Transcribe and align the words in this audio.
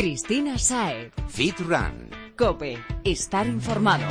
Cristina 0.00 0.56
Sae. 0.56 1.10
Fit 1.28 1.58
Run. 1.58 2.08
Cope. 2.34 2.78
Estar 3.04 3.46
informado. 3.46 4.06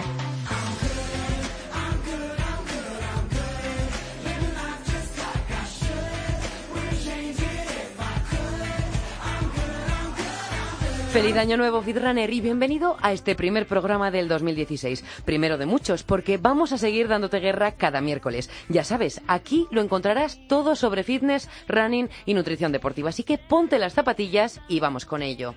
Feliz 11.11 11.35
año 11.37 11.57
nuevo, 11.57 11.81
Fitrunner, 11.81 12.31
y 12.31 12.39
bienvenido 12.39 12.95
a 13.01 13.11
este 13.11 13.33
primer 13.33 13.65
programa 13.65 14.11
del 14.11 14.27
2016. 14.27 15.03
Primero 15.25 15.57
de 15.57 15.65
muchos, 15.65 16.03
porque 16.03 16.37
vamos 16.37 16.71
a 16.71 16.77
seguir 16.77 17.07
dándote 17.07 17.39
guerra 17.39 17.71
cada 17.71 17.99
miércoles. 17.99 18.51
Ya 18.67 18.83
sabes, 18.83 19.21
aquí 19.25 19.65
lo 19.71 19.81
encontrarás 19.81 20.39
todo 20.47 20.75
sobre 20.75 21.01
fitness, 21.01 21.49
running 21.67 22.09
y 22.27 22.35
nutrición 22.35 22.71
deportiva. 22.71 23.09
Así 23.09 23.23
que 23.23 23.39
ponte 23.39 23.79
las 23.79 23.95
zapatillas 23.95 24.61
y 24.67 24.79
vamos 24.79 25.05
con 25.05 25.23
ello. 25.23 25.55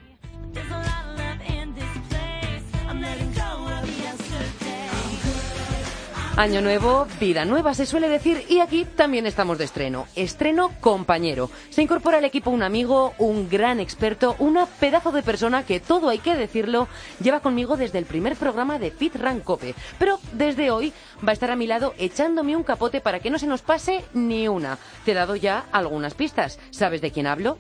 Año 6.37 6.63
nuevo, 6.63 7.07
vida 7.21 7.45
nueva 7.45 7.75
se 7.75 7.85
suele 7.85 8.09
decir 8.09 8.47
y 8.49 8.61
aquí 8.61 8.87
también 8.87 9.27
estamos 9.27 9.59
de 9.59 9.65
estreno. 9.65 10.07
Estreno 10.17 10.71
compañero. 10.81 11.51
Se 11.69 11.83
incorpora 11.83 12.19
al 12.19 12.25
equipo 12.25 12.49
un 12.49 12.63
amigo, 12.63 13.13
un 13.19 13.51
gran 13.51 13.81
experto, 13.81 14.35
una 14.39 14.65
pedazo 14.65 15.13
de 15.13 15.23
persona 15.23 15.67
que 15.67 15.79
todo 15.79 16.09
hay 16.09 16.21
que 16.21 16.35
decirlo, 16.35 16.89
lleva 17.21 17.41
conmigo 17.41 17.77
desde 17.77 17.99
el 17.99 18.07
primer 18.07 18.37
programa 18.37 18.79
de 18.79 18.91
Fit 18.91 19.15
Run 19.17 19.41
Cope. 19.41 19.75
Pero 19.99 20.19
desde 20.33 20.71
hoy 20.71 20.95
va 21.25 21.31
a 21.31 21.35
estar 21.35 21.51
a 21.51 21.57
mi 21.57 21.67
lado 21.67 21.93
echándome 21.99 22.57
un 22.57 22.65
capote 22.65 23.03
para 23.03 23.21
que 23.21 23.31
no 23.31 23.39
se 23.39 23.47
nos 23.47 23.61
pase 23.61 24.03
ni 24.15 24.49
una. 24.49 24.79
Te 25.05 25.13
he 25.13 25.15
dado 25.15 25.37
ya 25.37 25.67
algunas 25.71 26.15
pistas. 26.15 26.59
¿Sabes 26.71 27.03
de 27.03 27.11
quién 27.11 27.27
hablo? 27.27 27.59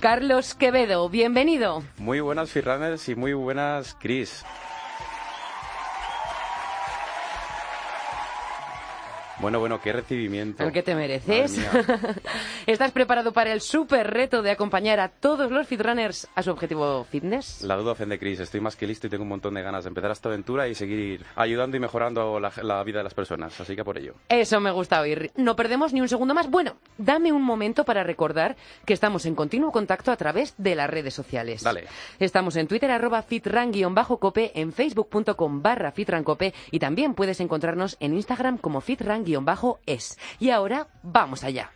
Carlos 0.00 0.54
Quevedo, 0.54 1.08
bienvenido. 1.08 1.84
Muy 1.98 2.18
buenas 2.18 2.50
Firrunners 2.50 3.08
y 3.08 3.14
muy 3.14 3.34
buenas 3.34 3.96
Chris. 4.00 4.44
Bueno, 9.40 9.60
bueno, 9.60 9.80
qué 9.80 9.92
recibimiento. 9.92 10.64
El 10.64 10.72
que 10.72 10.82
te 10.82 10.96
mereces. 10.96 11.60
¿Estás 12.66 12.90
preparado 12.90 13.32
para 13.32 13.52
el 13.52 13.60
súper 13.60 14.10
reto 14.10 14.42
de 14.42 14.50
acompañar 14.50 14.98
a 14.98 15.08
todos 15.08 15.52
los 15.52 15.66
fitrunners 15.68 16.28
a 16.34 16.42
su 16.42 16.50
objetivo 16.50 17.04
fitness? 17.04 17.62
La 17.62 17.76
duda 17.76 17.92
ofende, 17.92 18.18
Chris. 18.18 18.40
Estoy 18.40 18.60
más 18.60 18.74
que 18.74 18.88
listo 18.88 19.06
y 19.06 19.10
tengo 19.10 19.22
un 19.22 19.28
montón 19.28 19.54
de 19.54 19.62
ganas 19.62 19.84
de 19.84 19.88
empezar 19.88 20.10
esta 20.10 20.28
aventura 20.28 20.66
y 20.66 20.74
seguir 20.74 21.24
ayudando 21.36 21.76
y 21.76 21.80
mejorando 21.80 22.40
la, 22.40 22.50
la 22.62 22.82
vida 22.82 22.98
de 22.98 23.04
las 23.04 23.14
personas. 23.14 23.60
Así 23.60 23.76
que 23.76 23.84
por 23.84 23.96
ello. 23.96 24.14
Eso 24.28 24.58
me 24.58 24.72
gusta 24.72 25.00
oír. 25.00 25.30
No 25.36 25.54
perdemos 25.54 25.92
ni 25.92 26.00
un 26.00 26.08
segundo 26.08 26.34
más. 26.34 26.50
Bueno, 26.50 26.74
dame 26.96 27.30
un 27.30 27.42
momento 27.42 27.84
para 27.84 28.02
recordar 28.02 28.56
que 28.84 28.92
estamos 28.92 29.24
en 29.24 29.36
continuo 29.36 29.70
contacto 29.70 30.10
a 30.10 30.16
través 30.16 30.54
de 30.58 30.74
las 30.74 30.90
redes 30.90 31.14
sociales. 31.14 31.62
Dale. 31.62 31.84
Estamos 32.18 32.56
en 32.56 32.66
Twitter, 32.66 32.90
arroba 32.90 33.22
fitran-cope, 33.22 34.50
en 34.60 34.72
facebook.com 34.72 35.62
barra 35.62 35.92
fitrancope 35.92 36.52
y 36.72 36.80
también 36.80 37.14
puedes 37.14 37.38
encontrarnos 37.38 37.96
en 38.00 38.14
Instagram 38.14 38.58
como 38.58 38.80
fitran 38.80 39.27
es. 39.86 40.18
Y 40.38 40.50
ahora, 40.50 40.88
vamos 41.02 41.44
allá. 41.44 41.70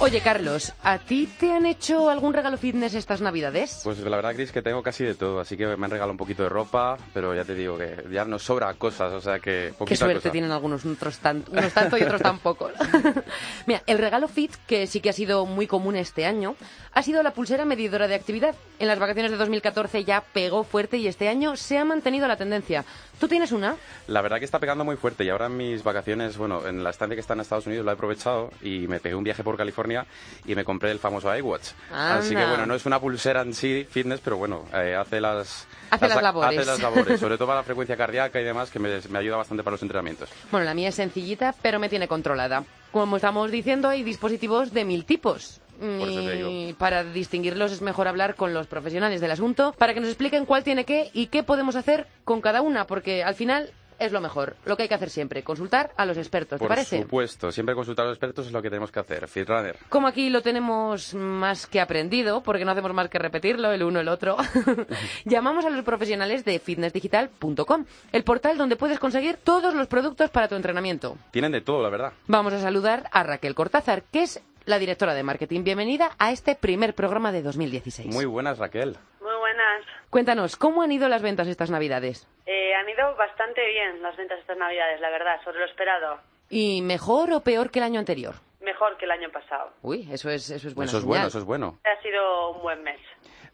Oye, 0.00 0.20
Carlos, 0.20 0.72
¿a 0.84 0.98
ti 0.98 1.28
te 1.40 1.52
han 1.52 1.66
hecho 1.66 2.08
algún 2.08 2.32
regalo 2.32 2.56
fitness 2.56 2.94
estas 2.94 3.20
navidades? 3.20 3.80
Pues 3.82 3.98
la 3.98 4.14
verdad, 4.14 4.32
Chris, 4.32 4.52
que 4.52 4.62
tengo 4.62 4.80
casi 4.80 5.02
de 5.02 5.16
todo. 5.16 5.40
Así 5.40 5.56
que 5.56 5.66
me 5.66 5.72
han 5.72 5.90
regalado 5.90 6.12
un 6.12 6.16
poquito 6.16 6.44
de 6.44 6.48
ropa, 6.48 6.96
pero 7.12 7.34
ya 7.34 7.44
te 7.44 7.56
digo 7.56 7.76
que 7.76 8.04
ya 8.12 8.24
nos 8.24 8.44
sobra 8.44 8.72
cosas, 8.74 9.12
o 9.12 9.20
sea 9.20 9.40
que... 9.40 9.74
Qué 9.86 9.96
suerte 9.96 10.20
cosa. 10.20 10.30
tienen 10.30 10.52
algunos, 10.52 10.86
otros 10.86 11.18
tan, 11.18 11.44
unos 11.50 11.72
tanto 11.72 11.98
y 11.98 12.02
otros 12.02 12.22
tan 12.22 12.38
poco. 12.38 12.70
Mira, 13.66 13.82
el 13.86 13.98
regalo 13.98 14.28
fit, 14.28 14.54
que 14.68 14.86
sí 14.86 15.00
que 15.00 15.10
ha 15.10 15.12
sido 15.12 15.46
muy 15.46 15.66
común 15.66 15.96
este 15.96 16.26
año, 16.26 16.54
ha 16.92 17.02
sido 17.02 17.24
la 17.24 17.32
pulsera 17.32 17.64
medidora 17.64 18.06
de 18.06 18.14
actividad. 18.14 18.54
En 18.78 18.86
las 18.86 19.00
vacaciones 19.00 19.32
de 19.32 19.36
2014 19.36 20.04
ya 20.04 20.20
pegó 20.32 20.62
fuerte 20.62 20.98
y 20.98 21.08
este 21.08 21.28
año 21.28 21.56
se 21.56 21.76
ha 21.76 21.84
mantenido 21.84 22.28
la 22.28 22.36
tendencia. 22.36 22.84
¿Tú 23.18 23.26
tienes 23.26 23.50
una? 23.50 23.76
La 24.06 24.22
verdad 24.22 24.38
que 24.38 24.44
está 24.44 24.60
pegando 24.60 24.84
muy 24.84 24.96
fuerte 24.96 25.24
y 25.24 25.28
ahora 25.28 25.46
en 25.46 25.56
mis 25.56 25.82
vacaciones, 25.82 26.36
bueno, 26.36 26.66
en 26.68 26.84
la 26.84 26.90
estancia 26.90 27.16
que 27.16 27.20
está 27.20 27.34
en 27.34 27.40
Estados 27.40 27.66
Unidos 27.66 27.84
lo 27.84 27.90
he 27.90 27.94
aprovechado 27.94 28.50
y 28.62 28.86
me 28.86 29.00
pegué 29.00 29.16
un 29.16 29.24
viaje 29.24 29.42
por 29.42 29.56
California 29.56 30.06
y 30.46 30.54
me 30.54 30.64
compré 30.64 30.92
el 30.92 31.00
famoso 31.00 31.34
iWatch. 31.36 31.70
Anda. 31.90 32.18
Así 32.18 32.34
que 32.34 32.44
bueno, 32.44 32.64
no 32.66 32.74
es 32.74 32.86
una 32.86 33.00
pulsera 33.00 33.42
en 33.42 33.54
sí 33.54 33.86
fitness, 33.90 34.20
pero 34.20 34.36
bueno, 34.36 34.66
eh, 34.72 34.94
hace 34.94 35.20
las... 35.20 35.66
Hace 35.90 36.08
las 36.08 36.22
labores. 36.22 36.58
Hace 36.60 36.66
las 36.70 36.80
labores, 36.80 37.18
sobre 37.20 37.36
todo 37.36 37.48
para 37.48 37.60
la 37.60 37.64
frecuencia 37.64 37.96
cardíaca 37.96 38.40
y 38.40 38.44
demás, 38.44 38.70
que 38.70 38.78
me, 38.78 39.00
me 39.10 39.18
ayuda 39.18 39.36
bastante 39.36 39.64
para 39.64 39.72
los 39.72 39.82
entrenamientos. 39.82 40.30
Bueno, 40.52 40.64
la 40.64 40.74
mía 40.74 40.90
es 40.90 40.94
sencillita, 40.94 41.54
pero 41.60 41.80
me 41.80 41.88
tiene 41.88 42.06
controlada. 42.06 42.64
Como 42.92 43.16
estamos 43.16 43.50
diciendo, 43.50 43.88
hay 43.88 44.02
dispositivos 44.04 44.72
de 44.72 44.84
mil 44.84 45.04
tipos. 45.04 45.60
Por 45.78 46.08
eso 46.08 46.22
te 46.24 46.32
digo. 46.36 46.50
Y 46.50 46.72
para 46.74 47.04
distinguirlos 47.04 47.72
es 47.72 47.82
mejor 47.82 48.08
hablar 48.08 48.34
con 48.34 48.52
los 48.52 48.66
profesionales 48.66 49.20
del 49.20 49.30
asunto 49.30 49.74
para 49.78 49.94
que 49.94 50.00
nos 50.00 50.08
expliquen 50.08 50.44
cuál 50.46 50.64
tiene 50.64 50.84
qué 50.84 51.10
y 51.12 51.26
qué 51.26 51.42
podemos 51.42 51.76
hacer 51.76 52.06
con 52.24 52.40
cada 52.40 52.62
una, 52.62 52.86
porque 52.86 53.22
al 53.22 53.34
final 53.34 53.72
es 53.98 54.12
lo 54.12 54.20
mejor, 54.20 54.56
lo 54.64 54.76
que 54.76 54.84
hay 54.84 54.88
que 54.88 54.94
hacer 54.94 55.10
siempre, 55.10 55.42
consultar 55.42 55.90
a 55.96 56.06
los 56.06 56.16
expertos, 56.16 56.58
¿te 56.58 56.60
Por 56.60 56.68
parece? 56.68 57.02
supuesto, 57.02 57.50
siempre 57.50 57.74
consultar 57.74 58.04
a 58.06 58.08
los 58.08 58.16
expertos 58.16 58.46
es 58.46 58.52
lo 58.52 58.62
que 58.62 58.70
tenemos 58.70 58.92
que 58.92 59.00
hacer. 59.00 59.26
Fitrunner. 59.26 59.76
Como 59.88 60.06
aquí 60.06 60.30
lo 60.30 60.40
tenemos 60.40 61.14
más 61.14 61.66
que 61.66 61.80
aprendido, 61.80 62.42
porque 62.42 62.64
no 62.64 62.70
hacemos 62.70 62.92
más 62.94 63.08
que 63.08 63.18
repetirlo 63.18 63.72
el 63.72 63.82
uno 63.82 64.00
el 64.00 64.08
otro, 64.08 64.36
llamamos 65.24 65.64
a 65.64 65.70
los 65.70 65.84
profesionales 65.84 66.44
de 66.44 66.58
fitnessdigital.com, 66.60 67.84
el 68.12 68.24
portal 68.24 68.56
donde 68.56 68.76
puedes 68.76 68.98
conseguir 68.98 69.36
todos 69.42 69.74
los 69.74 69.88
productos 69.88 70.30
para 70.30 70.48
tu 70.48 70.54
entrenamiento. 70.54 71.16
Tienen 71.32 71.52
de 71.52 71.60
todo, 71.60 71.82
la 71.82 71.88
verdad. 71.90 72.12
Vamos 72.28 72.52
a 72.52 72.60
saludar 72.60 73.08
a 73.10 73.22
Raquel 73.24 73.54
Cortázar, 73.54 74.04
que 74.04 74.22
es 74.22 74.40
la 74.68 74.78
directora 74.78 75.14
de 75.14 75.22
marketing. 75.22 75.64
Bienvenida 75.64 76.10
a 76.18 76.30
este 76.30 76.54
primer 76.54 76.94
programa 76.94 77.32
de 77.32 77.42
2016. 77.42 78.14
Muy 78.14 78.26
buenas, 78.26 78.58
Raquel. 78.58 78.96
Muy 79.20 79.34
buenas. 79.38 79.82
Cuéntanos, 80.10 80.56
¿cómo 80.56 80.82
han 80.82 80.92
ido 80.92 81.08
las 81.08 81.22
ventas 81.22 81.48
estas 81.48 81.70
Navidades? 81.70 82.28
Eh, 82.44 82.74
han 82.74 82.86
ido 82.88 83.16
bastante 83.16 83.66
bien 83.66 84.02
las 84.02 84.14
ventas 84.16 84.38
estas 84.40 84.58
navidades, 84.58 85.00
la 85.00 85.08
verdad, 85.10 85.40
sobre 85.42 85.58
lo 85.60 85.64
esperado. 85.64 86.18
¿Y 86.50 86.82
mejor 86.82 87.32
o 87.32 87.40
peor 87.40 87.70
que 87.70 87.78
el 87.78 87.84
año 87.86 87.98
anterior? 87.98 88.34
Mejor 88.60 88.96
que 88.98 89.06
el 89.06 89.10
año 89.10 89.30
pasado. 89.30 89.72
Uy, 89.82 90.06
eso 90.12 90.28
es, 90.30 90.50
eso 90.50 90.68
es 90.68 90.74
buena 90.74 90.90
eso 90.90 90.98
es 90.98 91.04
bueno, 91.04 91.26
eso 91.28 91.38
es 91.38 91.44
bueno. 91.44 91.78
Ha 91.84 92.02
sido 92.02 92.50
un 92.52 92.60
buen 92.62 92.82
mes. 92.82 93.00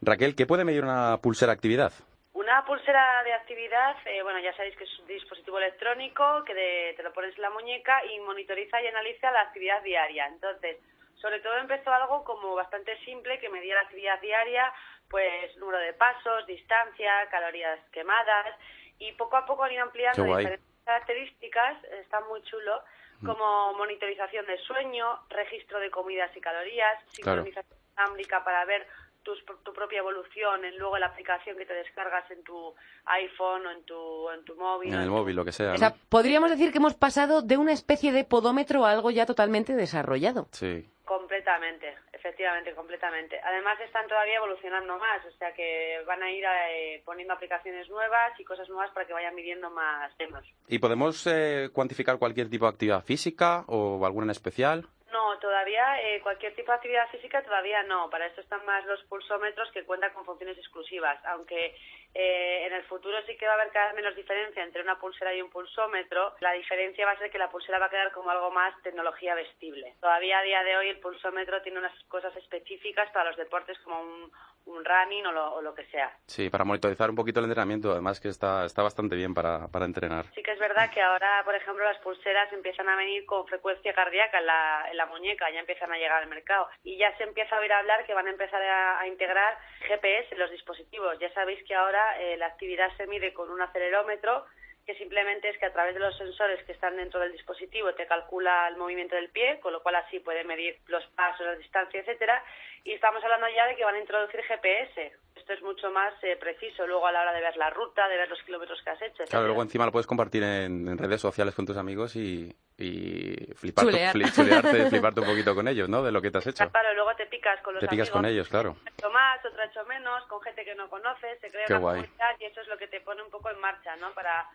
Raquel, 0.01 0.35
¿qué 0.35 0.45
puede 0.45 0.65
medir 0.65 0.83
una 0.83 1.17
pulsera 1.21 1.53
actividad? 1.53 1.93
Una 2.33 2.65
pulsera 2.65 3.23
de 3.23 3.33
actividad, 3.33 3.95
eh, 4.05 4.21
bueno, 4.21 4.39
ya 4.41 4.53
sabéis 4.57 4.75
que 4.75 4.83
es 4.83 4.99
un 4.99 5.07
dispositivo 5.07 5.57
electrónico 5.59 6.43
que 6.45 6.53
de- 6.53 6.93
te 6.97 7.03
lo 7.03 7.13
pones 7.13 7.33
en 7.37 7.41
la 7.41 7.49
muñeca 7.51 8.01
y 8.05 8.19
monitoriza 8.19 8.81
y 8.81 8.87
analiza 8.87 9.31
la 9.31 9.41
actividad 9.41 9.81
diaria. 9.83 10.27
Entonces, 10.27 10.77
sobre 11.21 11.39
todo 11.39 11.57
empezó 11.57 11.91
algo 11.93 12.23
como 12.23 12.55
bastante 12.55 12.97
simple 13.05 13.39
que 13.39 13.49
medía 13.49 13.75
la 13.75 13.81
actividad 13.81 14.19
diaria, 14.21 14.71
pues 15.09 15.55
número 15.57 15.79
de 15.79 15.93
pasos, 15.93 16.45
distancia, 16.45 17.27
calorías 17.29 17.79
quemadas 17.91 18.55
y 18.99 19.11
poco 19.13 19.37
a 19.37 19.45
poco 19.45 19.63
han 19.63 19.71
ido 19.71 19.83
ampliando 19.83 20.23
diferentes 20.23 20.65
características, 20.85 21.83
está 21.85 22.19
muy 22.21 22.41
chulo, 22.43 22.83
como 23.25 23.73
monitorización 23.73 24.45
de 24.45 24.57
sueño, 24.59 25.19
registro 25.29 25.79
de 25.79 25.89
comidas 25.89 26.35
y 26.35 26.41
calorías, 26.41 26.99
Claro. 27.21 27.43
sincronización 27.43 27.79
dinámica 27.95 28.43
para 28.43 28.65
ver 28.65 28.85
tus- 29.25 29.43
tu 29.63 29.73
propia 29.73 29.99
evolución 29.99 30.63
en 30.63 30.77
luego 30.77 30.97
la 30.97 31.07
aplicación 31.07 31.57
que 31.57 31.65
te 31.65 31.73
descargas 31.73 32.29
en 32.31 32.41
tu 32.43 32.73
iPhone 33.07 33.65
o 33.65 33.71
en 33.71 33.83
tu, 33.83 34.29
en 34.29 34.45
tu 34.45 34.55
móvil. 34.55 34.93
En 34.93 35.01
el 35.01 35.09
móvil, 35.09 35.35
lo 35.35 35.43
que 35.43 35.51
sea. 35.51 35.69
O 35.69 35.73
¿no? 35.73 35.77
sea, 35.77 35.93
podríamos 36.07 36.49
decir 36.49 36.71
que 36.71 36.77
hemos 36.77 36.93
pasado 36.93 37.41
de 37.41 37.57
una 37.57 37.73
especie 37.73 38.13
de 38.13 38.23
podómetro 38.23 38.85
a 38.85 38.91
algo 38.91 39.11
ya 39.11 39.25
totalmente 39.25 39.73
desarrollado. 39.75 40.47
Sí. 40.51 40.87
Completamente, 41.03 41.93
efectivamente, 42.13 42.73
completamente. 42.73 43.39
Además 43.41 43.79
están 43.81 44.07
todavía 44.07 44.37
evolucionando 44.37 44.97
más, 44.97 45.23
o 45.25 45.31
sea 45.37 45.53
que 45.53 45.99
van 46.07 46.21
a 46.23 46.31
ir 46.31 46.43
eh, 46.69 47.01
poniendo 47.05 47.33
aplicaciones 47.33 47.89
nuevas 47.89 48.39
y 48.39 48.43
cosas 48.43 48.67
nuevas 48.69 48.89
para 48.91 49.05
que 49.05 49.13
vayan 49.13 49.35
midiendo 49.35 49.69
más 49.69 50.15
temas. 50.17 50.43
¿Y 50.67 50.79
podemos 50.79 51.27
eh, 51.27 51.69
cuantificar 51.73 52.17
cualquier 52.17 52.49
tipo 52.49 52.65
de 52.65 52.71
actividad 52.71 53.03
física 53.03 53.65
o 53.67 54.03
alguna 54.05 54.25
en 54.25 54.31
especial? 54.31 54.87
No, 55.15 55.39
todavía 55.39 56.01
eh, 56.01 56.19
cualquier 56.21 56.53
tipo 56.55 56.73
de 56.73 56.75
actividad 56.75 57.07
física 57.07 57.41
todavía 57.41 57.83
no. 57.83 58.09
Para 58.09 58.25
esto 58.25 58.41
están 58.41 58.65
más 58.65 58.83
los 58.85 59.01
pulsómetros 59.03 59.71
que 59.71 59.85
cuentan 59.85 60.11
con 60.11 60.25
funciones 60.25 60.57
exclusivas. 60.57 61.23
Aunque 61.23 61.73
eh, 62.13 62.65
en 62.65 62.73
el 62.73 62.83
futuro 62.83 63.17
sí 63.25 63.37
que 63.37 63.45
va 63.45 63.53
a 63.53 63.55
haber 63.55 63.71
cada 63.71 63.85
vez 63.87 63.95
menos 63.95 64.13
diferencia 64.13 64.61
entre 64.61 64.81
una 64.81 64.99
pulsera 64.99 65.33
y 65.33 65.41
un 65.41 65.49
pulsómetro, 65.49 66.35
la 66.41 66.51
diferencia 66.51 67.05
va 67.05 67.13
a 67.13 67.17
ser 67.17 67.31
que 67.31 67.37
la 67.37 67.49
pulsera 67.49 67.79
va 67.79 67.85
a 67.85 67.89
quedar 67.89 68.11
como 68.11 68.29
algo 68.29 68.51
más 68.51 68.73
tecnología 68.83 69.35
vestible. 69.35 69.95
Todavía 70.01 70.39
a 70.39 70.43
día 70.43 70.63
de 70.63 70.75
hoy 70.75 70.89
el 70.89 70.99
pulsómetro 70.99 71.61
tiene 71.61 71.79
unas 71.79 71.97
cosas 72.09 72.35
específicas 72.35 73.09
para 73.11 73.29
los 73.29 73.37
deportes 73.37 73.79
como 73.85 74.01
un, 74.01 74.31
un 74.65 74.83
running 74.83 75.25
o 75.27 75.31
lo, 75.31 75.53
o 75.55 75.61
lo 75.61 75.73
que 75.73 75.85
sea. 75.85 76.11
Sí, 76.27 76.49
para 76.49 76.63
monitorizar 76.63 77.09
un 77.09 77.15
poquito 77.15 77.39
el 77.39 77.45
entrenamiento, 77.45 77.91
además 77.91 78.19
que 78.19 78.29
está, 78.29 78.65
está 78.65 78.81
bastante 78.83 79.15
bien 79.15 79.33
para, 79.33 79.67
para 79.67 79.85
entrenar. 79.85 80.25
Sí 80.33 80.43
que 80.43 80.51
es 80.51 80.59
verdad 80.59 80.89
que 80.91 81.01
ahora, 81.01 81.41
por 81.45 81.55
ejemplo, 81.55 81.83
las 81.85 81.99
pulseras 81.99 82.51
empiezan 82.51 82.89
a 82.89 82.95
venir 82.95 83.25
con 83.25 83.45
frecuencia 83.47 83.93
cardíaca 83.93 84.39
en 84.39 84.45
la, 84.45 84.87
en 84.89 84.97
la 84.97 85.04
muñeca 85.05 85.25
muñeca, 85.25 85.51
ya 85.51 85.59
empiezan 85.59 85.91
a 85.91 85.97
llegar 85.97 86.21
al 86.21 86.29
mercado. 86.29 86.67
Y 86.83 86.97
ya 86.97 87.15
se 87.17 87.23
empieza 87.23 87.55
a 87.55 87.59
oír 87.59 87.71
hablar 87.71 88.05
que 88.05 88.13
van 88.13 88.27
a 88.27 88.31
empezar 88.31 88.61
a, 88.61 89.07
integrar 89.07 89.57
GPS 89.87 90.33
en 90.33 90.39
los 90.39 90.51
dispositivos. 90.51 91.17
Ya 91.19 91.31
sabéis 91.33 91.63
que 91.63 91.75
ahora 91.75 92.19
eh, 92.19 92.37
la 92.37 92.47
actividad 92.47 92.89
se 92.97 93.07
mide 93.07 93.33
con 93.33 93.49
un 93.49 93.61
acelerómetro 93.61 94.45
que 94.85 94.95
simplemente 94.95 95.49
es 95.49 95.57
que 95.57 95.65
a 95.65 95.73
través 95.73 95.95
de 95.95 95.99
los 95.99 96.15
sensores 96.15 96.63
que 96.63 96.73
están 96.73 96.95
dentro 96.95 97.19
del 97.19 97.31
dispositivo 97.31 97.93
te 97.95 98.05
calcula 98.05 98.67
el 98.67 98.77
movimiento 98.77 99.15
del 99.15 99.29
pie, 99.29 99.59
con 99.59 99.73
lo 99.73 99.81
cual 99.81 99.95
así 99.95 100.19
puede 100.19 100.43
medir 100.43 100.77
los 100.87 101.03
pasos, 101.15 101.45
la 101.45 101.55
distancia, 101.55 101.99
etcétera. 101.99 102.43
Y 102.83 102.93
estamos 102.93 103.23
hablando 103.23 103.47
ya 103.49 103.65
de 103.65 103.75
que 103.75 103.83
van 103.83 103.95
a 103.95 103.99
introducir 103.99 104.43
GPS. 104.43 105.11
Esto 105.35 105.53
es 105.53 105.61
mucho 105.63 105.89
más 105.89 106.13
eh, 106.23 106.37
preciso 106.39 106.85
luego 106.85 107.07
a 107.07 107.11
la 107.11 107.21
hora 107.21 107.33
de 107.33 107.41
ver 107.41 107.57
la 107.57 107.71
ruta, 107.71 108.07
de 108.07 108.17
ver 108.17 108.29
los 108.29 108.41
kilómetros 108.43 108.79
que 108.83 108.89
has 108.91 109.01
hecho. 109.01 109.23
Claro, 109.25 109.47
luego 109.47 109.63
encima 109.63 109.85
lo 109.85 109.91
puedes 109.91 110.05
compartir 110.05 110.43
en, 110.43 110.97
redes 110.97 111.21
sociales 111.21 111.55
con 111.55 111.65
tus 111.65 111.77
amigos 111.77 112.15
y, 112.15 112.55
y 112.77 113.34
flipar 113.55 113.85
fliparte 114.89 115.19
un 115.19 115.25
poquito 115.25 115.55
con 115.55 115.67
ellos, 115.67 115.89
¿no? 115.89 116.03
De 116.03 116.11
lo 116.11 116.21
que 116.21 116.31
te 116.31 116.37
has 116.37 116.47
hecho. 116.47 116.69
Claro, 116.69 116.93
luego 116.93 117.15
te 117.15 117.25
picas 117.25 117.61
con 117.61 117.73
los 117.73 117.81
Te 117.81 117.87
picas 117.87 118.09
con 118.09 118.25
ellos, 118.25 118.47
claro. 118.47 118.75
Hecho 118.85 119.09
más, 119.11 119.39
otro 119.45 119.63
hecho 119.63 119.85
menos, 119.85 120.23
con 120.27 120.41
gente 120.41 120.63
que 120.63 120.75
no 120.75 120.89
conoces, 120.89 121.39
se 121.41 121.49
crea 121.49 121.65
una 121.69 121.79
comunidad 121.79 122.35
y 122.39 122.45
eso 122.45 122.61
es 122.61 122.67
lo 122.67 122.77
que 122.77 122.87
te 122.87 123.01
pone 123.01 123.23
un 123.23 123.29
poco 123.29 123.49
en 123.49 123.59
marcha, 123.59 123.95
¿no? 123.97 124.13
Para 124.13 124.47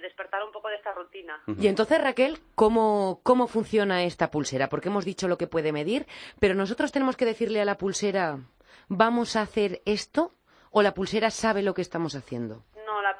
despertar 0.00 0.42
un 0.44 0.52
poco 0.52 0.68
de 0.68 0.76
esta 0.76 0.92
rutina. 0.92 1.40
Y 1.58 1.66
entonces, 1.66 2.00
Raquel, 2.00 2.38
¿cómo, 2.54 3.20
¿cómo 3.22 3.46
funciona 3.46 4.04
esta 4.04 4.30
pulsera? 4.30 4.68
Porque 4.68 4.88
hemos 4.88 5.04
dicho 5.04 5.28
lo 5.28 5.38
que 5.38 5.46
puede 5.46 5.72
medir, 5.72 6.06
pero 6.38 6.54
nosotros 6.54 6.92
tenemos 6.92 7.16
que 7.16 7.24
decirle 7.24 7.60
a 7.60 7.64
la 7.64 7.76
pulsera, 7.76 8.38
¿vamos 8.88 9.36
a 9.36 9.42
hacer 9.42 9.82
esto? 9.84 10.32
¿O 10.70 10.82
la 10.82 10.94
pulsera 10.94 11.30
sabe 11.30 11.62
lo 11.62 11.74
que 11.74 11.82
estamos 11.82 12.14
haciendo? 12.14 12.62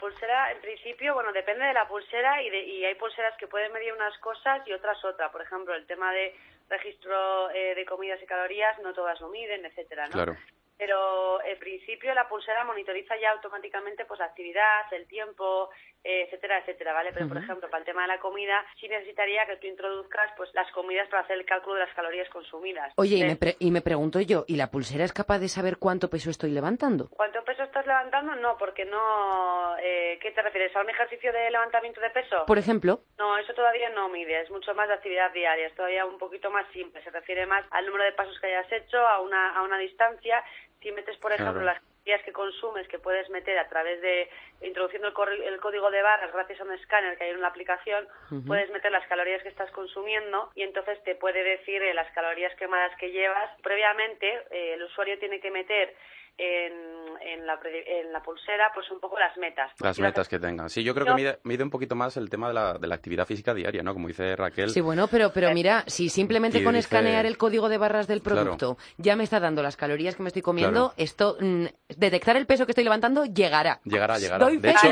Pulsera, 0.00 0.50
en 0.52 0.60
principio, 0.60 1.14
bueno, 1.14 1.32
depende 1.32 1.64
de 1.66 1.74
la 1.74 1.86
pulsera 1.86 2.42
y, 2.42 2.48
y 2.48 2.84
hay 2.84 2.94
pulseras 2.94 3.36
que 3.36 3.46
pueden 3.46 3.72
medir 3.72 3.92
unas 3.92 4.16
cosas 4.18 4.66
y 4.66 4.72
otras 4.72 5.04
otra. 5.04 5.30
Por 5.30 5.42
ejemplo, 5.42 5.74
el 5.74 5.86
tema 5.86 6.12
de 6.12 6.34
registro 6.68 7.50
eh, 7.50 7.74
de 7.74 7.84
comidas 7.84 8.22
y 8.22 8.26
calorías, 8.26 8.78
no 8.80 8.94
todas 8.94 9.20
lo 9.20 9.28
miden, 9.28 9.64
etcétera, 9.66 10.06
¿no? 10.06 10.12
Claro 10.12 10.36
pero 10.80 11.44
en 11.44 11.58
principio 11.58 12.14
la 12.14 12.26
pulsera 12.26 12.64
monitoriza 12.64 13.14
ya 13.20 13.32
automáticamente 13.32 14.06
pues 14.06 14.18
la 14.18 14.24
actividad, 14.24 14.90
el 14.92 15.06
tiempo, 15.06 15.68
eh, 16.02 16.22
etcétera, 16.24 16.60
etcétera, 16.60 16.94
¿vale? 16.94 17.10
Pero, 17.12 17.28
por 17.28 17.36
ejemplo, 17.36 17.68
para 17.68 17.80
el 17.80 17.84
tema 17.84 18.00
de 18.00 18.08
la 18.08 18.18
comida, 18.18 18.64
sí 18.80 18.88
necesitaría 18.88 19.44
que 19.44 19.58
tú 19.58 19.66
introduzcas 19.66 20.32
pues 20.38 20.48
las 20.54 20.72
comidas 20.72 21.06
para 21.10 21.24
hacer 21.24 21.36
el 21.36 21.44
cálculo 21.44 21.74
de 21.74 21.84
las 21.84 21.94
calorías 21.94 22.30
consumidas. 22.30 22.94
Oye, 22.96 23.16
y, 23.16 23.24
me 23.24 23.36
y 23.58 23.70
me 23.70 23.82
pregunto 23.82 24.22
yo, 24.22 24.46
¿y 24.48 24.56
la 24.56 24.70
pulsera 24.70 25.04
es 25.04 25.12
capaz 25.12 25.38
de 25.40 25.48
saber 25.48 25.76
cuánto 25.76 26.08
peso 26.08 26.30
estoy 26.30 26.50
levantando? 26.52 27.10
¿Cuánto 27.10 27.39
peso 27.39 27.39
estás 27.80 27.86
levantando? 27.86 28.36
No, 28.36 28.56
porque 28.58 28.84
no... 28.84 29.76
Eh, 29.78 30.18
¿Qué 30.20 30.30
te 30.32 30.42
refieres? 30.42 30.74
¿A 30.76 30.80
un 30.80 30.90
ejercicio 30.90 31.32
de 31.32 31.50
levantamiento 31.50 32.00
de 32.00 32.10
peso? 32.10 32.44
Por 32.46 32.58
ejemplo. 32.58 33.00
No, 33.18 33.38
eso 33.38 33.54
todavía 33.54 33.90
no 33.90 34.08
mide, 34.08 34.40
es 34.40 34.50
mucho 34.50 34.74
más 34.74 34.88
de 34.88 34.94
actividad 34.94 35.32
diaria, 35.32 35.66
es 35.66 35.74
todavía 35.74 36.04
un 36.04 36.18
poquito 36.18 36.50
más 36.50 36.66
simple, 36.72 37.02
se 37.02 37.10
refiere 37.10 37.46
más 37.46 37.64
al 37.70 37.86
número 37.86 38.04
de 38.04 38.12
pasos 38.12 38.38
que 38.40 38.46
hayas 38.46 38.70
hecho, 38.72 38.98
a 38.98 39.20
una, 39.20 39.56
a 39.56 39.62
una 39.62 39.78
distancia 39.78 40.44
si 40.82 40.92
metes, 40.92 41.16
por 41.18 41.32
ejemplo, 41.32 41.62
las 41.62 41.78
calorías 41.78 42.24
que 42.24 42.32
consumes, 42.32 42.88
que 42.88 42.98
puedes 42.98 43.28
meter 43.30 43.58
a 43.58 43.68
través 43.68 44.00
de 44.00 44.30
introduciendo 44.62 45.08
el, 45.08 45.60
código 45.60 45.90
de 45.90 46.02
barras 46.02 46.32
gracias 46.32 46.60
a 46.60 46.64
un 46.64 46.72
escáner 46.72 47.16
que 47.16 47.24
hay 47.24 47.30
en 47.30 47.40
la 47.40 47.48
aplicación, 47.48 48.08
puedes 48.46 48.70
meter 48.70 48.90
las 48.90 49.06
calorías 49.06 49.42
que 49.42 49.50
estás 49.50 49.70
consumiendo 49.72 50.50
y 50.54 50.62
entonces 50.62 51.02
te 51.04 51.14
puede 51.14 51.42
decir 51.42 51.82
eh, 51.82 51.94
las 51.94 52.10
calorías 52.12 52.54
quemadas 52.56 52.96
que 52.96 53.10
llevas. 53.10 53.50
Previamente, 53.62 54.42
eh, 54.50 54.74
el 54.74 54.82
usuario 54.84 55.18
tiene 55.18 55.40
que 55.40 55.50
meter 55.50 55.94
en, 56.40 57.46
la, 57.46 57.58
en 57.64 58.12
la 58.12 58.22
pulsera 58.22 58.70
pues 58.74 58.90
un 58.90 59.00
poco 59.00 59.18
las 59.18 59.36
metas. 59.36 59.70
Las 59.80 59.98
metas 59.98 60.28
que 60.28 60.38
tenga. 60.38 60.68
Sí, 60.68 60.82
yo 60.82 60.94
creo 60.94 61.06
que 61.06 61.14
mide, 61.14 61.38
mide, 61.44 61.62
un 61.62 61.70
poquito 61.70 61.94
más 61.94 62.16
el 62.16 62.30
tema 62.30 62.48
de 62.48 62.54
la, 62.54 62.74
de 62.74 62.86
la 62.86 62.94
actividad 62.94 63.26
física 63.26 63.54
diaria, 63.54 63.82
¿no? 63.82 63.92
Como 63.92 64.08
dice 64.08 64.36
Raquel. 64.36 64.70
Sí, 64.70 64.80
bueno, 64.80 65.08
pero, 65.08 65.30
pero 65.32 65.52
mira, 65.52 65.84
si 65.86 66.08
simplemente 66.08 66.64
con 66.64 66.76
escanear 66.76 67.26
el 67.26 67.36
código 67.36 67.68
de 67.68 67.78
barras 67.78 68.06
del 68.06 68.22
producto 68.22 68.76
ya 68.96 69.16
me 69.16 69.24
está 69.24 69.40
dando 69.40 69.62
las 69.62 69.76
calorías 69.76 70.16
que 70.16 70.22
me 70.22 70.28
estoy 70.28 70.42
comiendo, 70.42 70.94
esto, 70.96 71.36
mm, 71.40 71.66
detectar 71.88 72.36
el 72.36 72.46
peso 72.46 72.66
que 72.66 72.72
estoy 72.72 72.84
levantando 72.84 73.24
llegará. 73.24 73.80
Llegará, 73.84 74.18
llegará. 74.18 74.46
de, 74.46 74.70
hecho, 74.70 74.88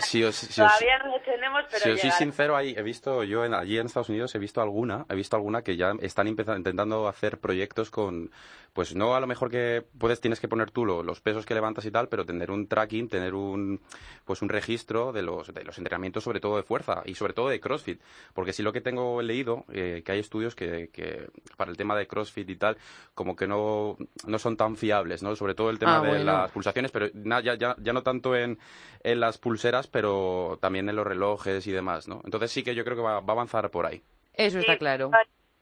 si 0.00 0.24
os, 0.24 0.48
Todavía 0.54 0.98
no 0.98 1.16
lo 1.16 1.22
tenemos, 1.22 1.62
pero 1.70 1.82
Si 1.82 1.90
os 1.90 2.00
soy 2.00 2.10
sincero, 2.12 2.56
ahí 2.56 2.74
he 2.76 2.82
visto, 2.82 3.24
yo 3.24 3.44
en, 3.44 3.54
allí 3.54 3.78
en 3.78 3.86
Estados 3.86 4.08
Unidos 4.08 4.34
he 4.34 4.38
visto 4.38 4.60
alguna, 4.60 5.06
he 5.08 5.14
visto 5.14 5.36
alguna 5.36 5.62
que 5.62 5.76
ya 5.76 5.92
están 6.00 6.28
intentando 6.28 7.08
hacer 7.08 7.38
proyectos 7.38 7.90
con, 7.90 8.30
pues 8.72 8.94
no 8.94 9.14
a 9.14 9.20
lo 9.20 9.26
mejor 9.26 9.50
que 9.50 9.84
puedes, 9.98 10.20
tienes 10.20 10.40
que 10.40 10.48
poner 10.48 10.70
tú 10.70 10.83
los 10.84 11.20
pesos 11.20 11.46
que 11.46 11.54
levantas 11.54 11.84
y 11.84 11.90
tal, 11.90 12.08
pero 12.08 12.24
tener 12.24 12.50
un 12.50 12.66
tracking, 12.66 13.08
tener 13.08 13.34
un 13.34 13.80
pues 14.24 14.42
un 14.42 14.48
registro 14.48 15.12
de 15.12 15.22
los, 15.22 15.52
de 15.52 15.64
los 15.64 15.76
entrenamientos, 15.78 16.24
sobre 16.24 16.40
todo 16.40 16.56
de 16.56 16.62
fuerza 16.62 17.02
y 17.04 17.14
sobre 17.14 17.32
todo 17.32 17.48
de 17.48 17.60
CrossFit. 17.60 18.00
Porque 18.32 18.52
si 18.52 18.62
lo 18.62 18.72
que 18.72 18.80
tengo 18.80 19.20
leído, 19.22 19.64
eh, 19.72 20.02
que 20.04 20.12
hay 20.12 20.18
estudios 20.18 20.54
que, 20.54 20.88
que, 20.92 21.28
para 21.56 21.70
el 21.70 21.76
tema 21.76 21.96
de 21.96 22.06
CrossFit 22.06 22.48
y 22.48 22.56
tal, 22.56 22.76
como 23.14 23.36
que 23.36 23.46
no, 23.46 23.96
no 24.26 24.38
son 24.38 24.56
tan 24.56 24.76
fiables, 24.76 25.22
¿no? 25.22 25.36
Sobre 25.36 25.54
todo 25.54 25.70
el 25.70 25.78
tema 25.78 25.98
ah, 25.98 26.02
de 26.02 26.24
las 26.24 26.50
pulsaciones, 26.50 26.90
pero 26.90 27.08
ya, 27.12 27.54
ya, 27.54 27.76
ya 27.78 27.92
no 27.92 28.02
tanto 28.02 28.34
en, 28.36 28.58
en 29.02 29.20
las 29.20 29.38
pulseras, 29.38 29.86
pero 29.86 30.58
también 30.60 30.88
en 30.88 30.96
los 30.96 31.06
relojes 31.06 31.66
y 31.66 31.72
demás, 31.72 32.08
¿no? 32.08 32.20
Entonces 32.24 32.50
sí 32.50 32.62
que 32.62 32.74
yo 32.74 32.84
creo 32.84 32.96
que 32.96 33.02
va, 33.02 33.20
va 33.20 33.32
a 33.32 33.36
avanzar 33.36 33.70
por 33.70 33.86
ahí. 33.86 34.02
Eso 34.34 34.58
está 34.58 34.78
claro. 34.78 35.10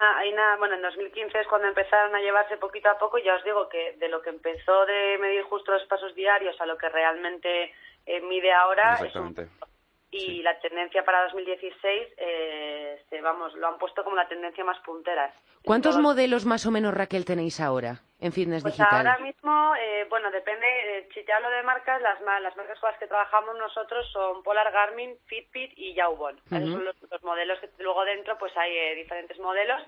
Hay 0.02 0.32
nada, 0.32 0.56
bueno, 0.56 0.74
en 0.74 0.82
2015 0.82 1.40
es 1.40 1.46
cuando 1.46 1.68
empezaron 1.68 2.14
a 2.14 2.20
llevarse 2.20 2.56
poquito 2.56 2.90
a 2.90 2.98
poco 2.98 3.18
ya 3.18 3.36
os 3.36 3.44
digo 3.44 3.68
que 3.68 3.94
de 3.98 4.08
lo 4.08 4.20
que 4.20 4.30
empezó 4.30 4.84
de 4.84 5.16
medir 5.18 5.42
justo 5.44 5.70
los 5.72 5.84
pasos 5.84 6.14
diarios 6.14 6.60
a 6.60 6.66
lo 6.66 6.76
que 6.76 6.88
realmente 6.88 7.72
eh, 8.06 8.20
mide 8.20 8.52
ahora 8.52 8.98
y 10.12 10.42
la 10.42 10.60
tendencia 10.60 11.02
para 11.04 11.22
2016 11.24 12.08
eh, 12.18 13.02
se, 13.08 13.20
vamos 13.22 13.54
lo 13.54 13.66
han 13.66 13.78
puesto 13.78 14.04
como 14.04 14.14
la 14.14 14.28
tendencia 14.28 14.62
más 14.62 14.78
puntera. 14.80 15.32
¿Cuántos 15.64 15.98
modelos 15.98 16.44
más 16.44 16.66
o 16.66 16.70
menos 16.70 16.92
Raquel 16.92 17.24
tenéis 17.24 17.60
ahora 17.60 18.02
en 18.20 18.32
fitness 18.32 18.62
pues 18.62 18.76
digital? 18.76 19.06
Ahora 19.06 19.18
mismo, 19.18 19.74
eh, 19.76 20.06
bueno, 20.10 20.30
depende. 20.30 20.66
Eh, 20.66 21.08
si 21.14 21.24
te 21.24 21.32
hablo 21.32 21.48
de 21.48 21.62
marcas, 21.62 22.02
las, 22.02 22.20
las 22.20 22.56
marcas 22.56 22.78
con 22.78 22.90
las 22.90 22.98
que 22.98 23.06
trabajamos 23.06 23.56
nosotros 23.56 24.06
son 24.12 24.42
Polar, 24.42 24.70
Garmin, 24.70 25.16
Fitbit 25.24 25.72
y 25.76 25.94
Jawbone. 25.94 26.40
Esos 26.50 26.70
son 26.70 26.84
los, 26.84 26.96
los, 27.10 27.22
modelos 27.22 27.58
que 27.60 27.70
luego 27.78 28.04
dentro 28.04 28.36
pues 28.38 28.54
hay 28.56 28.76
eh, 28.76 28.94
diferentes 28.96 29.38
modelos 29.38 29.80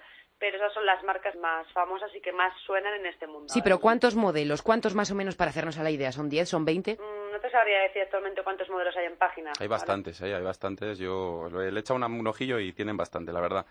pero 0.44 0.58
esas 0.58 0.75
son 0.75 0.85
las 0.85 1.02
marcas 1.05 1.35
más 1.37 1.67
famosas 1.73 2.14
y 2.14 2.20
que 2.20 2.31
más 2.31 2.52
suenan 2.67 2.93
en 3.00 3.06
este 3.06 3.26
mundo. 3.26 3.49
Sí, 3.49 3.62
pero 3.62 3.81
¿cuántos 3.81 4.14
modelos? 4.14 4.61
¿Cuántos 4.61 4.94
más 4.94 5.11
o 5.11 5.14
menos 5.14 5.37
para 5.37 5.49
hacernos 5.49 5.79
a 5.79 5.82
la 5.82 5.91
idea? 5.91 6.12
¿Son 6.12 6.29
10? 6.29 6.46
¿Son 6.46 6.67
20? 6.67 6.99
Mm, 7.00 7.32
no 7.32 7.41
te 7.41 7.50
sabría 7.50 7.81
decir 7.81 8.02
actualmente 8.02 8.43
cuántos 8.43 8.69
modelos 8.69 8.94
hay 8.94 9.06
en 9.06 9.17
página. 9.17 9.52
Hay 9.58 9.69
bastantes, 9.69 10.20
¿eh? 10.20 10.35
hay 10.35 10.43
bastantes. 10.43 10.99
Yo 10.99 11.49
le 11.50 11.69
he 11.70 11.79
echado 11.79 11.96
un 12.05 12.26
ojillo 12.26 12.58
y 12.58 12.75
tienen 12.75 12.94
bastante, 12.94 13.32
la 13.32 13.41
verdad. 13.41 13.64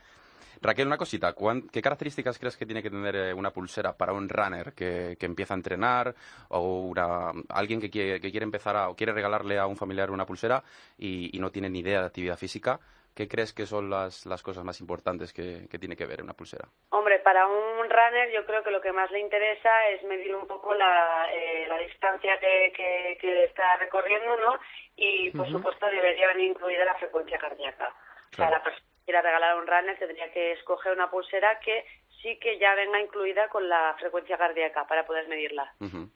Raquel, 0.62 0.88
una 0.88 0.98
cosita, 0.98 1.36
¿qué 1.72 1.82
características 1.82 2.40
crees 2.40 2.58
que 2.58 2.66
tiene 2.66 2.82
que 2.82 2.90
tener 2.90 3.16
eh, 3.16 3.34
una 3.36 3.52
pulsera 3.52 3.94
para 3.94 4.14
un 4.14 4.28
runner 4.28 4.74
que, 4.74 5.16
empieza 5.20 5.54
a 5.54 5.58
entrenar 5.58 6.16
o 6.50 6.92
alguien 7.50 7.80
que 7.80 7.92
quiere, 7.92 8.20
que 8.20 8.32
quiere 8.32 8.46
empezar 8.46 8.76
a, 8.78 8.90
o 8.90 8.96
quiere 8.96 9.14
regalarle 9.14 9.60
a 9.60 9.68
un 9.68 9.78
familiar 9.78 10.10
una 10.10 10.26
pulsera 10.26 10.64
y, 10.98 11.36
y 11.38 11.40
no 11.40 11.52
tiene 11.52 11.70
ni 11.70 11.80
idea 11.80 12.00
de 12.00 12.08
actividad 12.08 12.38
física? 12.38 12.80
¿Qué 13.16 13.28
crees 13.28 13.54
que 13.54 13.68
son 13.68 13.90
las, 13.90 14.26
las 14.26 14.42
cosas 14.42 14.64
más 14.64 14.80
importantes 14.82 15.34
que, 15.34 15.68
tiene 15.80 15.96
que 15.96 16.06
ver 16.06 16.24
una 16.24 16.34
pulsera? 16.34 16.68
Hombre, 16.90 17.20
para 17.20 17.46
un 17.46 17.90
runner 17.90 18.32
yo 18.34 18.44
creo 18.46 18.64
que 18.64 18.72
lo 18.72 18.82
que 18.82 18.92
más 18.92 19.12
le 19.12 19.20
interesa 19.20 19.88
es 19.90 20.04
medir 20.04 20.36
un 20.36 20.48
poco 20.48 20.74
la, 20.74 21.28
eh, 21.32 21.66
la 21.68 21.78
distancia 21.78 22.40
que, 22.40 22.74
que, 23.20 23.44
está 23.44 23.78
recorriendo, 23.78 24.36
¿no? 24.38 24.58
Y, 24.96 25.30
por 25.32 25.48
supuesto, 25.50 25.86
debería 25.88 26.28
venir 26.28 26.52
incluida 26.52 26.86
la 26.86 26.96
frecuencia 26.96 27.38
cardíaca. 27.38 27.94
O 28.32 28.36
sea, 28.36 28.50
la 28.50 28.64
persona 28.64 28.84
que 28.88 28.93
quiera 29.06 29.22
regalar 29.22 29.52
a 29.52 29.58
un 29.58 29.68
runner 29.68 29.98
tendría 29.98 30.32
que 30.32 30.54
escoger 30.54 30.94
una 30.94 31.10
pulsera 31.10 31.60
que 31.60 31.86
sí 32.24 32.38
que 32.40 32.58
ya 32.58 32.74
venga 32.74 33.02
incluida 33.02 33.50
con 33.50 33.68
la 33.68 33.96
frecuencia 34.00 34.38
cardíaca 34.38 34.88
para 34.88 35.06
poder 35.06 35.28
medirla. 35.28 35.74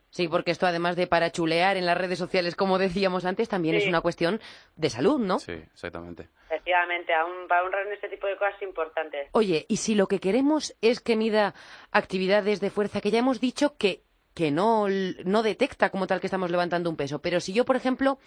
Sí, 0.10 0.28
porque 0.28 0.52
esto 0.52 0.66
además 0.66 0.96
de 0.96 1.06
para 1.06 1.32
chulear 1.32 1.76
en 1.76 1.86
las 1.86 1.98
redes 1.98 2.18
sociales, 2.18 2.56
como 2.56 2.80
decíamos 2.80 3.26
antes, 3.26 3.50
también 3.50 3.76
es 3.76 3.86
una 3.86 4.02
cuestión 4.02 4.40
de 4.76 4.90
salud, 4.90 5.20
¿no? 5.20 5.40
Sí, 5.40 5.52
exactamente. 5.52 6.30
Efectivamente, 6.46 7.14
para 7.50 7.66
un 7.66 7.72
runner 7.72 7.94
este 7.94 8.10
tipo 8.10 8.26
de 8.26 8.38
cosas 8.38 8.56
es 8.56 8.62
importante. 8.62 9.28
Oye, 9.34 9.66
y 9.68 9.78
si 9.78 9.96
lo 9.96 10.08
que 10.08 10.20
queremos 10.20 10.76
es 10.82 11.02
que 11.02 11.18
mida 11.18 11.54
actividades 11.92 12.62
de 12.62 12.70
fuerza, 12.70 13.02
que 13.02 13.12
ya 13.12 13.20
hemos 13.20 13.42
dicho 13.42 13.76
que, 13.78 14.02
que 14.34 14.50
no, 14.50 14.88
no 15.26 15.44
detecta 15.44 15.90
como 15.90 16.08
tal 16.08 16.22
que 16.22 16.28
estamos 16.28 16.50
levantando 16.50 16.90
un 16.90 16.96
peso, 16.96 17.22
pero 17.22 17.42
si 17.42 17.54
yo, 17.54 17.66
por 17.66 17.76
ejemplo, 17.76 18.18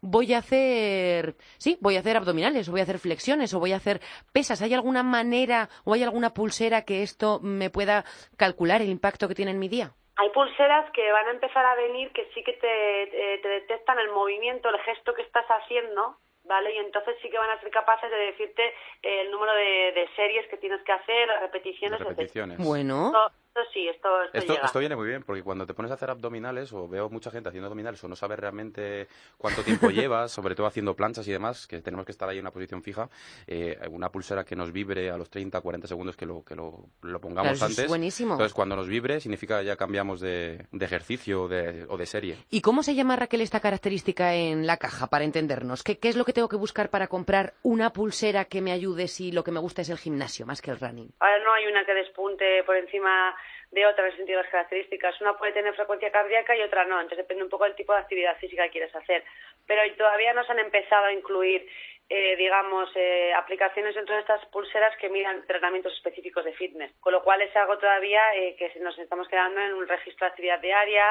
voy 0.00 0.34
a 0.34 0.38
hacer, 0.38 1.34
sí, 1.58 1.78
voy 1.80 1.96
a 1.96 2.00
hacer 2.00 2.16
abdominales, 2.16 2.68
o 2.68 2.72
voy 2.72 2.80
a 2.80 2.84
hacer 2.84 2.98
flexiones, 2.98 3.54
o 3.54 3.60
voy 3.60 3.72
a 3.72 3.76
hacer 3.76 4.00
pesas. 4.32 4.62
¿Hay 4.62 4.74
alguna 4.74 5.02
manera 5.02 5.68
o 5.84 5.94
hay 5.94 6.02
alguna 6.02 6.30
pulsera 6.30 6.84
que 6.84 7.02
esto 7.02 7.40
me 7.40 7.70
pueda 7.70 8.04
calcular 8.36 8.82
el 8.82 8.88
impacto 8.88 9.28
que 9.28 9.34
tiene 9.34 9.52
en 9.52 9.58
mi 9.58 9.68
día? 9.68 9.92
Hay 10.16 10.28
pulseras 10.30 10.90
que 10.92 11.10
van 11.12 11.28
a 11.28 11.30
empezar 11.30 11.64
a 11.64 11.74
venir 11.76 12.12
que 12.12 12.28
sí 12.34 12.42
que 12.44 12.52
te, 12.52 13.38
te 13.42 13.48
detectan 13.48 13.98
el 13.98 14.10
movimiento, 14.10 14.68
el 14.68 14.78
gesto 14.80 15.14
que 15.14 15.22
estás 15.22 15.46
haciendo 15.46 16.18
¿vale? 16.44 16.74
Y 16.74 16.78
entonces 16.78 17.16
sí 17.22 17.30
que 17.30 17.38
van 17.38 17.50
a 17.50 17.60
ser 17.60 17.70
capaces 17.70 18.10
de 18.10 18.16
decirte 18.16 18.74
el 19.02 19.30
número 19.30 19.54
de, 19.54 20.08
series 20.16 20.46
que 20.48 20.56
tienes 20.56 20.82
que 20.82 20.92
hacer, 20.92 21.28
las 21.28 21.40
repeticiones, 21.40 22.00
repeticiones. 22.00 22.58
Bueno. 22.58 23.12
Esto 23.50 23.60
sí, 23.72 23.88
esto, 23.88 24.22
esto, 24.22 24.38
Esto, 24.38 24.52
llega. 24.54 24.66
esto 24.66 24.78
viene 24.78 24.94
muy 24.96 25.08
bien, 25.08 25.22
porque 25.24 25.42
cuando 25.42 25.66
te 25.66 25.74
pones 25.74 25.90
a 25.90 25.94
hacer 25.94 26.08
abdominales, 26.10 26.72
o 26.72 26.86
veo 26.88 27.08
mucha 27.10 27.30
gente 27.32 27.48
haciendo 27.48 27.66
abdominales, 27.66 28.02
o 28.04 28.08
no 28.08 28.14
sabes 28.14 28.38
realmente 28.38 29.08
cuánto 29.36 29.62
tiempo 29.62 29.90
llevas, 29.90 30.30
sobre 30.30 30.54
todo 30.54 30.66
haciendo 30.66 30.94
planchas 30.94 31.26
y 31.26 31.32
demás, 31.32 31.66
que 31.66 31.80
tenemos 31.82 32.06
que 32.06 32.12
estar 32.12 32.28
ahí 32.28 32.38
en 32.38 32.44
una 32.44 32.52
posición 32.52 32.82
fija, 32.82 33.08
eh, 33.48 33.76
una 33.90 34.08
pulsera 34.10 34.44
que 34.44 34.54
nos 34.54 34.72
vibre 34.72 35.10
a 35.10 35.16
los 35.16 35.28
30, 35.30 35.60
40 35.60 35.88
segundos 35.88 36.16
que 36.16 36.26
lo, 36.26 36.44
que 36.44 36.54
lo, 36.54 36.84
lo 37.02 37.20
pongamos 37.20 37.52
Claro, 37.52 37.56
eso 37.56 37.66
es 37.66 37.78
antes. 37.78 37.88
buenísimo. 37.88 38.34
Entonces, 38.34 38.54
cuando 38.54 38.76
nos 38.76 38.86
vibre, 38.88 39.18
significa 39.20 39.58
que 39.60 39.64
ya 39.66 39.76
cambiamos 39.76 40.20
de, 40.20 40.66
de 40.70 40.84
ejercicio 40.84 41.42
o 41.42 41.48
de, 41.48 41.86
o 41.88 41.96
de 41.96 42.06
serie. 42.06 42.36
¿Y 42.50 42.60
cómo 42.60 42.82
se 42.84 42.94
llama, 42.94 43.16
Raquel, 43.16 43.40
esta 43.40 43.58
característica 43.60 44.34
en 44.34 44.66
la 44.66 44.76
caja, 44.76 45.08
para 45.08 45.24
entendernos? 45.24 45.82
¿Qué, 45.82 45.98
¿Qué 45.98 46.08
es 46.08 46.16
lo 46.16 46.24
que 46.24 46.32
tengo 46.32 46.48
que 46.48 46.56
buscar 46.56 46.88
para 46.90 47.08
comprar 47.08 47.54
una 47.62 47.90
pulsera 47.92 48.44
que 48.44 48.60
me 48.60 48.70
ayude 48.72 49.08
si 49.08 49.32
lo 49.32 49.42
que 49.42 49.50
me 49.50 49.58
gusta 49.60 49.82
es 49.82 49.90
el 49.90 49.98
gimnasio 49.98 50.46
más 50.46 50.62
que 50.62 50.70
el 50.70 50.78
running? 50.78 51.10
Ahora 51.18 51.42
no 51.44 51.52
hay 51.52 51.66
una 51.66 51.84
que 51.84 51.94
despunte 51.94 52.62
por 52.64 52.76
encima 52.76 53.34
de 53.70 53.86
otra 53.86 54.08
en 54.08 54.16
sentido 54.16 54.38
de 54.38 54.44
las 54.44 54.52
características. 54.52 55.20
Una 55.20 55.36
puede 55.36 55.52
tener 55.52 55.74
frecuencia 55.74 56.10
cardíaca 56.10 56.56
y 56.56 56.62
otra 56.62 56.84
no. 56.84 57.00
Entonces 57.00 57.18
depende 57.18 57.44
un 57.44 57.50
poco 57.50 57.64
del 57.64 57.74
tipo 57.74 57.92
de 57.92 58.00
actividad 58.00 58.36
física 58.38 58.64
que 58.64 58.70
quieres 58.70 58.94
hacer. 58.94 59.24
Pero 59.66 59.82
todavía 59.96 60.32
no 60.32 60.44
se 60.44 60.52
han 60.52 60.58
empezado 60.58 61.06
a 61.06 61.12
incluir, 61.12 61.68
eh, 62.12 62.34
digamos, 62.36 62.90
eh, 62.96 63.32
aplicaciones 63.34 63.94
dentro 63.94 64.16
de 64.16 64.20
estas 64.22 64.44
pulseras 64.46 64.92
que 65.00 65.08
miran 65.08 65.36
entrenamientos 65.36 65.92
específicos 65.94 66.44
de 66.44 66.52
fitness. 66.54 66.92
Con 66.98 67.12
lo 67.12 67.22
cual 67.22 67.40
es 67.40 67.54
algo 67.56 67.78
todavía 67.78 68.20
eh, 68.34 68.56
que 68.58 68.72
nos 68.80 68.98
estamos 68.98 69.28
quedando 69.28 69.60
en 69.60 69.74
un 69.74 69.86
registro 69.86 70.26
de 70.26 70.30
actividad 70.30 70.60
diaria, 70.60 71.04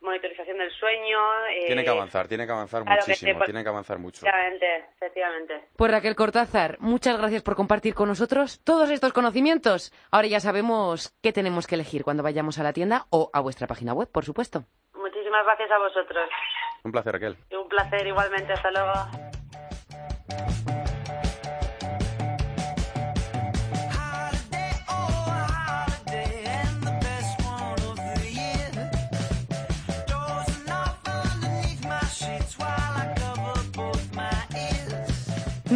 monitorización 0.00 0.56
del 0.58 0.70
sueño. 0.72 1.18
eh, 1.50 1.66
Tiene 1.66 1.84
que 1.84 1.90
avanzar, 1.90 2.26
tiene 2.26 2.46
que 2.46 2.52
avanzar 2.52 2.82
claro 2.84 3.00
que 3.04 3.10
muchísimo, 3.10 3.30
sí, 3.32 3.34
pues- 3.36 3.44
tiene 3.46 3.62
que 3.62 3.68
avanzar 3.68 3.98
mucho. 3.98 4.26
Efectivamente, 4.26 4.84
efectivamente. 4.94 5.60
Pues 5.76 5.90
Raquel 5.90 6.16
Cortázar, 6.16 6.76
muchas 6.80 7.18
gracias 7.18 7.42
por 7.42 7.54
compartir 7.54 7.94
con 7.94 8.08
nosotros 8.08 8.60
todos 8.64 8.88
estos 8.90 9.12
conocimientos. 9.12 9.92
Ahora 10.10 10.26
ya 10.28 10.40
sabemos 10.40 11.14
qué 11.22 11.32
tenemos 11.34 11.66
que 11.66 11.74
elegir 11.74 12.02
cuando 12.02 12.22
vayamos 12.22 12.58
a 12.58 12.62
la 12.62 12.72
tienda 12.72 13.04
o 13.10 13.28
a 13.34 13.40
vuestra 13.40 13.66
página 13.66 13.92
web, 13.92 14.08
por 14.10 14.24
supuesto. 14.24 14.64
Muchísimas 14.94 15.44
gracias 15.44 15.70
a 15.70 15.78
vosotros. 15.78 16.28
Un 16.82 16.92
placer, 16.92 17.12
Raquel. 17.12 17.36
Y 17.50 17.54
un 17.56 17.68
placer 17.68 18.06
igualmente. 18.06 18.52
Hasta 18.54 18.70
luego. 18.70 18.92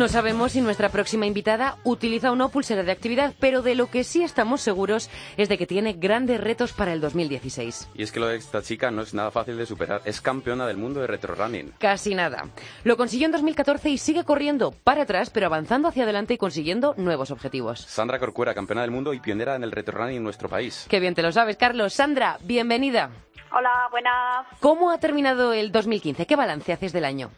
No 0.00 0.08
sabemos 0.08 0.52
si 0.52 0.62
nuestra 0.62 0.88
próxima 0.88 1.26
invitada 1.26 1.76
utiliza 1.84 2.32
o 2.32 2.34
no 2.34 2.48
pulsera 2.48 2.82
de 2.82 2.90
actividad, 2.90 3.34
pero 3.38 3.60
de 3.60 3.74
lo 3.74 3.90
que 3.90 4.02
sí 4.02 4.22
estamos 4.22 4.62
seguros 4.62 5.10
es 5.36 5.50
de 5.50 5.58
que 5.58 5.66
tiene 5.66 5.92
grandes 5.92 6.40
retos 6.40 6.72
para 6.72 6.94
el 6.94 7.02
2016. 7.02 7.90
Y 7.94 8.02
es 8.02 8.10
que 8.10 8.18
lo 8.18 8.28
de 8.28 8.36
esta 8.36 8.62
chica 8.62 8.90
no 8.90 9.02
es 9.02 9.12
nada 9.12 9.30
fácil 9.30 9.58
de 9.58 9.66
superar. 9.66 10.00
Es 10.06 10.22
campeona 10.22 10.66
del 10.66 10.78
mundo 10.78 11.02
de 11.02 11.06
retro 11.06 11.34
running. 11.34 11.74
Casi 11.78 12.14
nada. 12.14 12.46
Lo 12.82 12.96
consiguió 12.96 13.26
en 13.26 13.32
2014 13.32 13.90
y 13.90 13.98
sigue 13.98 14.24
corriendo 14.24 14.72
para 14.72 15.02
atrás, 15.02 15.28
pero 15.28 15.44
avanzando 15.44 15.88
hacia 15.88 16.04
adelante 16.04 16.32
y 16.32 16.38
consiguiendo 16.38 16.94
nuevos 16.96 17.30
objetivos. 17.30 17.80
Sandra 17.80 18.18
Corcuera, 18.18 18.54
campeona 18.54 18.80
del 18.80 18.92
mundo 18.92 19.12
y 19.12 19.20
pionera 19.20 19.54
en 19.54 19.64
el 19.64 19.70
retro 19.70 19.98
running 19.98 20.16
en 20.16 20.24
nuestro 20.24 20.48
país. 20.48 20.86
Qué 20.88 20.98
bien 20.98 21.14
te 21.14 21.20
lo 21.20 21.30
sabes, 21.30 21.58
Carlos. 21.58 21.92
Sandra, 21.92 22.38
bienvenida. 22.44 23.10
Hola, 23.52 23.88
buenas. 23.90 24.46
¿Cómo 24.60 24.92
ha 24.92 24.98
terminado 24.98 25.52
el 25.52 25.70
2015? 25.70 26.24
¿Qué 26.24 26.36
balance 26.36 26.72
haces 26.72 26.94
del 26.94 27.04
año? 27.04 27.30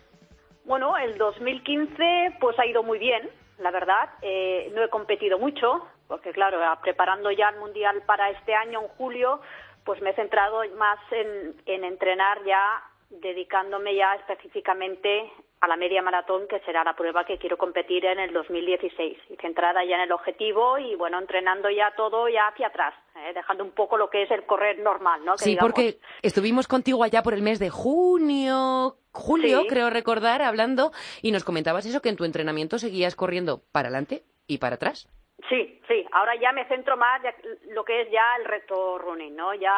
Bueno, 0.65 0.97
el 0.97 1.19
2015 1.19 2.37
pues 2.41 2.59
ha 2.59 2.67
ido 2.67 2.83
muy 2.83 2.99
bien, 2.99 3.29
la 3.59 3.71
verdad. 3.71 4.11
Eh, 4.23 4.71
no 4.75 4.83
he 4.83 4.89
competido 4.89 5.39
mucho, 5.39 5.87
porque 6.07 6.33
claro, 6.33 6.59
preparando 6.83 7.31
ya 7.31 7.49
el 7.49 7.59
Mundial 7.59 8.03
para 8.07 8.31
este 8.31 8.55
año, 8.55 8.83
en 8.83 8.89
julio, 8.89 9.41
pues 9.85 10.01
me 10.01 10.11
he 10.11 10.15
centrado 10.15 10.63
más 10.77 10.99
en, 11.11 11.57
en 11.67 11.85
entrenar 11.85 12.45
ya, 12.45 12.83
dedicándome 13.11 13.95
ya 13.95 14.15
específicamente 14.15 15.33
a 15.63 15.69
la 15.69 15.77
media 15.77 16.03
maratón, 16.03 16.49
que 16.49 16.59
será 16.67 16.83
la 16.83 16.95
prueba 16.97 17.25
que 17.25 17.39
quiero 17.39 17.57
competir 17.57 18.05
en 18.05 18.19
el 18.19 18.33
2016. 18.33 19.17
Y 19.31 19.37
centrada 19.37 19.85
ya 19.85 19.95
en 19.95 20.03
el 20.03 20.13
objetivo 20.13 20.77
y, 20.77 20.97
bueno, 20.97 21.19
entrenando 21.21 21.71
ya 21.71 21.93
todo 21.97 22.29
ya 22.29 22.49
hacia 22.49 22.67
atrás, 22.67 22.93
eh, 23.15 23.33
dejando 23.33 23.63
un 23.63 23.71
poco 23.71 23.97
lo 23.97 24.11
que 24.11 24.23
es 24.25 24.31
el 24.33 24.45
correr 24.45 24.81
normal, 24.81 25.25
¿no? 25.25 25.33
Que 25.35 25.45
Sí, 25.45 25.51
digamos- 25.51 25.71
porque 25.73 25.99
estuvimos 26.23 26.67
contigo 26.67 27.05
allá 27.05 27.23
por 27.23 27.33
el 27.33 27.43
mes 27.43 27.61
de 27.61 27.71
junio, 27.71 28.97
julio, 29.13 29.61
Sí. 29.63 29.67
creo 29.69 29.89
recordar, 29.91 30.43
hablando, 30.43 30.91
y 31.23 31.31
nos 31.33 31.45
comentabas 31.45 31.87
eso, 31.87 32.03
que 32.03 32.09
en 32.09 32.17
tu 32.17 32.25
entrenamiento 32.25 32.79
seguías 32.79 33.15
corriendo 33.15 33.63
para 33.73 33.89
adelante 33.89 34.23
y 34.49 34.59
para 34.59 34.75
atrás. 34.75 35.09
Sí, 35.49 35.81
sí. 35.89 36.07
Ahora 36.13 36.35
ya 36.41 36.53
me 36.53 36.65
centro 36.67 36.97
más 36.97 37.21
ya 37.23 37.35
lo 37.71 37.85
que 37.85 38.03
es 38.03 38.11
ya 38.11 38.37
el 38.39 38.45
reto 38.45 38.99
running, 38.99 39.35
¿no? 39.35 39.55
Ya 39.55 39.75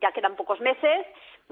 ya 0.00 0.10
quedan 0.12 0.36
pocos 0.36 0.58
meses, 0.60 1.06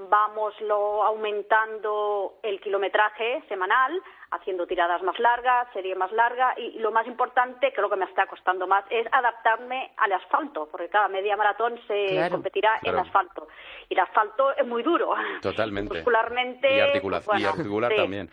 vamoslo 0.09 1.03
aumentando 1.03 2.35
el 2.43 2.59
kilometraje 2.61 3.43
semanal, 3.47 4.01
haciendo 4.31 4.65
tiradas 4.65 5.01
más 5.03 5.19
largas, 5.19 5.67
serie 5.73 5.93
más 5.95 6.11
larga 6.13 6.53
y 6.57 6.79
lo 6.79 6.91
más 6.91 7.05
importante, 7.05 7.73
que 7.73 7.81
lo 7.81 7.89
que 7.89 7.97
me 7.97 8.05
está 8.05 8.27
costando 8.27 8.65
más, 8.65 8.85
es 8.89 9.05
adaptarme 9.11 9.91
al 9.97 10.13
asfalto, 10.13 10.69
porque 10.71 10.87
cada 10.89 11.07
media 11.09 11.35
maratón 11.35 11.79
se 11.87 12.07
Claro. 12.11 12.31
competirá 12.35 12.79
Claro. 12.79 12.99
en 12.99 13.05
asfalto 13.05 13.47
y 13.89 13.93
el 13.93 13.99
asfalto 13.99 14.55
es 14.55 14.65
muy 14.65 14.83
duro. 14.83 15.13
Totalmente. 15.41 15.93
Muscularmente. 15.95 16.75
Y, 16.75 16.79
articula- 16.79 17.21
pues, 17.25 17.41
y 17.41 17.45
articular 17.45 17.91
sí. 17.91 17.97
también. 17.97 18.29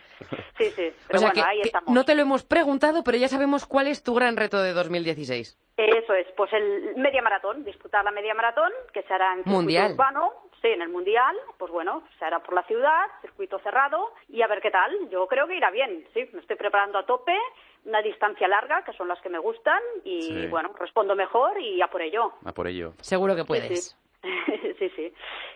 Sí, 0.57 0.65
sí. 0.71 0.87
o 1.13 1.17
sea 1.17 1.19
bueno, 1.19 1.33
que, 1.33 1.41
ahí 1.41 1.61
que 1.61 1.67
estamos. 1.67 1.93
no 1.93 2.05
te 2.05 2.15
lo 2.15 2.21
hemos 2.21 2.43
preguntado, 2.43 3.03
pero 3.03 3.17
ya 3.17 3.27
sabemos 3.27 3.65
cuál 3.65 3.87
es 3.87 4.01
tu 4.03 4.13
gran 4.15 4.37
reto 4.37 4.61
de 4.61 4.71
2016. 4.73 5.57
Eso 5.75 6.13
es, 6.13 6.27
pues 6.35 6.51
el 6.53 6.95
media 6.97 7.21
maratón, 7.21 7.63
disputar 7.63 8.03
la 8.03 8.11
media 8.11 8.33
maratón, 8.33 8.71
que 8.93 9.01
se 9.03 9.13
hará 9.13 9.33
en 9.33 9.43
Mundial. 9.45 9.93
urbano, 9.93 10.33
sí, 10.61 10.67
en 10.67 10.81
el 10.81 10.89
mundial, 10.89 11.35
pues 11.57 11.71
bueno, 11.71 12.03
se 12.17 12.25
hará 12.25 12.39
por 12.39 12.53
la 12.53 12.63
ciudad, 12.63 13.05
circuito 13.21 13.59
cerrado, 13.59 14.11
y 14.27 14.41
a 14.41 14.47
ver 14.47 14.61
qué 14.61 14.71
tal. 14.71 15.09
Yo 15.09 15.27
creo 15.27 15.47
que 15.47 15.55
irá 15.57 15.71
bien, 15.71 16.05
sí, 16.13 16.29
me 16.33 16.39
estoy 16.41 16.55
preparando 16.55 16.97
a 16.97 17.05
tope, 17.05 17.37
una 17.85 18.01
distancia 18.01 18.47
larga, 18.47 18.83
que 18.83 18.93
son 18.93 19.07
las 19.07 19.19
que 19.21 19.29
me 19.29 19.39
gustan, 19.39 19.81
y 20.03 20.21
Sí. 20.21 20.47
bueno, 20.47 20.71
respondo 20.79 21.15
mejor 21.15 21.59
y 21.59 21.81
a 21.81 21.87
por 21.87 22.01
ello. 22.01 22.33
A 22.45 22.51
por 22.51 22.67
ello. 22.67 22.93
Seguro 23.01 23.35
que 23.35 23.45
puedes. 23.45 23.97
Sí, 24.21 24.23
sí. 24.79 24.89
sí. 24.95 25.13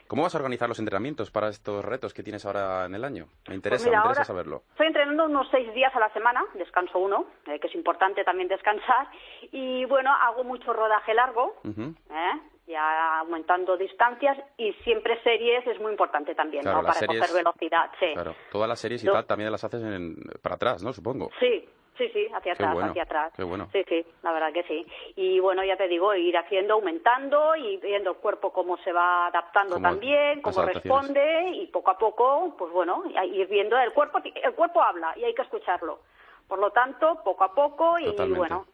¿Cómo 0.07 0.23
vas 0.23 0.35
a 0.35 0.37
organizar 0.37 0.69
los 0.69 0.79
entrenamientos 0.79 1.31
para 1.31 1.49
estos 1.49 1.83
retos 1.83 2.13
que 2.13 2.23
tienes 2.23 2.45
ahora 2.45 2.85
en 2.85 2.95
el 2.95 3.03
año? 3.03 3.25
Me 3.49 3.55
interesa, 3.55 3.83
Pues 3.83 3.89
mira, 3.89 3.99
me 4.01 4.05
interesa 4.07 4.23
saberlo. 4.25 4.63
Estoy 4.71 4.87
entrenando 4.87 5.25
unos 5.25 5.47
seis 5.49 5.73
días 5.73 5.93
a 5.95 5.99
la 5.99 6.09
semana, 6.13 6.43
descanso 6.53 6.99
uno, 6.99 7.25
eh, 7.47 7.59
que 7.59 7.67
es 7.67 7.75
importante 7.75 8.23
también 8.23 8.47
descansar, 8.47 9.07
y 9.51 9.83
bueno, 9.85 10.13
hago 10.13 10.43
mucho 10.43 10.71
rodaje 10.71 11.13
largo, 11.13 11.55
Ujú. 11.63 11.93
¿eh? 12.11 12.39
Ya 12.67 13.19
aumentando 13.19 13.75
distancias 13.77 14.37
y 14.57 14.71
siempre 14.83 15.21
series 15.23 15.65
es 15.67 15.79
muy 15.79 15.91
importante 15.91 16.33
también, 16.35 16.63
Claro, 16.63 16.81
¿no? 16.81 16.87
Para 16.87 16.99
series- 16.99 17.19
coger 17.19 17.33
velocidad, 17.35 17.91
sí. 17.99 18.13
Claro, 18.13 18.35
todas 18.51 18.69
las 18.69 18.79
series 18.79 19.03
y 19.03 19.07
tal 19.07 19.25
también 19.25 19.51
las 19.51 19.63
haces 19.63 19.83
en- 19.83 20.15
para 20.41 20.55
atrás, 20.55 20.81
¿no? 20.83 20.93
Supongo. 20.93 21.29
Sí, 21.39 21.67
sí, 21.97 22.09
sí, 22.13 22.27
hacia 22.33 22.53
atrás, 22.53 22.73
bueno, 22.73 22.89
hacia 22.91 23.03
atrás. 23.03 23.33
qué 23.35 23.43
bueno. 23.43 23.67
Sí, 23.73 23.83
sí, 23.89 24.05
la 24.21 24.31
verdad 24.31 24.53
que 24.53 24.63
sí. 24.63 24.87
Y 25.17 25.39
bueno, 25.39 25.63
ya 25.63 25.75
te 25.75 25.87
digo, 25.89 26.13
ir 26.15 26.37
haciendo, 26.37 26.75
aumentando 26.75 27.55
y 27.55 27.77
viendo 27.77 28.11
el 28.11 28.17
cuerpo 28.17 28.53
cómo 28.53 28.77
se 28.77 28.93
va 28.93 29.27
adaptando 29.27 29.79
también, 29.79 30.41
cómo 30.41 30.61
responde 30.63 31.49
y 31.49 31.67
poco 31.67 31.91
a 31.91 31.97
poco, 31.97 32.55
pues 32.57 32.71
bueno, 32.71 33.03
ir 33.25 33.47
viendo 33.47 33.77
el 33.77 33.91
cuerpo, 33.93 34.19
el 34.23 34.53
cuerpo 34.53 34.81
habla 34.81 35.13
y 35.17 35.25
hay 35.25 35.33
que 35.35 35.41
escucharlo. 35.41 35.99
Por 36.47 36.59
lo 36.59 36.71
tanto, 36.71 37.21
poco 37.23 37.43
a 37.43 37.53
poco 37.53 37.97
y 37.99 38.05
Totalmente. 38.05 38.37
bueno, 38.37 38.65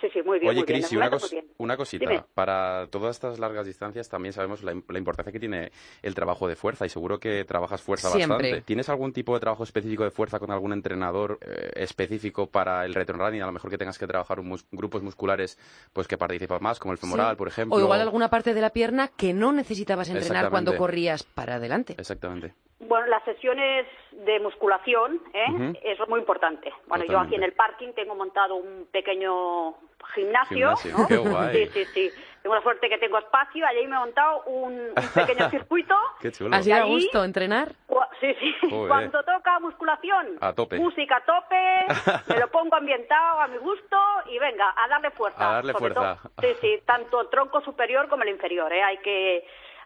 sí, 0.00 0.08
sí, 0.12 0.22
muy 0.22 0.38
bien, 0.38 0.50
Oye, 0.50 0.60
muy. 0.60 0.66
Cris, 0.66 0.92
una, 0.92 1.10
cos- 1.10 1.30
bien. 1.30 1.46
una 1.58 1.76
cosita. 1.76 2.08
Dime. 2.08 2.24
Para 2.34 2.86
todas 2.90 3.16
estas 3.16 3.38
largas 3.38 3.66
distancias 3.66 4.08
también 4.08 4.32
sabemos 4.32 4.62
la, 4.62 4.72
im- 4.72 4.84
la 4.88 4.98
importancia 4.98 5.32
que 5.32 5.40
tiene 5.40 5.70
el 6.02 6.14
trabajo 6.14 6.46
de 6.48 6.56
fuerza 6.56 6.86
y 6.86 6.88
seguro 6.88 7.18
que 7.18 7.44
trabajas 7.44 7.82
fuerza 7.82 8.10
Siempre. 8.10 8.28
bastante. 8.50 8.60
¿Tienes 8.62 8.88
algún 8.88 9.12
tipo 9.12 9.34
de 9.34 9.40
trabajo 9.40 9.64
específico 9.64 10.04
de 10.04 10.10
fuerza 10.10 10.38
con 10.38 10.50
algún 10.50 10.72
entrenador 10.72 11.38
eh, 11.42 11.70
específico 11.76 12.46
para 12.46 12.84
el 12.84 12.94
retro 12.94 13.16
running? 13.18 13.42
A 13.42 13.46
lo 13.46 13.52
mejor 13.52 13.70
que 13.70 13.78
tengas 13.78 13.98
que 13.98 14.06
trabajar 14.06 14.40
un 14.40 14.48
mus- 14.48 14.66
grupos 14.70 15.02
musculares 15.02 15.58
pues 15.92 16.06
que 16.08 16.16
participan 16.18 16.62
más, 16.62 16.78
como 16.78 16.92
el 16.92 16.98
femoral, 16.98 17.30
Sí. 17.32 17.36
por 17.36 17.48
ejemplo. 17.48 17.76
O 17.76 17.80
igual 17.80 18.00
alguna 18.00 18.28
parte 18.30 18.54
de 18.54 18.60
la 18.60 18.70
pierna 18.70 19.08
que 19.08 19.32
no 19.34 19.52
necesitabas 19.52 20.08
entrenar 20.08 20.50
cuando 20.50 20.76
corrías 20.76 21.22
para 21.22 21.56
adelante. 21.56 21.94
Exactamente. 21.98 22.54
Bueno, 22.80 23.06
las 23.08 23.24
sesiones 23.24 23.86
de 24.12 24.38
musculación 24.38 25.20
¿eh? 25.34 25.72
Eso 25.82 26.04
es 26.04 26.08
muy 26.08 26.20
importante. 26.20 26.72
Bueno, 26.86 27.04
yo 27.06 27.18
aquí 27.18 27.34
en 27.34 27.42
el 27.42 27.52
parking 27.52 27.92
tengo 27.92 28.14
montado 28.14 28.54
un 28.54 28.86
pequeño 28.92 29.74
gimnasio. 30.14 30.76
Gimnasio, 30.76 30.94
¿no? 30.96 31.06
qué 31.08 31.16
guay. 31.28 31.66
Sí, 31.66 31.70
sí, 31.72 31.84
sí. 31.86 32.10
Tengo 32.40 32.54
la 32.54 32.62
suerte 32.62 32.88
que 32.88 32.98
tengo 32.98 33.18
espacio. 33.18 33.66
Allí 33.66 33.84
me 33.88 33.96
he 33.96 33.98
montado 33.98 34.42
un, 34.44 34.74
un 34.74 34.94
pequeño 35.14 35.50
circuito. 35.50 35.96
Qué 36.20 36.30
chulo. 36.30 36.54
¿Así 36.54 36.70
ahí- 36.70 36.88
gusto 36.88 37.24
entrenar? 37.24 37.72
Sí, 38.20 38.34
sí. 38.40 38.54
Joder. 38.70 38.88
Cuando 38.88 39.22
toca 39.24 39.58
musculación, 39.58 40.38
A 40.40 40.52
tope. 40.52 40.78
música 40.78 41.16
a 41.16 41.24
tope, 41.24 42.32
me 42.32 42.38
lo 42.40 42.48
pongo 42.48 42.76
ambientado 42.76 43.40
a 43.40 43.48
mi 43.48 43.58
gusto 43.58 43.96
y 44.26 44.38
venga, 44.38 44.72
a 44.76 44.88
darle 44.88 45.10
fuerza. 45.10 45.50
A 45.50 45.52
darle 45.54 45.72
fuerza. 45.74 46.18
todo- 46.22 46.32
sí, 46.42 46.56
sí, 46.60 46.82
tanto 46.86 47.20
el 47.20 47.28
tronco 47.28 47.60
superior 47.62 48.08
como 48.08 48.22
el 48.22 48.28
inferior, 48.30 48.72
¿eh? 48.72 48.82
Hay 48.84 48.98
que 48.98 49.44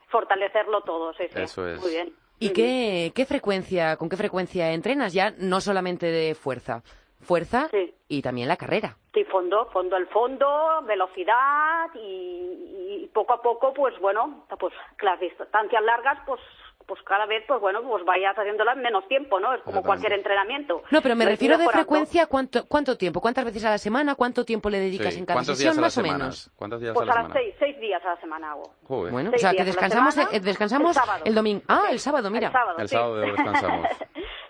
fortalecerlo 0.09 0.83
todo, 0.83 1.13
sí, 1.15 1.25
sí. 1.31 1.41
Eso 1.43 1.67
es. 1.67 1.81
Muy 1.81 1.91
bien. 1.91 2.15
¿Y 2.47 2.53
qué, 2.53 3.13
qué 3.15 3.25
frecuencia, 3.27 3.97
con 3.97 4.09
qué 4.09 4.17
frecuencia 4.17 4.73
entrenas 4.73 5.13
ya? 5.13 5.33
No 5.39 5.61
solamente 5.61 6.07
de 6.07 6.35
fuerza, 6.35 6.83
fuerza 7.21 7.69
Sí. 7.71 7.95
y 8.09 8.23
también 8.23 8.49
la 8.49 8.57
carrera. 8.57 8.97
Sí, 9.15 9.25
fondo, 9.25 9.69
fondo 9.73 9.97
al 9.97 10.07
fondo, 10.09 10.83
velocidad 10.87 11.89
y, 11.95 13.03
y 13.05 13.11
poco 13.13 13.35
a 13.35 13.43
poco, 13.43 13.73
pues 13.75 13.99
bueno, 14.01 14.47
pues 14.59 14.73
las 15.01 15.21
distancias 15.21 15.83
largas, 15.83 16.19
pues 16.27 16.41
pues 16.87 17.01
cada 17.03 17.27
vez, 17.27 17.45
pues 17.47 17.61
bueno, 17.61 17.83
pues 17.83 18.05
vayas 18.05 18.37
haciéndolas 18.37 18.77
en 18.77 18.83
menos 18.83 19.07
tiempo, 19.09 19.39
¿no? 19.41 19.55
Es 19.55 19.63
como 19.63 19.83
cualquier 19.83 20.13
entrenamiento. 20.13 20.83
No, 20.91 21.01
pero 21.03 21.17
me 21.17 21.25
refiero 21.25 21.59
de 21.59 21.69
frecuencia, 21.69 22.27
¿cuánto, 22.27 22.67
¿cuánto 22.67 22.97
tiempo? 22.97 23.21
¿Cuántas 23.21 23.45
veces 23.45 23.65
a 23.65 23.71
la 23.71 23.79
semana? 23.79 24.15
¿Cuánto 24.15 24.45
tiempo 24.45 24.71
le 24.71 24.79
dedicas 24.81 25.15
Sí. 25.15 25.21
en 25.21 25.27
cada 25.27 25.39
¿Cuántos 25.39 25.57
sesión, 25.57 25.73
días 25.75 25.79
a 25.79 25.81
la 25.81 25.87
más 25.87 25.99
o 25.99 26.01
semana? 26.03 26.19
menos? 26.19 26.51
¿Cuántos 26.57 26.81
días 26.81 26.95
Pues 26.95 27.03
a 27.03 27.07
la 27.07 27.15
las 27.15 27.25
semana? 27.33 27.41
seis, 27.41 27.55
seis 27.59 27.81
días 27.81 28.05
a 28.05 28.09
la 28.15 28.21
semana 28.21 28.53
hago. 28.53 28.75
Joder. 28.89 29.13
Bueno, 29.13 29.31
o 29.35 29.39
sea, 29.39 29.53
que 29.53 29.65
descansamos, 29.65 30.15
semana. 30.15 30.31
eh, 30.37 30.41
descansamos 30.41 30.97
El 31.25 31.35
domingo. 31.35 31.63
Ah, 31.69 31.85
el 31.91 31.99
sábado, 31.99 32.31
mira. 32.31 32.49
El 32.49 32.53
sábado, 32.53 32.79
El 32.79 32.89
sí. 32.89 32.95
sábado 32.95 33.15
descansamos. 33.21 33.87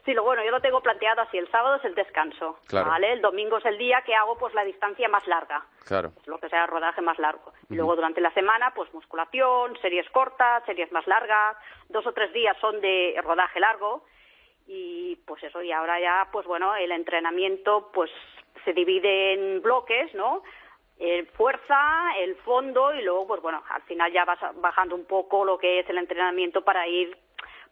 Sí, 0.04 0.14
lo 0.14 0.22
bueno, 0.24 0.44
yo 0.44 0.50
lo 0.50 0.60
tengo 0.60 0.80
planteado 0.80 1.22
así, 1.22 1.38
el 1.38 1.50
sábado 1.50 1.76
es 1.76 1.84
el 1.84 1.94
descanso, 1.94 2.58
Claro. 2.66 2.90
¿vale? 2.90 3.12
El 3.12 3.20
domingo 3.20 3.58
es 3.58 3.64
el 3.66 3.78
día 3.78 4.02
que 4.02 4.14
hago 4.14 4.36
pues 4.38 4.52
la 4.54 4.64
distancia 4.64 5.08
más 5.08 5.26
larga, 5.26 5.64
Claro. 5.86 6.12
lo 6.26 6.38
que 6.38 6.48
sea 6.48 6.66
rodaje 6.66 7.00
más 7.00 7.18
largo. 7.18 7.52
Y 7.70 7.74
luego 7.76 7.96
durante 7.96 8.20
la 8.20 8.32
semana 8.32 8.72
pues 8.74 8.92
musculación, 8.94 9.76
series 9.80 10.08
cortas, 10.10 10.64
series 10.66 10.90
más 10.92 11.06
largas, 11.06 11.56
dos 11.88 12.06
o 12.06 12.12
tres 12.12 12.32
días 12.32 12.56
son 12.60 12.80
de 12.80 13.14
rodaje 13.22 13.60
largo 13.60 14.04
y 14.66 15.16
pues 15.26 15.42
eso, 15.42 15.62
y 15.62 15.72
ahora 15.72 16.00
ya 16.00 16.28
pues 16.32 16.46
bueno, 16.46 16.74
el 16.76 16.92
entrenamiento 16.92 17.90
pues 17.92 18.10
se 18.64 18.72
divide 18.72 19.34
en 19.34 19.62
bloques, 19.62 20.14
¿no? 20.14 20.42
El 20.98 21.26
fuerza, 21.28 22.16
el 22.18 22.36
fondo 22.36 22.94
y 22.94 23.02
luego 23.02 23.26
pues 23.26 23.42
bueno, 23.42 23.62
al 23.70 23.82
final 23.82 24.12
ya 24.12 24.24
vas 24.24 24.38
bajando 24.56 24.94
un 24.94 25.04
poco 25.04 25.44
lo 25.44 25.58
que 25.58 25.80
es 25.80 25.88
el 25.90 25.98
entrenamiento 25.98 26.62
para 26.62 26.86
ir 26.86 27.16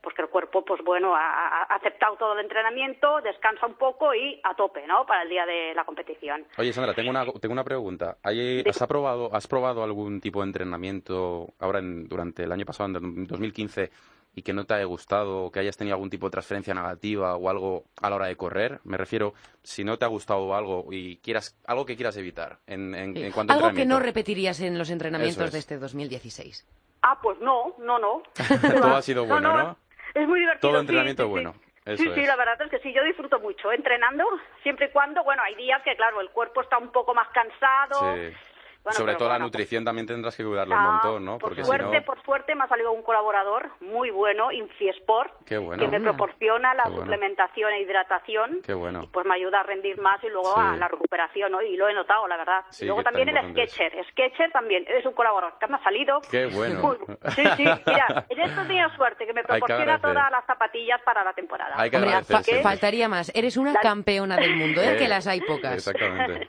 pues 0.03 0.15
que 0.17 0.23
el 0.23 0.29
cuerpo 0.29 0.65
pues 0.65 0.81
bueno 0.85 1.15
ha, 1.15 1.63
aceptado 1.65 2.17
todo 2.17 2.33
el 2.33 2.41
entrenamiento, 2.41 3.21
descansa 3.23 3.67
un 3.67 3.75
poco 3.75 4.15
y 4.15 4.41
a 4.45 4.55
tope, 4.55 4.87
¿no? 4.87 5.05
Para 5.07 5.23
el 5.23 5.29
día 5.29 5.45
de 5.47 5.75
la 5.75 5.85
competición. 5.85 6.45
Oye, 6.59 6.73
Sandra, 6.73 6.95
tengo 6.95 7.11
una, 7.11 7.25
tengo 7.41 7.53
una 7.53 7.65
pregunta. 7.65 8.17
¿Hay- 8.23 8.63
¿Has, 8.67 8.81
aprobado, 8.83 9.29
¿Has 9.35 9.47
probado 9.47 9.83
algún 9.83 10.21
tipo 10.21 10.41
de 10.41 10.47
entrenamiento 10.47 11.49
ahora 11.59 11.81
en- 11.81 12.09
durante 12.09 12.45
el 12.45 12.53
año 12.53 12.65
pasado, 12.65 12.99
en 12.99 13.27
2015, 13.27 13.91
y 14.35 14.43
que 14.43 14.53
no 14.53 14.65
te 14.65 14.75
haya 14.75 14.85
gustado 14.85 15.45
o 15.45 15.51
que 15.51 15.59
hayas 15.61 15.77
tenido 15.77 15.97
algún 15.97 16.09
tipo 16.09 16.27
de 16.27 16.31
transferencia 16.31 16.73
negativa 16.73 17.37
o 17.37 17.51
algo 17.51 17.85
a 18.01 18.09
la 18.09 18.17
hora 18.17 18.27
de 18.27 18.37
correr? 18.37 18.81
Me 18.85 18.97
refiero, 18.97 19.35
si 19.63 19.85
no 19.85 19.99
te 19.99 20.05
ha 20.05 20.09
gustado 20.09 20.55
algo 20.55 20.87
y 20.93 21.17
quieras 21.19 21.57
algo 21.67 21.85
que 21.85 21.97
quieras 21.97 22.17
evitar 22.17 22.59
en, 22.67 22.95
en, 22.95 23.15
Sí. 23.17 23.25
en 23.25 23.33
cuanto 23.33 23.53
a 23.53 23.57
Algo 23.57 23.73
que 23.73 23.85
no 23.85 23.99
repetirías 24.01 24.61
en 24.61 24.79
los 24.79 24.89
entrenamientos 24.91 25.47
es. 25.47 25.53
de 25.53 25.59
este 25.59 25.79
2016. 25.79 26.67
Ah, 27.03 27.19
pues 27.21 27.39
no, 27.41 27.75
no, 27.79 27.99
no. 27.99 28.23
Todo 28.81 28.95
ha 28.97 29.03
sido 29.03 29.27
bueno, 29.27 29.57
¿no? 29.57 29.77
Es 30.15 30.29
muy 30.29 30.41
divertido. 30.41 30.71
Todo 30.71 30.81
entrenamiento 30.81 31.23
sí, 31.23 31.27
sí. 31.29 31.31
bueno, 31.31 31.55
eso 31.85 32.03
sí, 32.03 32.11
sí, 32.15 32.21
es. 32.21 32.27
la 32.27 32.37
verdad 32.37 32.61
es 32.63 32.71
que 32.71 32.79
sí, 32.81 32.93
yo 32.93 33.03
disfruto 33.05 33.41
mucho 33.41 33.73
entrenando, 33.73 34.25
siempre 34.63 34.87
y 34.87 34.91
cuando, 34.91 35.25
bueno, 35.25 35.43
hay 35.43 35.55
días 35.55 35.83
que, 35.83 35.97
claro, 35.97 36.21
el 36.21 36.31
cuerpo 36.31 36.61
está 36.61 36.79
un 36.79 36.93
poco 36.93 37.15
más 37.15 37.29
cansado. 37.29 38.17
Sí. 38.17 38.33
Bueno, 38.83 38.97
Sobre 38.97 39.15
todo 39.17 39.29
la 39.29 39.39
nutrición 39.39 39.85
también 39.85 40.07
tendrás 40.07 40.35
que 40.35 40.43
cuidarlo 40.43 40.75
un 40.75 40.81
Ah, 40.81 40.91
montón, 40.93 41.25
¿no? 41.25 41.33
Por 41.33 41.51
Porque 41.51 41.63
si 41.63 41.67
suerte, 41.67 41.99
no... 42.01 42.05
por 42.07 42.23
suerte 42.23 42.55
me 42.55 42.65
ha 42.65 42.69
salido 42.69 42.93
un 42.93 43.03
colaborador 43.03 43.69
muy 43.81 44.11
bueno, 44.11 44.51
Infiesport, 44.51 45.35
Qué 45.45 45.59
bueno. 45.59 45.83
que 45.85 45.89
me 45.91 46.01
proporciona 46.01 46.73
la 46.75 46.85
Qué 46.85 46.89
bueno. 46.89 47.03
suplementación 47.05 47.73
e 47.73 47.81
hidratación. 47.83 48.61
Qué 48.65 48.73
bueno. 48.73 49.03
y 49.03 49.07
pues 49.09 49.27
me 49.27 49.35
ayuda 49.35 49.61
a 49.61 49.63
rendir 49.65 50.01
más 50.01 50.25
y 50.25 50.29
luego 50.29 50.55
Sí. 50.55 50.61
a 50.63 50.77
la 50.77 50.89
recuperación, 50.89 51.53
¿no? 51.53 51.61
Y 51.61 51.77
lo 51.77 51.89
he 51.91 51.95
notado, 51.95 52.27
la 52.27 52.39
verdad. 52.39 52.65
Sí, 52.71 52.85
y 52.85 52.89
luego 52.89 53.03
también 53.03 53.29
el 53.29 53.37
es. 53.37 53.51
Sketcher. 53.51 53.93
Sketcher 54.13 54.51
también 54.51 54.85
es 54.89 55.05
un 55.05 55.13
colaborador 55.13 55.59
que 55.59 55.67
me 55.67 55.77
ha 55.77 55.83
salido. 55.83 56.21
Qué 56.31 56.47
bueno. 56.47 56.81
Muy- 56.81 56.97
Sí, 57.37 57.43
sí, 57.59 57.65
mira, 57.87 58.25
en 58.31 58.41
esto 58.41 58.63
tenido 58.63 58.89
suerte, 58.97 59.27
que 59.27 59.33
me 59.35 59.43
proporciona 59.45 60.01
todas 60.01 60.31
las 60.31 60.47
zapatillas 60.47 61.03
para 61.03 61.23
la 61.23 61.35
temporada. 61.35 61.75
Hay 61.77 61.91
que 61.91 61.99
fa- 61.99 62.43
sí. 62.43 62.53
faltaría 62.63 63.09
más. 63.11 63.31
Eres 63.35 63.59
una 63.59 63.73
La- 63.75 63.81
campeona 63.81 64.37
del 64.37 64.57
mundo, 64.57 64.81
¿eh? 64.81 64.95
Eh, 64.95 64.97
que 64.99 65.07
las 65.09 65.27
hay 65.27 65.41
pocas. 65.43 65.75
Exactamente. 65.75 66.49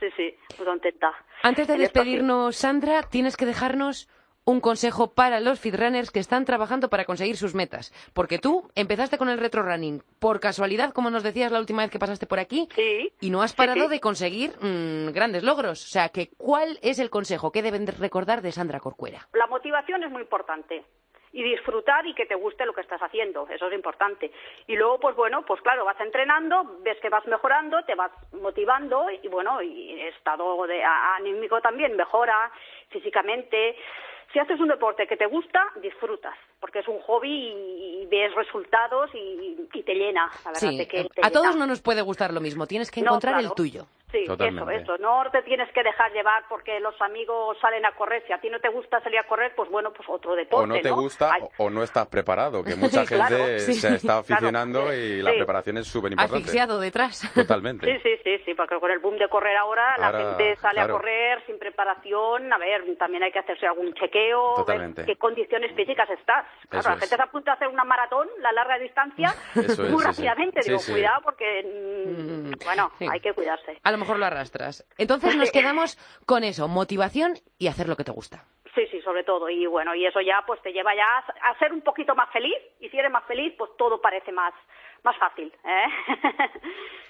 Sí, 0.00 0.06
sí. 0.16 0.34
Antes 1.42 1.68
de 1.68 1.76
despedirnos, 1.78 2.56
Sandra, 2.56 3.02
tienes 3.02 3.36
que 3.36 3.46
dejarnos 3.46 4.08
un 4.48 4.60
consejo 4.60 5.12
para 5.12 5.40
los 5.40 5.58
fitrunners 5.58 6.12
que 6.12 6.20
están 6.20 6.44
trabajando 6.44 6.88
para 6.88 7.04
conseguir 7.04 7.36
sus 7.36 7.56
metas. 7.56 7.92
Porque 8.14 8.38
tú 8.38 8.70
empezaste 8.76 9.18
con 9.18 9.28
el 9.28 9.38
retro 9.38 9.64
running 9.64 10.04
por 10.20 10.38
casualidad, 10.38 10.92
como 10.92 11.10
nos 11.10 11.24
decías 11.24 11.50
la 11.50 11.58
última 11.58 11.82
vez 11.82 11.90
que 11.90 11.98
pasaste 11.98 12.26
por 12.26 12.38
aquí, 12.38 12.68
Sí. 12.76 13.12
y 13.20 13.30
no 13.30 13.42
has 13.42 13.54
parado 13.54 13.84
sí. 13.84 13.88
de 13.88 14.00
conseguir 14.00 14.52
mm, 14.60 15.10
grandes 15.12 15.42
logros. 15.42 15.84
O 15.84 15.88
sea, 15.88 16.10
que 16.10 16.28
¿cuál 16.36 16.78
es 16.82 17.00
el 17.00 17.10
consejo 17.10 17.50
que 17.50 17.60
deben 17.62 17.86
de 17.86 17.92
recordar 17.92 18.40
de 18.40 18.52
Sandra 18.52 18.78
Corcuera? 18.78 19.26
La 19.32 19.48
motivación 19.48 20.04
es 20.04 20.12
muy 20.12 20.22
importante. 20.22 20.84
Y 21.32 21.42
disfrutar 21.42 22.06
y 22.06 22.14
que 22.14 22.26
te 22.26 22.34
guste 22.34 22.64
lo 22.64 22.72
que 22.72 22.80
estás 22.80 23.02
haciendo, 23.02 23.46
eso 23.48 23.66
es 23.66 23.74
importante. 23.74 24.30
Y 24.66 24.76
luego, 24.76 24.98
pues 24.98 25.16
bueno, 25.16 25.44
pues 25.44 25.60
claro, 25.60 25.84
vas 25.84 26.00
entrenando, 26.00 26.78
ves 26.80 26.98
que 27.00 27.10
vas 27.10 27.26
mejorando, 27.26 27.84
te 27.84 27.94
vas 27.94 28.12
motivando 28.32 29.10
y 29.10 29.28
bueno, 29.28 29.60
y 29.60 30.00
estado 30.02 30.66
de, 30.66 30.82
anímico 30.82 31.60
también 31.60 31.96
mejora 31.96 32.50
físicamente. 32.88 33.76
Si 34.32 34.38
haces 34.38 34.58
un 34.60 34.68
deporte 34.68 35.06
que 35.06 35.16
te 35.16 35.26
gusta, 35.26 35.72
disfrutas, 35.76 36.36
porque 36.60 36.78
es 36.80 36.88
un 36.88 37.00
hobby 37.00 37.28
y, 37.30 38.02
y 38.02 38.06
ves 38.06 38.34
resultados 38.34 39.10
y, 39.14 39.56
y 39.72 39.82
te 39.82 39.94
llena, 39.94 40.30
la 40.44 40.50
verdad. 40.52 40.60
Sí, 40.70 40.78
de 40.78 40.88
que 40.88 41.04
te 41.04 41.26
a 41.26 41.30
todos 41.30 41.48
llena. 41.48 41.58
no 41.60 41.66
nos 41.66 41.82
puede 41.82 42.02
gustar 42.02 42.32
lo 42.32 42.40
mismo. 42.40 42.66
Tienes 42.66 42.90
que 42.90 43.00
No, 43.02 43.08
encontrar 43.10 43.34
el 43.34 43.40
claro. 43.40 43.54
tuyo. 43.54 43.86
Sí, 44.12 44.24
Totalmente. 44.24 44.76
eso, 44.76 44.94
eso. 44.94 45.02
No 45.02 45.24
te 45.32 45.42
tienes 45.42 45.70
que 45.72 45.82
dejar 45.82 46.12
llevar 46.12 46.44
porque 46.48 46.78
los 46.78 46.94
amigos 47.02 47.58
salen 47.60 47.84
a 47.84 47.92
correr. 47.92 48.22
Si 48.26 48.32
a 48.32 48.40
ti 48.40 48.48
no 48.48 48.60
te 48.60 48.68
gusta 48.68 49.00
salir 49.02 49.18
a 49.18 49.24
correr, 49.26 49.52
pues 49.56 49.68
bueno, 49.68 49.92
pues 49.92 50.08
otro 50.08 50.34
deporte, 50.36 50.62
o 50.64 50.66
no 50.66 50.80
te 50.80 50.90
gusta 50.90 51.32
Ay, 51.34 51.42
o, 51.58 51.68
no 51.70 51.82
estás 51.82 52.06
preparado, 52.06 52.62
que 52.62 52.76
mucha 52.76 53.04
gente 53.04 53.16
Claro, 53.26 53.58
sí. 53.58 53.74
se 53.74 53.88
está 53.96 53.98
Claro. 54.06 54.20
aficionando 54.20 54.94
y 54.94 55.20
la 55.22 55.32
preparación 55.32 55.78
es 55.78 55.88
súper 55.88 56.12
importante. 56.12 56.36
Asfixiado 56.38 56.78
detrás. 56.78 57.30
Totalmente. 57.34 57.84
Sí, 57.84 58.00
sí, 58.02 58.20
sí, 58.22 58.38
sí, 58.44 58.54
porque 58.54 58.78
con 58.78 58.90
el 58.92 59.00
boom 59.00 59.18
de 59.18 59.28
correr 59.28 59.56
ahora, 59.56 59.96
la 59.98 60.06
Ahora, 60.06 60.18
gente 60.36 60.56
sale 60.56 60.74
claro. 60.74 60.94
a 60.94 60.98
correr 60.98 61.44
sin 61.46 61.58
preparación. 61.58 62.52
A 62.52 62.58
ver, 62.58 62.84
también 62.98 63.24
hay 63.24 63.32
que 63.32 63.40
hacerse 63.40 63.66
algún 63.66 63.92
chequeo, 63.94 64.54
Totalmente. 64.54 65.02
ver 65.02 65.06
qué 65.06 65.16
condiciones 65.16 65.74
físicas 65.74 66.08
estás. 66.10 66.45
Claro, 66.68 66.80
Eso 66.80 66.88
la 66.88 66.94
es. 66.96 67.00
gente 67.00 67.16
se 67.16 67.22
apunta 67.22 67.50
a 67.52 67.54
hacer 67.54 67.68
una 67.68 67.84
maratón, 67.84 68.28
la 68.40 68.50
larga 68.52 68.78
distancia, 68.78 69.34
Eso 69.54 69.84
es, 69.84 69.90
muy 69.90 70.02
sí, 70.02 70.12
sí. 70.12 70.22
rápidamente. 70.26 70.62
Sí, 70.62 70.70
Digo, 70.70 70.80
sí. 70.80 70.92
cuidado 70.92 71.20
porque, 71.22 71.62
mm, 71.64 72.48
Mm, 72.48 72.52
bueno, 72.64 72.90
sí. 72.98 73.06
hay 73.10 73.20
que 73.20 73.32
cuidarse. 73.34 73.78
A 73.82 73.90
lo 73.92 73.98
mejor 73.98 74.18
lo 74.18 74.26
arrastras. 74.26 74.84
Entonces 74.98 75.36
nos 75.36 75.50
quedamos 75.52 75.96
con 76.26 76.42
eso, 76.44 76.66
motivación 76.68 77.34
y 77.58 77.68
hacer 77.68 77.88
lo 77.88 77.96
que 77.96 78.04
te 78.04 78.12
gusta. 78.12 78.44
Sí, 78.74 78.86
sí, 78.90 79.00
sobre 79.00 79.24
todo. 79.24 79.48
Y 79.48 79.64
bueno, 79.66 79.94
y 79.94 80.04
eso 80.06 80.20
ya 80.20 80.42
pues 80.46 80.60
te 80.60 80.70
lleva 80.72 80.94
ya 80.94 81.04
a 81.06 81.50
a 81.52 81.58
ser 81.58 81.72
un 81.72 81.80
poquito 81.82 82.14
más 82.14 82.30
feliz. 82.30 82.56
Y 82.80 82.88
si 82.90 82.98
eres 82.98 83.10
más 83.10 83.24
feliz, 83.24 83.54
pues 83.56 83.70
todo 83.78 84.00
parece 84.02 84.32
más, 84.32 84.52
más 85.02 85.16
fácil. 85.16 85.50
¿eh? 85.64 85.86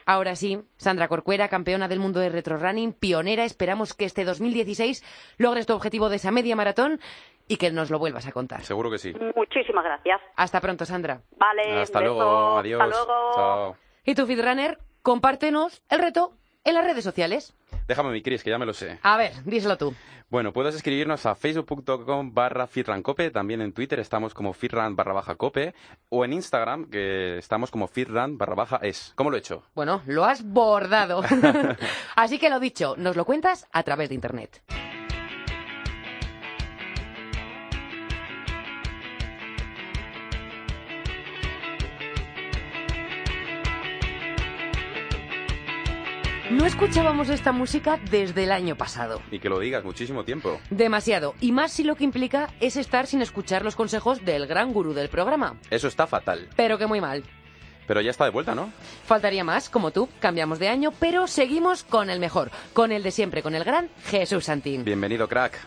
Ahora 0.07 0.37
sí, 0.37 0.61
Sandra 0.77 1.09
Corcuera, 1.09 1.49
campeona 1.49 1.89
del 1.89 1.99
mundo 1.99 2.21
de 2.21 2.29
retro 2.29 2.57
running, 2.59 2.93
pionera. 2.93 3.45
Esperamos 3.45 3.95
que 3.95 4.05
este 4.05 4.25
2016 4.25 5.03
logres 5.39 5.67
tu 5.67 5.73
objetivo 5.75 6.09
de 6.09 6.17
esa 6.17 6.31
media 6.31 6.55
maratón 6.55 7.01
y 7.49 7.57
que 7.57 7.71
nos 7.71 7.91
lo 7.91 7.99
vuelvas 7.99 8.27
a 8.27 8.33
contar. 8.33 8.63
Seguro 8.65 8.91
que 8.91 8.99
sí. 8.99 9.15
Muchísimas 9.35 9.85
gracias. 9.85 10.21
Hasta 10.37 10.61
pronto, 10.61 10.85
Sandra. 10.85 11.21
Vale, 11.37 11.81
Hasta 11.81 12.01
beso. 12.01 12.15
luego. 12.15 12.59
Adiós. 12.59 12.81
Hasta 12.83 12.97
luego. 12.97 13.33
Chao. 13.35 13.77
Y 14.05 14.15
tu 14.15 14.27
Fitrunner, 14.27 14.79
compártenos 15.03 15.83
el 15.89 16.01
reto 16.01 16.33
en 16.65 16.75
las 16.75 16.85
redes 16.85 17.05
sociales. 17.05 17.55
Déjame 17.87 18.11
mi 18.11 18.23
Cris, 18.23 18.43
que 18.43 18.51
ya 18.51 18.59
me 18.59 18.67
lo 18.67 18.73
sé. 18.73 18.99
A 19.03 19.17
ver, 19.17 19.33
díselo 19.45 19.77
tú. 19.77 19.95
Bueno, 20.29 20.53
puedes 20.53 20.75
escribirnos 20.75 21.25
a 21.25 21.37
facebook.com 21.37 22.35
barra 22.35 22.67
fitrancope, 22.67 23.31
también 23.31 23.61
en 23.61 23.73
Twitter 23.73 24.01
estamos 24.01 24.35
como 24.35 24.53
fitran 24.53 24.97
barra 24.97 25.13
baja 25.13 25.37
cope, 25.37 25.73
o 26.09 26.25
en 26.25 26.33
Instagram, 26.33 26.91
que 26.91 27.39
estamos 27.39 27.71
como 27.71 27.87
fitran 27.87 28.37
barra 28.37 28.57
baja 28.57 28.81
es. 28.83 29.13
¿Cómo 29.15 29.31
lo 29.31 29.37
he 29.37 29.39
hecho? 29.39 29.63
Bueno, 29.77 30.03
lo 30.07 30.25
has 30.25 30.45
bordado. 30.45 31.23
Así 32.17 32.41
que 32.41 32.51
lo 32.51 32.59
dicho, 32.59 32.95
nos 32.97 33.15
lo 33.15 33.25
cuentas 33.25 33.69
a 33.73 33.85
través 33.85 34.09
de 34.09 34.17
internet. 34.17 34.63
No 46.51 46.65
escuchábamos 46.65 47.29
esta 47.29 47.51
música 47.51 47.99
desde 48.09 48.45
el 48.45 48.53
año 48.53 48.77
pasado. 48.77 49.21
Y 49.33 49.41
que 49.41 49.49
lo 49.49 49.59
digas, 49.59 49.83
muchísimo 49.83 50.25
tiempo. 50.25 50.61
Demasiado. 50.71 51.35
Y 51.41 51.51
más 51.51 51.73
si 51.73 51.83
lo 51.83 51.97
que 51.97 52.05
implica 52.05 52.51
es 52.61 52.77
estar 52.77 53.09
sin 53.09 53.21
escuchar 53.21 53.65
los 53.65 53.75
consejos 53.75 54.25
del 54.25 54.47
gran 54.47 54.73
gurú 54.73 54.95
del 54.95 55.09
programa. 55.09 55.57
Eso 55.71 55.89
está 55.89 56.07
fatal. 56.07 56.49
Pero 56.55 56.79
que 56.79 56.87
muy 56.87 57.01
mal. 57.01 57.25
Pero 57.89 58.01
ya 58.01 58.11
está 58.11 58.27
de 58.27 58.31
vuelta, 58.31 58.55
¿no? 58.55 58.71
Faltaría 59.07 59.43
más, 59.43 59.69
como 59.69 59.91
tú, 59.91 60.09
cambiamos 60.21 60.61
de 60.61 60.69
año, 60.69 60.93
pero 61.01 61.27
seguimos 61.27 61.83
con 61.83 62.11
el 62.11 62.21
mejor, 62.21 62.53
con 62.73 62.93
el 62.93 63.03
de 63.03 63.11
siempre, 63.11 63.43
con 63.43 63.57
el 63.57 63.65
gran 63.65 63.89
Jesús 64.05 64.45
Santín. 64.45 64.85
Bienvenido, 64.85 65.27
crack. 65.29 65.59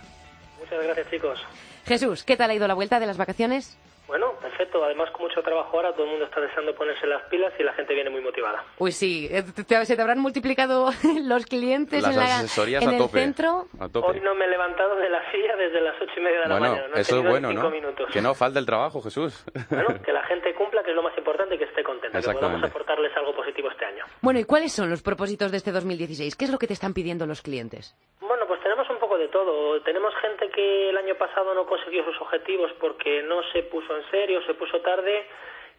Muchas 0.60 0.82
gracias, 0.82 1.10
chicos. 1.12 1.40
Jesús, 1.86 2.24
¿qué 2.24 2.38
tal 2.38 2.52
ha 2.52 2.56
ido 2.56 2.68
la 2.70 2.74
vuelta 2.74 3.02
de 3.02 3.06
las 3.06 3.18
vacaciones? 3.18 3.78
Bueno, 4.10 4.34
perfecto. 4.42 4.84
Además, 4.84 5.10
con 5.12 5.22
mucho 5.28 5.42
trabajo 5.44 5.78
ahora, 5.78 5.94
todo 5.94 6.04
el 6.06 6.10
mundo 6.10 6.26
está 6.26 6.42
deseando 6.42 6.74
ponerse 6.76 7.06
las 7.08 7.22
pilas 7.30 7.54
y 7.60 7.64
la 7.64 7.74
gente 7.74 7.94
viene 7.94 8.10
muy 8.10 8.22
motivada. 8.22 8.66
Uy, 8.80 8.92
sí, 8.92 9.28
eh, 9.32 9.44
te- 9.56 9.64
te- 9.64 9.86
se 9.86 9.96
te 9.96 10.02
habrán 10.02 10.20
multiplicado 10.20 10.90
los 11.24 11.46
clientes 11.46 12.02
Las 12.02 12.12
en, 12.12 12.18
la- 12.20 12.38
asesorías 12.40 12.84
en 12.84 12.90
a 12.90 12.92
el 12.94 12.98
tope. 12.98 13.20
centro. 13.20 13.68
A 13.80 13.88
tope. 13.88 14.08
Hoy 14.08 14.20
no 14.22 14.34
me 14.36 14.46
he 14.46 14.48
levantado 14.50 14.96
de 14.96 15.10
la 15.10 15.22
silla 15.32 15.56
desde 15.56 15.80
las 15.80 15.96
ocho 16.02 16.12
y 16.18 16.22
media 16.22 16.40
de 16.42 16.48
la 16.48 16.58
bueno, 16.58 16.74
mañana. 16.74 16.88
No 16.90 16.96
eso 17.00 17.20
es 17.20 17.24
bueno, 17.28 17.50
cinco 17.50 17.64
¿no? 17.64 17.70
minutos. 17.70 18.10
Que 18.12 18.22
no 18.22 18.34
falte 18.34 18.58
el 18.60 18.66
trabajo, 18.66 19.02
Jesús. 19.02 19.46
Bueno, 19.70 20.02
que 20.04 20.12
la 20.12 20.24
gente 20.24 20.54
cumpla, 20.56 20.82
que 20.84 20.90
es 20.90 20.96
lo 20.96 21.04
más 21.04 21.16
importante, 21.18 21.54
y 21.56 21.58
que 21.60 21.66
esté 21.66 21.84
contenta, 21.84 22.20
que 22.20 22.32
podamos 22.32 22.64
aportarles 22.64 23.16
algo 23.16 23.36
positivo 23.36 23.70
este 23.70 23.86
año. 23.86 24.04
Bueno, 24.22 24.40
¿y 24.40 24.44
cuáles 24.44 24.72
son 24.74 24.90
los 24.90 25.04
propósitos 25.04 25.52
de 25.52 25.58
este 25.58 25.72
2016? 25.72 26.36
¿Qué 26.36 26.46
es 26.46 26.52
lo 26.52 26.58
que 26.58 26.66
te 26.68 26.74
están 26.74 26.94
pidiendo 26.96 27.26
los 27.28 27.42
clientes? 27.44 27.96
Bueno, 28.20 28.46
pues 28.48 28.60
tenemos 28.64 28.89
de 29.20 29.28
todo. 29.28 29.80
Tenemos 29.82 30.16
gente 30.16 30.50
que 30.50 30.90
el 30.90 30.98
año 30.98 31.16
pasado 31.16 31.54
no 31.54 31.66
consiguió 31.66 32.04
sus 32.06 32.20
objetivos 32.22 32.72
porque 32.80 33.22
no 33.24 33.44
se 33.52 33.64
puso 33.64 33.96
en 33.96 34.10
serio, 34.10 34.42
se 34.48 34.56
puso 34.56 34.82
tarde 34.82 35.26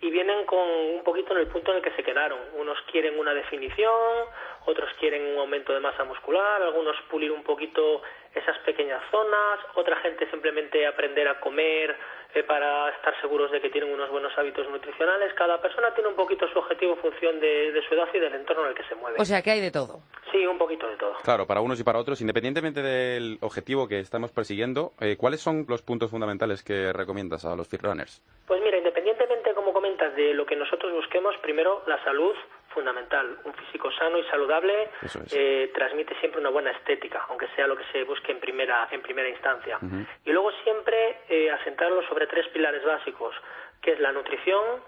y 0.03 0.11
vienen 0.11 0.47
con 0.47 0.59
un 0.59 1.03
poquito 1.05 1.33
en 1.33 1.41
el 1.41 1.49
punto 1.49 1.73
en 1.73 1.79
el 1.79 1.83
que 1.83 1.91
se 1.93 2.03
quedaron. 2.03 2.39
Unos 2.55 2.81
quieren 2.91 3.19
una 3.19 3.35
definición, 3.35 4.27
otros 4.65 4.91
quieren 4.99 5.35
un 5.35 5.39
aumento 5.39 5.73
de 5.73 5.81
masa 5.81 6.05
muscular, 6.05 6.63
algunos 6.63 6.97
pulir 7.11 7.33
un 7.33 7.43
poquito 7.43 8.03
esas 8.35 8.57
pequeñas 8.59 9.03
zonas, 9.11 9.61
otra 9.75 9.97
gente 9.97 10.31
simplemente 10.31 10.87
aprender 10.87 11.29
a 11.29 11.41
comer 11.41 11.97
eh, 12.35 12.43
para 12.43 12.91
estar 12.91 13.19
seguros 13.21 13.51
de 13.51 13.61
que 13.61 13.71
tienen 13.71 13.93
unos 13.93 14.11
buenos 14.11 14.33
hábitos 14.37 14.69
nutricionales. 14.71 15.33
Cada 15.35 15.61
persona 15.61 15.93
tiene 15.95 16.11
un 16.11 16.17
poquito 16.17 16.47
su 16.49 16.59
objetivo 16.59 16.95
en 16.95 16.99
función 16.99 17.41
de, 17.41 17.73
de 17.73 17.83
su 17.89 17.95
edad 17.95 18.09
y 18.15 18.19
del 18.19 18.35
entorno 18.35 18.65
en 18.65 18.69
el 18.71 18.75
que 18.75 18.85
se 18.85 18.95
mueve. 18.95 19.17
O 19.19 19.25
sea 19.25 19.43
que 19.43 19.51
hay 19.51 19.61
de 19.61 19.71
todo. 19.71 20.01
sí, 20.31 20.47
un 20.47 20.59
poquito 20.59 20.87
de 20.89 20.97
todo. 20.97 21.15
Claro, 21.23 21.47
para 21.47 21.61
unos 21.61 21.81
y 21.81 21.85
para 21.85 21.99
otros, 21.99 22.21
independientemente 22.21 22.83
del 22.83 23.39
objetivo 23.41 23.89
que 23.89 23.99
estamos 24.01 24.31
persiguiendo, 24.33 24.93
eh, 25.01 25.17
¿cuáles 25.17 25.41
son 25.41 25.65
los 25.69 25.83
puntos 25.83 26.11
fundamentales 26.11 26.63
que 26.63 26.93
recomiendas 26.93 27.45
a 27.45 27.57
los 27.57 27.69
runners? 27.81 28.23
Pues 28.47 28.61
mira, 28.63 28.79
independientemente, 28.79 29.55
como 29.55 29.73
comentas, 29.73 30.15
de 30.15 30.35
lo 30.35 30.45
que 30.47 30.57
nosotros 30.57 30.93
busquemos, 30.93 31.37
primero 31.39 31.83
la 31.87 32.03
salud 32.05 32.35
fundamental. 32.75 33.39
Un 33.45 33.55
físico 33.55 33.91
sano 33.93 34.19
y 34.19 34.25
saludable 34.25 34.91
es. 35.03 35.17
eh, 35.33 35.71
transmite 35.75 36.15
siempre 36.21 36.41
una 36.41 36.51
buena 36.51 36.71
estética, 36.71 37.27
aunque 37.29 37.47
sea 37.55 37.67
lo 37.67 37.77
que 37.77 37.85
se 37.93 38.05
busque 38.05 38.33
en 38.33 38.41
primera, 38.41 38.89
en 38.91 39.03
primera 39.03 39.29
instancia. 39.29 39.79
Y 40.25 40.31
luego 40.33 40.51
siempre 40.65 41.21
eh, 41.29 41.51
asentarlo 41.51 42.03
sobre 42.09 42.27
tres 42.27 42.47
pilares 42.49 42.85
básicos, 42.85 43.35
que 43.83 43.93
es 43.93 44.01
la 44.01 44.13
nutrición, 44.13 44.81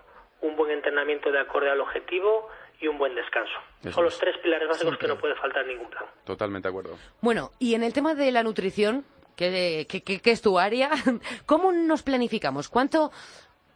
un 0.43 0.57
buen 0.57 0.71
entrenamiento 0.71 1.31
de 1.31 1.41
acorde 1.41 1.71
al 1.71 1.81
objetivo 1.81 2.49
y 2.81 2.89
un 2.89 2.99
buen 2.99 3.15
descanso. 3.15 3.53
Eso 3.81 3.93
Son 3.93 4.05
los 4.05 4.15
es. 4.15 4.21
tres 4.21 4.37
pilares 4.39 4.69
básicos 4.69 4.99
que 4.99 5.07
no 5.07 5.17
puede 5.19 5.35
faltar 5.37 5.63
en 5.63 5.69
ningún 5.69 5.89
plan. 5.91 6.05
Totalmente 6.25 6.69
de 6.69 6.71
acuerdo. 6.71 6.97
Bueno, 7.21 7.51
y 7.61 7.75
en 7.75 7.85
el 7.85 7.93
tema 7.93 8.15
de 8.15 8.33
la 8.33 8.43
nutrición, 8.43 9.05
que, 9.37 9.87
que- 9.89 10.03
que- 10.03 10.21
que 10.21 10.31
es 10.31 10.43
tu 10.43 10.59
área, 10.59 10.91
¿cómo 11.47 11.71
nos 11.73 12.03
planificamos? 12.03 12.69
¿Cuánto, 12.69 13.11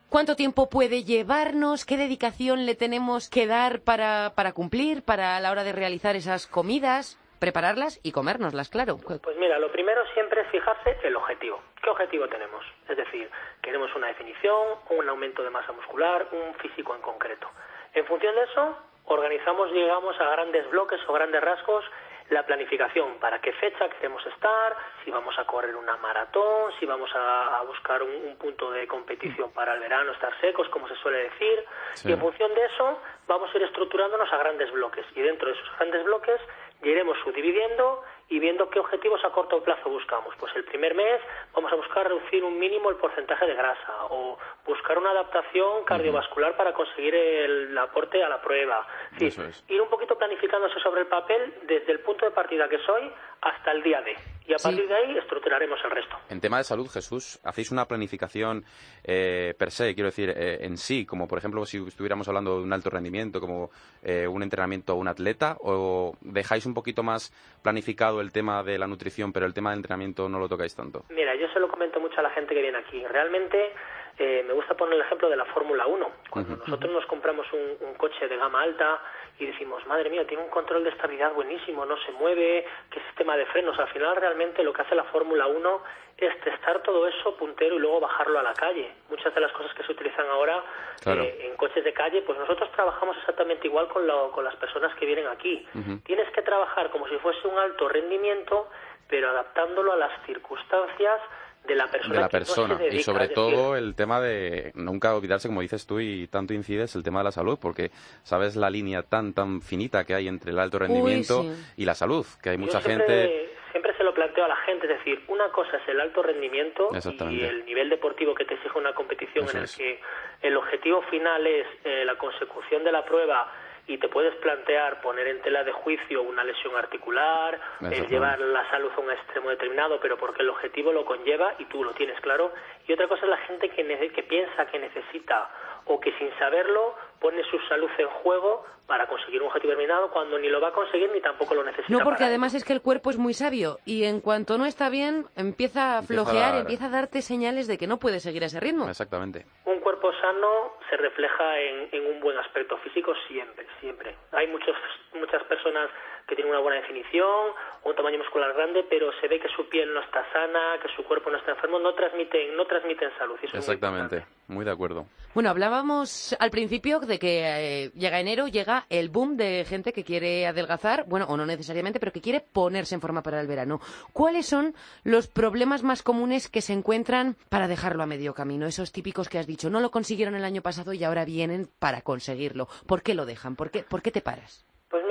¿Cuánto 0.08 0.36
tiempo 0.36 0.70
puede 0.70 1.02
llevarnos? 1.02 1.84
¿Qué 1.84 1.96
dedicación 1.96 2.64
le 2.64 2.76
tenemos 2.76 3.28
que 3.28 3.46
dar 3.46 3.80
para, 3.80 4.32
para 4.36 4.52
cumplir, 4.52 5.02
para 5.02 5.40
la 5.40 5.50
hora 5.50 5.64
de 5.64 5.72
realizar 5.72 6.14
esas 6.14 6.46
comidas, 6.46 7.18
prepararlas 7.40 7.98
y 8.04 8.12
comérnoslas, 8.12 8.68
claro? 8.68 8.98
Pues 8.98 9.36
mira, 9.36 9.58
lo 9.58 9.70
primero 9.72 10.02
siempre 10.14 10.42
es 10.42 10.48
fijarse 10.48 10.96
el 11.02 11.16
objetivo. 11.16 11.60
¿Qué 11.82 11.90
objetivo 11.90 12.28
tenemos? 12.28 12.64
Es 12.88 12.96
decir, 12.96 13.28
queremos 13.60 13.94
una 13.96 14.06
definición, 14.06 14.78
un 14.90 15.08
aumento 15.08 15.42
de 15.42 15.50
masa 15.50 15.72
muscular, 15.72 16.28
un 16.30 16.54
físico 16.54 16.94
en 16.94 17.02
concreto. 17.02 17.48
En 17.92 18.06
función 18.06 18.34
de 18.36 18.44
eso, 18.44 18.78
organizamos, 19.06 19.72
digamos, 19.72 20.18
a 20.20 20.30
grandes 20.30 20.70
bloques 20.70 21.00
o 21.08 21.12
grandes 21.12 21.40
rasgos 21.42 21.84
la 22.30 22.44
planificación, 22.44 23.18
para 23.20 23.40
qué 23.40 23.52
fecha 23.52 23.88
queremos 23.90 24.24
estar, 24.26 24.74
si 25.04 25.10
vamos 25.10 25.38
a 25.38 25.44
correr 25.44 25.76
una 25.76 25.96
maratón, 25.98 26.72
si 26.80 26.86
vamos 26.86 27.10
a, 27.14 27.58
a 27.58 27.62
buscar 27.62 28.02
un, 28.02 28.10
un 28.10 28.36
punto 28.36 28.70
de 28.72 28.86
competición 28.88 29.52
para 29.52 29.74
el 29.74 29.80
verano, 29.80 30.12
estar 30.12 30.32
secos, 30.40 30.68
como 30.70 30.88
se 30.88 30.96
suele 30.96 31.18
decir, 31.30 31.64
Sí. 31.94 32.08
y 32.08 32.12
en 32.12 32.18
función 32.20 32.52
de 32.54 32.64
eso 32.64 32.98
vamos 33.26 33.52
a 33.52 33.56
ir 33.56 33.64
estructurándonos 33.64 34.32
a 34.32 34.36
grandes 34.38 34.70
bloques, 34.72 35.04
y 35.14 35.20
dentro 35.20 35.48
de 35.48 35.54
esos 35.54 35.68
grandes 35.78 36.04
bloques 36.04 36.40
ya 36.82 36.90
iremos 36.90 37.16
subdividiendo 37.24 38.02
y 38.28 38.38
viendo 38.38 38.68
qué 38.70 38.80
objetivos 38.80 39.24
a 39.24 39.30
corto 39.30 39.62
plazo 39.62 39.88
buscamos. 39.88 40.34
Pues 40.38 40.54
el 40.56 40.64
primer 40.64 40.94
mes 40.94 41.20
vamos 41.54 41.72
a 41.72 41.76
buscar 41.76 42.08
reducir 42.08 42.44
un 42.44 42.58
mínimo 42.58 42.90
el 42.90 42.96
porcentaje 42.96 43.46
de 43.46 43.54
grasa 43.54 44.06
o 44.10 44.36
buscar 44.66 44.98
una 44.98 45.10
adaptación 45.10 45.84
cardiovascular 45.84 46.56
para 46.56 46.72
conseguir 46.74 47.14
el 47.14 47.76
aporte 47.78 48.22
a 48.22 48.28
la 48.28 48.42
prueba. 48.42 48.86
Es. 49.18 49.64
ir 49.68 49.80
un 49.80 49.88
poquito 49.88 50.18
planificándose 50.18 50.78
sobre 50.80 51.02
el 51.02 51.06
papel 51.06 51.54
desde 51.62 51.92
el 51.92 52.00
punto 52.00 52.24
de 52.24 52.32
partida 52.32 52.68
que 52.68 52.78
soy 52.78 53.10
hasta 53.40 53.72
el 53.72 53.82
día 53.82 54.02
D. 54.02 54.16
Y 54.48 54.54
a 54.54 54.58
Sí. 54.58 54.68
partir 54.68 54.86
de 54.88 54.94
ahí 54.94 55.18
estructuraremos 55.18 55.78
el 55.84 55.90
resto. 55.90 56.16
En 56.30 56.40
tema 56.40 56.58
de 56.58 56.64
salud, 56.64 56.88
Jesús, 56.88 57.40
¿hacéis 57.44 57.70
una 57.72 57.84
planificación 57.86 58.64
eh, 59.04 59.54
per 59.58 59.70
se, 59.70 59.94
quiero 59.94 60.08
decir, 60.08 60.30
eh, 60.30 60.58
en 60.64 60.76
sí, 60.76 61.04
como 61.04 61.26
por 61.26 61.38
ejemplo 61.38 61.64
si 61.66 61.78
estuviéramos 61.86 62.28
hablando 62.28 62.56
de 62.58 62.62
un 62.62 62.72
alto 62.72 62.90
rendimiento, 62.90 63.40
como 63.40 63.70
eh, 64.02 64.26
un 64.26 64.42
entrenamiento 64.42 64.92
a 64.92 64.96
un 64.96 65.08
atleta, 65.08 65.56
o 65.60 66.14
dejáis 66.20 66.64
un 66.66 66.74
poquito 66.74 67.02
más 67.02 67.32
planificado 67.62 68.20
el 68.20 68.30
tema 68.32 68.62
de 68.62 68.78
la 68.78 68.86
nutrición, 68.86 69.32
pero 69.32 69.46
el 69.46 69.54
tema 69.54 69.70
del 69.70 69.78
entrenamiento 69.78 70.28
no 70.28 70.38
lo 70.38 70.48
tocáis 70.48 70.74
tanto? 70.76 71.04
Mira, 71.10 71.34
yo 71.34 71.48
se 71.52 71.58
lo 71.60 71.68
comento 71.68 71.98
mucho 72.00 72.18
a 72.20 72.22
la 72.22 72.30
gente 72.30 72.54
que 72.54 72.62
viene 72.62 72.78
aquí. 72.78 73.04
Realmente 73.06 73.72
eh, 74.18 74.42
me 74.46 74.52
gusta 74.54 74.74
poner 74.74 74.94
el 74.94 75.02
ejemplo 75.02 75.28
de 75.28 75.36
la 75.36 75.44
Fórmula 75.46 75.86
1. 75.86 76.10
Cuando 76.30 76.56
nosotros 76.56 76.90
nos 76.92 77.04
compramos 77.06 77.46
un, 77.52 77.76
un 77.88 77.94
coche 77.94 78.26
de 78.28 78.36
gama 78.36 78.62
alta 78.62 78.98
y 79.38 79.46
decimos, 79.46 79.86
madre 79.86 80.08
mía, 80.08 80.26
tiene 80.26 80.42
un 80.42 80.48
control 80.50 80.84
de 80.84 80.90
estabilidad 80.90 81.32
buenísimo, 81.34 81.84
no 81.84 81.96
se 81.98 82.12
mueve, 82.12 82.66
qué 82.90 83.00
sistema 83.08 83.36
de 83.36 83.44
frenos. 83.46 83.78
Al 83.78 83.88
final 83.88 84.16
realmente 84.16 84.62
lo 84.62 84.72
que 84.72 84.82
hace 84.82 84.94
la 84.94 85.04
Fórmula 85.04 85.46
1 85.46 85.82
es 86.16 86.40
testar 86.40 86.82
todo 86.82 87.06
eso 87.06 87.36
puntero 87.36 87.76
y 87.76 87.78
luego 87.78 88.00
bajarlo 88.00 88.38
a 88.38 88.42
la 88.42 88.54
calle. 88.54 88.90
Muchas 89.10 89.34
de 89.34 89.40
las 89.42 89.52
cosas 89.52 89.74
que 89.74 89.82
se 89.82 89.92
utilizan 89.92 90.26
ahora 90.30 90.62
Claro. 91.02 91.22
eh, 91.22 91.48
en 91.50 91.56
coches 91.56 91.84
de 91.84 91.92
calle, 91.92 92.22
pues 92.22 92.38
nosotros 92.38 92.72
trabajamos 92.72 93.18
exactamente 93.18 93.66
igual 93.66 93.86
con, 93.88 94.06
lo- 94.06 94.30
con 94.32 94.44
las 94.44 94.56
personas 94.56 94.94
que 94.96 95.04
vienen 95.04 95.26
aquí. 95.26 95.68
Tienes 96.04 96.30
que 96.30 96.40
trabajar 96.40 96.88
como 96.90 97.06
si 97.08 97.16
fuese 97.18 97.46
un 97.46 97.58
alto 97.58 97.86
rendimiento, 97.90 98.70
pero 99.08 99.28
adaptándolo 99.28 99.92
a 99.92 99.96
las 99.96 100.10
circunstancias 100.24 101.20
de 101.66 101.74
la 101.74 101.86
persona. 101.88 102.14
de 102.14 102.20
la 102.20 102.26
no 102.26 102.30
persona 102.30 102.78
y 102.90 103.00
sobre 103.00 103.22
decir, 103.22 103.34
todo 103.34 103.76
el 103.76 103.94
tema 103.94 104.20
de 104.20 104.72
nunca 104.74 105.14
olvidarse 105.14 105.48
como 105.48 105.60
dices 105.60 105.86
tú 105.86 106.00
y 106.00 106.26
tanto 106.28 106.54
incides 106.54 106.94
el 106.96 107.02
tema 107.02 107.20
de 107.20 107.24
la 107.24 107.32
salud 107.32 107.58
porque 107.60 107.90
sabes 108.22 108.56
la 108.56 108.70
línea 108.70 109.02
tan 109.02 109.32
tan 109.32 109.60
finita 109.60 110.04
que 110.04 110.14
hay 110.14 110.28
entre 110.28 110.52
el 110.52 110.58
alto 110.58 110.78
rendimiento 110.78 111.42
sí. 111.42 111.72
y 111.78 111.84
la 111.84 111.94
salud 111.94 112.26
que 112.42 112.50
hay 112.50 112.56
yo 112.56 112.60
mucha 112.64 112.80
siempre, 112.80 113.06
gente 113.06 113.56
Siempre 113.76 113.94
se 113.98 114.04
lo 114.04 114.14
planteo 114.14 114.42
a 114.42 114.48
la 114.48 114.56
gente, 114.56 114.86
es 114.90 114.98
decir, 114.98 115.22
una 115.28 115.50
cosa 115.50 115.76
es 115.76 115.86
el 115.86 116.00
alto 116.00 116.22
rendimiento 116.22 116.88
y 117.28 117.42
el 117.42 117.66
nivel 117.66 117.90
deportivo 117.90 118.34
que 118.34 118.46
te 118.46 118.54
exige 118.54 118.78
una 118.78 118.94
competición 118.94 119.44
Eso 119.44 119.52
en 119.52 119.58
el 119.58 119.64
es. 119.64 119.76
que 119.76 120.00
el 120.40 120.56
objetivo 120.56 121.02
final 121.10 121.46
es 121.46 121.66
eh, 121.84 122.02
la 122.06 122.16
consecución 122.16 122.84
de 122.84 122.92
la 122.92 123.04
prueba 123.04 123.52
y 123.88 123.98
te 123.98 124.08
puedes 124.08 124.34
plantear 124.36 125.00
poner 125.00 125.28
en 125.28 125.40
tela 125.42 125.62
de 125.62 125.72
juicio 125.72 126.22
una 126.22 126.42
lesión 126.42 126.74
articular, 126.76 127.58
el 127.80 128.06
llevar 128.08 128.38
la 128.40 128.68
salud 128.70 128.90
a 128.96 129.00
un 129.00 129.10
extremo 129.10 129.50
determinado, 129.50 130.00
pero 130.00 130.16
porque 130.16 130.42
el 130.42 130.50
objetivo 130.50 130.92
lo 130.92 131.04
conlleva 131.04 131.54
y 131.58 131.66
tú 131.66 131.84
lo 131.84 131.92
tienes 131.94 132.20
claro. 132.20 132.52
Y 132.88 132.92
otra 132.92 133.06
cosa 133.06 133.24
es 133.24 133.30
la 133.30 133.36
gente 133.38 133.68
que, 133.70 134.10
que 134.10 134.22
piensa 134.24 134.66
que 134.66 134.78
necesita 134.78 135.50
o 135.86 136.00
que 136.00 136.12
sin 136.18 136.30
saberlo 136.38 136.94
pone 137.20 137.42
su 137.50 137.58
salud 137.68 137.88
en 137.98 138.08
juego 138.08 138.64
para 138.86 139.08
conseguir 139.08 139.40
un 139.42 139.48
objetivo 139.48 139.70
determinado 139.72 140.10
cuando 140.10 140.38
ni 140.38 140.48
lo 140.48 140.60
va 140.60 140.68
a 140.68 140.72
conseguir 140.72 141.10
ni 141.12 141.20
tampoco 141.20 141.54
lo 141.54 141.64
necesita. 141.64 141.92
No, 141.92 141.98
porque 142.04 142.18
para 142.18 142.26
además 142.28 142.54
es 142.54 142.64
que 142.64 142.72
el 142.72 142.82
cuerpo 142.82 143.10
es 143.10 143.18
muy 143.18 143.34
sabio 143.34 143.78
y 143.84 144.04
en 144.04 144.20
cuanto 144.20 144.58
no 144.58 144.66
está 144.66 144.88
bien, 144.90 145.26
empieza 145.36 145.96
a 145.96 145.98
Empieza 145.98 145.98
a 145.98 146.02
flojear, 146.24 146.52
dar- 146.52 146.60
empieza 146.60 146.86
a 146.86 146.90
darte 146.90 147.20
señales 147.22 147.66
de 147.66 147.78
que 147.78 147.86
no 147.88 147.98
puede 147.98 148.20
seguir 148.20 148.42
a 148.44 148.46
ese 148.46 148.60
ritmo. 148.60 148.88
exactamente 148.88 149.44
Un 149.64 149.80
cuerpo 149.80 150.12
sano 150.20 150.74
se 150.88 150.96
refleja 150.98 151.58
en, 151.58 151.88
en 151.92 152.14
un 152.14 152.20
buen 152.20 152.36
aspecto 152.38 152.76
físico 152.78 153.12
siempre, 153.26 153.66
siempre. 153.80 154.14
Hay 154.32 154.46
muchos, 154.48 154.76
muchas 155.14 155.42
personas 155.44 155.90
que 156.26 156.34
tienen 156.34 156.52
una 156.52 156.60
buena 156.60 156.80
definición 156.80 157.54
un 157.88 157.94
tamaño 157.94 158.18
muscular 158.18 158.52
grande, 158.52 158.84
pero 158.88 159.12
se 159.20 159.28
ve 159.28 159.38
que 159.38 159.48
su 159.48 159.68
piel 159.68 159.92
no 159.94 160.00
está 160.00 160.24
sana, 160.32 160.78
que 160.82 160.88
su 160.96 161.04
cuerpo 161.04 161.30
no 161.30 161.38
está 161.38 161.52
enfermo, 161.52 161.78
no 161.78 161.94
transmiten, 161.94 162.56
no 162.56 162.66
transmiten 162.66 163.10
salud. 163.16 163.36
eso 163.40 163.52
muy 163.52 163.58
exactamente 163.58 164.24
muy 164.48 164.64
de 164.64 164.70
acuerdo 164.70 165.06
Bueno, 165.34 165.50
hablábamos 165.50 166.36
al 166.38 166.50
principio 166.50 167.00
de 167.00 167.18
que 167.18 167.42
eh, 167.44 167.90
llega 167.94 168.20
enero, 168.20 168.48
llega 168.48 168.86
el 168.90 169.08
boom 169.08 169.36
de 169.36 169.64
gente 169.64 169.92
que 169.92 170.04
quiere 170.04 170.46
adelgazar, 170.46 171.04
bueno, 171.06 171.26
o 171.28 171.36
no 171.36 171.46
necesariamente, 171.46 172.00
pero 172.00 172.12
que 172.12 172.20
quiere 172.20 172.40
ponerse 172.40 172.94
en 172.94 173.00
forma 173.00 173.22
para 173.22 173.40
el 173.40 173.46
verano. 173.46 173.80
¿Cuáles 174.12 174.46
son 174.46 174.74
los 175.04 175.28
problemas 175.28 175.82
más 175.82 176.02
comunes 176.02 176.48
que 176.48 176.60
se 176.60 176.72
encuentran 176.72 177.36
para 177.48 177.68
dejarlo 177.68 178.02
a 178.02 178.06
medio 178.06 178.34
camino? 178.34 178.66
Esos 178.66 178.92
típicos 178.92 179.28
que 179.28 179.38
has 179.38 179.46
dicho, 179.46 179.70
no 179.70 179.80
lo 179.80 179.90
consiguieron 179.90 180.34
el 180.34 180.44
año 180.44 180.62
pasado 180.62 180.92
y 180.92 181.04
ahora 181.04 181.24
vienen 181.24 181.68
para 181.78 182.02
conseguirlo. 182.02 182.68
¿Por 182.86 183.02
qué 183.02 183.14
lo 183.14 183.26
dejan? 183.26 183.56
¿Por 183.56 183.70
qué, 183.70 183.82
por 183.82 184.02
qué 184.02 184.10
te 184.10 184.22
paras? 184.22 184.66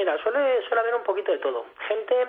Mira, 0.06 0.22
suele, 0.22 0.62
suele 0.68 0.82
haber 0.82 0.94
un 0.94 1.02
poquito 1.02 1.32
de 1.32 1.40
todo. 1.40 1.66
Gente 1.88 2.28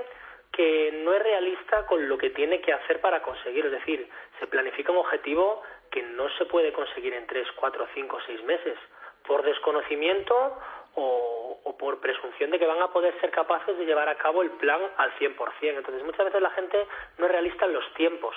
que 0.50 0.98
no 1.04 1.12
es 1.12 1.22
realista 1.22 1.84
con 1.84 2.08
lo 2.08 2.16
que 2.16 2.30
tiene 2.30 2.62
que 2.62 2.72
hacer 2.72 3.02
para 3.02 3.20
conseguir, 3.20 3.66
es 3.66 3.72
decir, 3.72 4.08
se 4.40 4.46
planifica 4.46 4.92
un 4.92 4.96
objetivo 4.96 5.60
que 5.90 6.02
no 6.02 6.26
se 6.38 6.46
puede 6.46 6.72
conseguir 6.72 7.12
en 7.12 7.26
tres, 7.26 7.46
cuatro, 7.56 7.86
cinco, 7.92 8.18
seis 8.24 8.42
meses, 8.44 8.78
por 9.26 9.42
desconocimiento 9.42 10.58
o, 10.96 11.60
o 11.64 11.76
por 11.76 12.00
presunción 12.00 12.50
de 12.50 12.58
que 12.58 12.66
van 12.66 12.80
a 12.82 12.88
poder 12.88 13.14
ser 13.20 13.30
capaces 13.30 13.76
de 13.78 13.84
llevar 13.84 14.08
a 14.08 14.16
cabo 14.16 14.42
el 14.42 14.50
plan 14.52 14.80
al 14.96 15.12
100%. 15.18 15.36
Entonces, 15.60 16.02
muchas 16.04 16.24
veces 16.26 16.40
la 16.42 16.50
gente 16.50 16.86
no 17.18 17.26
es 17.26 17.32
realista 17.32 17.66
en 17.66 17.72
los 17.74 17.84
tiempos. 17.94 18.34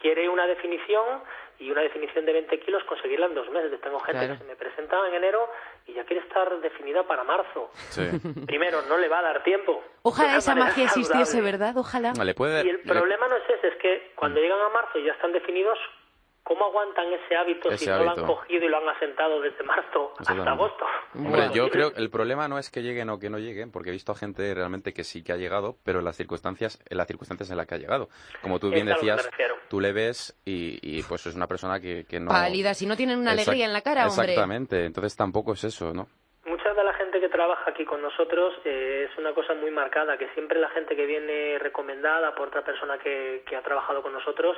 Quiere 0.00 0.28
una 0.28 0.46
definición 0.46 1.22
y 1.60 1.70
una 1.70 1.82
definición 1.82 2.24
de 2.24 2.32
20 2.32 2.60
kilos 2.60 2.82
conseguirla 2.84 3.26
en 3.26 3.34
dos 3.34 3.50
meses. 3.50 3.80
Tengo 3.80 3.98
gente 4.00 4.20
Claro. 4.20 4.34
que 4.34 4.38
se 4.40 4.44
me 4.48 4.56
presenta 4.56 4.96
en 5.08 5.14
enero 5.14 5.50
y 5.86 5.92
ya 5.92 6.04
quiere 6.04 6.22
estar 6.22 6.60
definida 6.60 7.02
para 7.02 7.24
marzo. 7.24 7.70
sí 7.90 8.02
Primero, 8.46 8.82
no 8.88 8.96
le 8.96 9.08
va 9.08 9.18
a 9.18 9.22
dar 9.22 9.42
tiempo. 9.42 9.82
Ojalá 10.02 10.36
esa 10.36 10.54
magia 10.54 10.84
existiese. 10.84 11.40
¿verdad? 11.42 11.76
Ojalá. 11.76 12.12
le 12.24 12.34
puede 12.34 12.64
Y 12.64 12.70
el 12.70 12.76
le- 12.76 12.82
problema 12.84 13.28
no 13.28 13.36
es 13.36 13.50
ese, 13.50 13.68
es 13.68 13.76
que 13.76 14.12
cuando 14.14 14.40
llegan 14.40 14.60
a 14.60 14.68
marzo 14.70 14.98
y 14.98 15.04
ya 15.04 15.12
están 15.12 15.32
definidos, 15.32 15.78
¿cómo 16.48 16.64
aguantan 16.64 17.12
ese 17.12 17.36
hábito 17.36 17.68
Ese 17.68 17.84
si 17.84 17.90
no 17.90 18.02
lo 18.02 18.10
han 18.10 18.26
cogido 18.26 18.64
y 18.64 18.68
lo 18.68 18.78
han 18.78 18.88
asentado 18.88 19.40
desde 19.42 19.62
marzo 19.64 20.14
hasta 20.18 20.50
agosto? 20.50 20.84
Hombre, 21.14 21.30
Bueno. 21.30 21.52
yo 21.52 21.68
creo 21.68 21.92
que 21.92 22.00
el 22.00 22.08
problema 22.08 22.48
no 22.48 22.58
es 22.58 22.70
que 22.70 22.80
lleguen 22.80 23.10
o 23.10 23.18
que 23.18 23.28
no 23.28 23.38
lleguen, 23.38 23.70
porque 23.70 23.90
he 23.90 23.92
visto 23.92 24.12
a 24.12 24.14
gente 24.14 24.54
realmente 24.54 24.94
que 24.94 25.04
sí 25.04 25.22
que 25.22 25.32
ha 25.32 25.36
llegado, 25.36 25.76
pero 25.84 25.98
en 25.98 26.06
las 26.06 26.16
circunstancias, 26.16 26.82
en 26.88 26.96
las 26.96 27.06
circunstancias 27.06 27.50
en 27.50 27.58
las 27.58 27.66
que 27.66 27.74
ha 27.74 27.78
llegado. 27.78 28.08
Como 28.40 28.58
tú 28.58 28.70
bien 28.70 28.86
decías, 28.86 29.28
tú 29.68 29.78
le 29.78 29.92
ves 29.92 30.40
y, 30.46 30.78
y, 30.82 31.02
pues 31.02 31.26
es 31.26 31.36
una 31.36 31.46
persona 31.46 31.80
que, 31.80 32.06
que 32.08 32.18
no... 32.18 32.30
Pálida, 32.30 32.72
si 32.72 32.86
no 32.86 32.96
tienen 32.96 33.18
una 33.18 33.32
alegría 33.32 33.66
en 33.66 33.74
la 33.74 33.82
cara, 33.82 34.08
hombre. 34.08 34.32
Exactamente, 34.32 34.86
entonces 34.86 35.14
tampoco 35.14 35.52
es 35.52 35.64
eso, 35.64 35.92
¿no? 35.92 36.08
Mucha 36.46 36.72
de 36.72 36.82
la 36.82 36.94
gente 36.94 37.20
que 37.20 37.28
trabaja 37.28 37.70
aquí 37.70 37.84
con 37.84 38.00
nosotros 38.00 38.54
eh, 38.64 39.06
es 39.10 39.18
una 39.18 39.34
cosa 39.34 39.52
muy 39.52 39.70
marcada, 39.70 40.16
que 40.16 40.28
siempre 40.30 40.58
la 40.58 40.70
gente 40.70 40.96
que 40.96 41.04
viene 41.04 41.58
recomendada 41.58 42.34
por 42.34 42.48
otra 42.48 42.62
persona 42.62 42.96
que, 42.96 43.42
que 43.46 43.54
ha 43.54 43.62
trabajado 43.62 44.02
con 44.02 44.14
nosotros, 44.14 44.56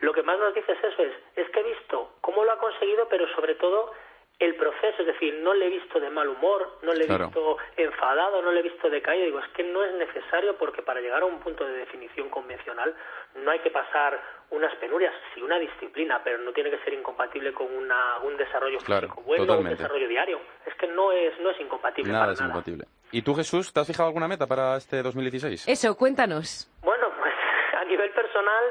lo 0.00 0.12
que 0.12 0.22
más 0.22 0.38
nos 0.38 0.54
dice 0.54 0.72
es 0.72 0.84
eso, 0.84 1.02
es, 1.02 1.12
es 1.36 1.48
que 1.50 1.60
he 1.60 1.64
visto 1.64 2.16
cómo 2.20 2.44
lo 2.44 2.52
ha 2.52 2.58
conseguido, 2.58 3.08
pero 3.08 3.26
sobre 3.34 3.54
todo 3.56 3.92
el 4.38 4.54
proceso, 4.54 5.00
es 5.00 5.06
decir, 5.06 5.34
no 5.42 5.52
le 5.52 5.66
he 5.66 5.68
visto 5.70 5.98
de 5.98 6.10
mal 6.10 6.28
humor, 6.28 6.78
no 6.82 6.94
le 6.94 7.02
he 7.04 7.06
Claro. 7.08 7.24
visto 7.24 7.56
enfadado, 7.76 8.40
no 8.40 8.52
le 8.52 8.60
he 8.60 8.62
visto 8.62 8.88
decaído, 8.88 9.24
digo, 9.24 9.40
es 9.40 9.48
que 9.48 9.64
no 9.64 9.82
es 9.82 9.92
necesario 9.94 10.56
porque 10.56 10.80
para 10.82 11.00
llegar 11.00 11.22
a 11.22 11.26
un 11.26 11.40
punto 11.40 11.64
de 11.66 11.72
definición 11.72 12.28
convencional 12.30 12.94
no 13.34 13.50
hay 13.50 13.58
que 13.58 13.70
pasar 13.72 14.20
unas 14.50 14.72
penurias, 14.76 15.12
sí 15.34 15.42
una 15.42 15.58
disciplina, 15.58 16.20
pero 16.22 16.38
no 16.38 16.52
tiene 16.52 16.70
que 16.70 16.78
ser 16.84 16.94
incompatible 16.94 17.52
con 17.52 17.66
una, 17.76 18.18
un 18.22 18.36
desarrollo 18.36 18.78
Claro, 18.78 19.08
físico 19.08 19.22
bueno, 19.22 19.44
totalmente. 19.44 19.72
un 19.72 19.78
desarrollo 19.78 20.06
diario. 20.08 20.40
Es 20.64 20.74
que 20.76 20.86
no 20.86 21.10
es, 21.10 21.36
no 21.40 21.50
es 21.50 21.60
incompatible. 21.60 22.12
Nada 22.12 22.26
para 22.26 22.32
es 22.34 22.40
incompatible. 22.40 22.84
¿Y 23.10 23.22
tú, 23.22 23.34
Jesús, 23.34 23.72
te 23.72 23.80
has 23.80 23.86
fijado 23.88 24.06
alguna 24.06 24.28
meta 24.28 24.46
para 24.46 24.76
este 24.76 25.02
2016? 25.02 25.66
Eso, 25.66 25.96
cuéntanos. 25.96 26.70
Bueno, 26.82 27.10
pues 27.18 27.34
a 27.76 27.84
nivel 27.86 28.10
personal 28.12 28.64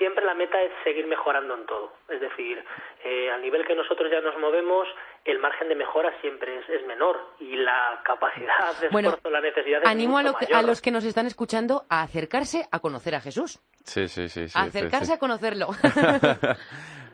siempre 0.00 0.24
la 0.24 0.34
meta 0.34 0.60
es 0.60 0.72
seguir 0.82 1.06
mejorando 1.06 1.54
en 1.54 1.64
todo. 1.66 1.92
Es 2.08 2.20
decir, 2.20 2.64
eh, 3.04 3.30
al 3.30 3.40
nivel 3.42 3.64
que 3.64 3.76
nosotros 3.76 4.10
ya 4.10 4.20
nos 4.20 4.36
movemos, 4.38 4.88
el 5.24 5.38
margen 5.38 5.68
de 5.68 5.76
mejora 5.76 6.12
siempre 6.20 6.58
es, 6.58 6.68
es 6.68 6.84
menor 6.86 7.20
y 7.38 7.54
la 7.54 8.00
capacidad 8.02 8.74
de 8.80 8.88
Bueno, 8.88 9.10
esfuerzo, 9.10 9.30
la 9.30 9.40
necesidad 9.40 9.82
es 9.82 9.88
Animo 9.88 10.18
a, 10.18 10.22
mucho 10.22 10.32
lo 10.32 10.38
que- 10.38 10.46
mayor. 10.46 10.58
a 10.58 10.62
los 10.66 10.80
que 10.80 10.90
nos 10.90 11.04
están 11.04 11.26
escuchando 11.26 11.84
a 11.88 12.02
acercarse 12.02 12.66
a 12.72 12.80
conocer 12.80 13.14
a 13.14 13.20
Jesús. 13.20 13.60
Sí, 13.84 14.08
sí, 14.08 14.28
sí. 14.28 14.48
sí, 14.48 14.58
a 14.58 14.62
sí, 14.64 14.68
acercarse 14.68 15.06
sí. 15.06 15.12
a 15.12 15.18
conocerlo. 15.18 15.68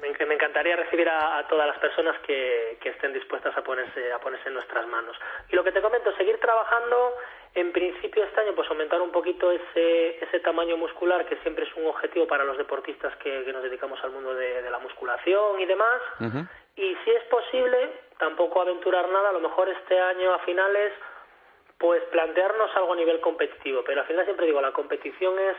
Me 0.27 0.35
encantaría 0.35 0.77
recibir 0.77 1.09
a, 1.09 1.39
a 1.39 1.49
todas 1.49 1.67
las 1.67 1.79
personas 1.79 2.17
que, 2.27 2.79
que 2.81 2.91
estén 2.91 3.13
dispuestas 3.13 3.57
a 3.57 3.63
ponerse, 3.63 4.13
a 4.13 4.19
ponerse 4.19 4.49
en 4.49 4.55
nuestras 4.55 4.87
manos. 4.87 5.17
Y 5.51 5.57
lo 5.57 5.63
que 5.65 5.73
te 5.73 5.81
comento, 5.81 6.15
seguir 6.17 6.39
trabajando, 6.41 7.15
en 7.57 7.73
principio 7.73 8.23
este 8.23 8.41
año, 8.41 8.55
pues 8.55 8.69
aumentar 8.71 9.01
un 9.01 9.11
poquito 9.11 9.51
ese, 9.51 10.23
ese 10.23 10.41
tamaño 10.41 10.77
muscular, 10.77 11.27
que 11.27 11.37
siempre 11.39 11.65
es 11.65 11.75
un 11.77 11.87
objetivo 11.87 12.27
para 12.27 12.45
los 12.45 12.57
deportistas 12.59 13.17
que, 13.17 13.45
que 13.45 13.53
nos 13.53 13.63
dedicamos 13.63 13.99
al 14.05 14.11
mundo 14.13 14.35
de, 14.35 14.63
de 14.63 14.71
la 14.71 14.79
musculación 14.79 15.59
y 15.61 15.67
demás. 15.67 16.01
Y 16.77 16.95
si 17.05 17.11
es 17.11 17.25
posible, 17.25 17.91
tampoco 18.19 18.61
aventurar 18.61 19.09
nada, 19.09 19.31
a 19.31 19.33
lo 19.33 19.41
mejor 19.41 19.69
este 19.71 19.99
año 19.99 20.35
a 20.35 20.39
finales, 20.41 20.93
pues 21.79 22.03
plantearnos 22.13 22.71
algo 22.77 22.93
a 22.93 22.97
nivel 22.97 23.21
competitivo. 23.21 23.83
Pero 23.87 24.03
al 24.03 24.07
final 24.07 24.25
siempre 24.25 24.47
digo, 24.47 24.61
la 24.61 24.73
competición 24.73 25.39
es 25.39 25.57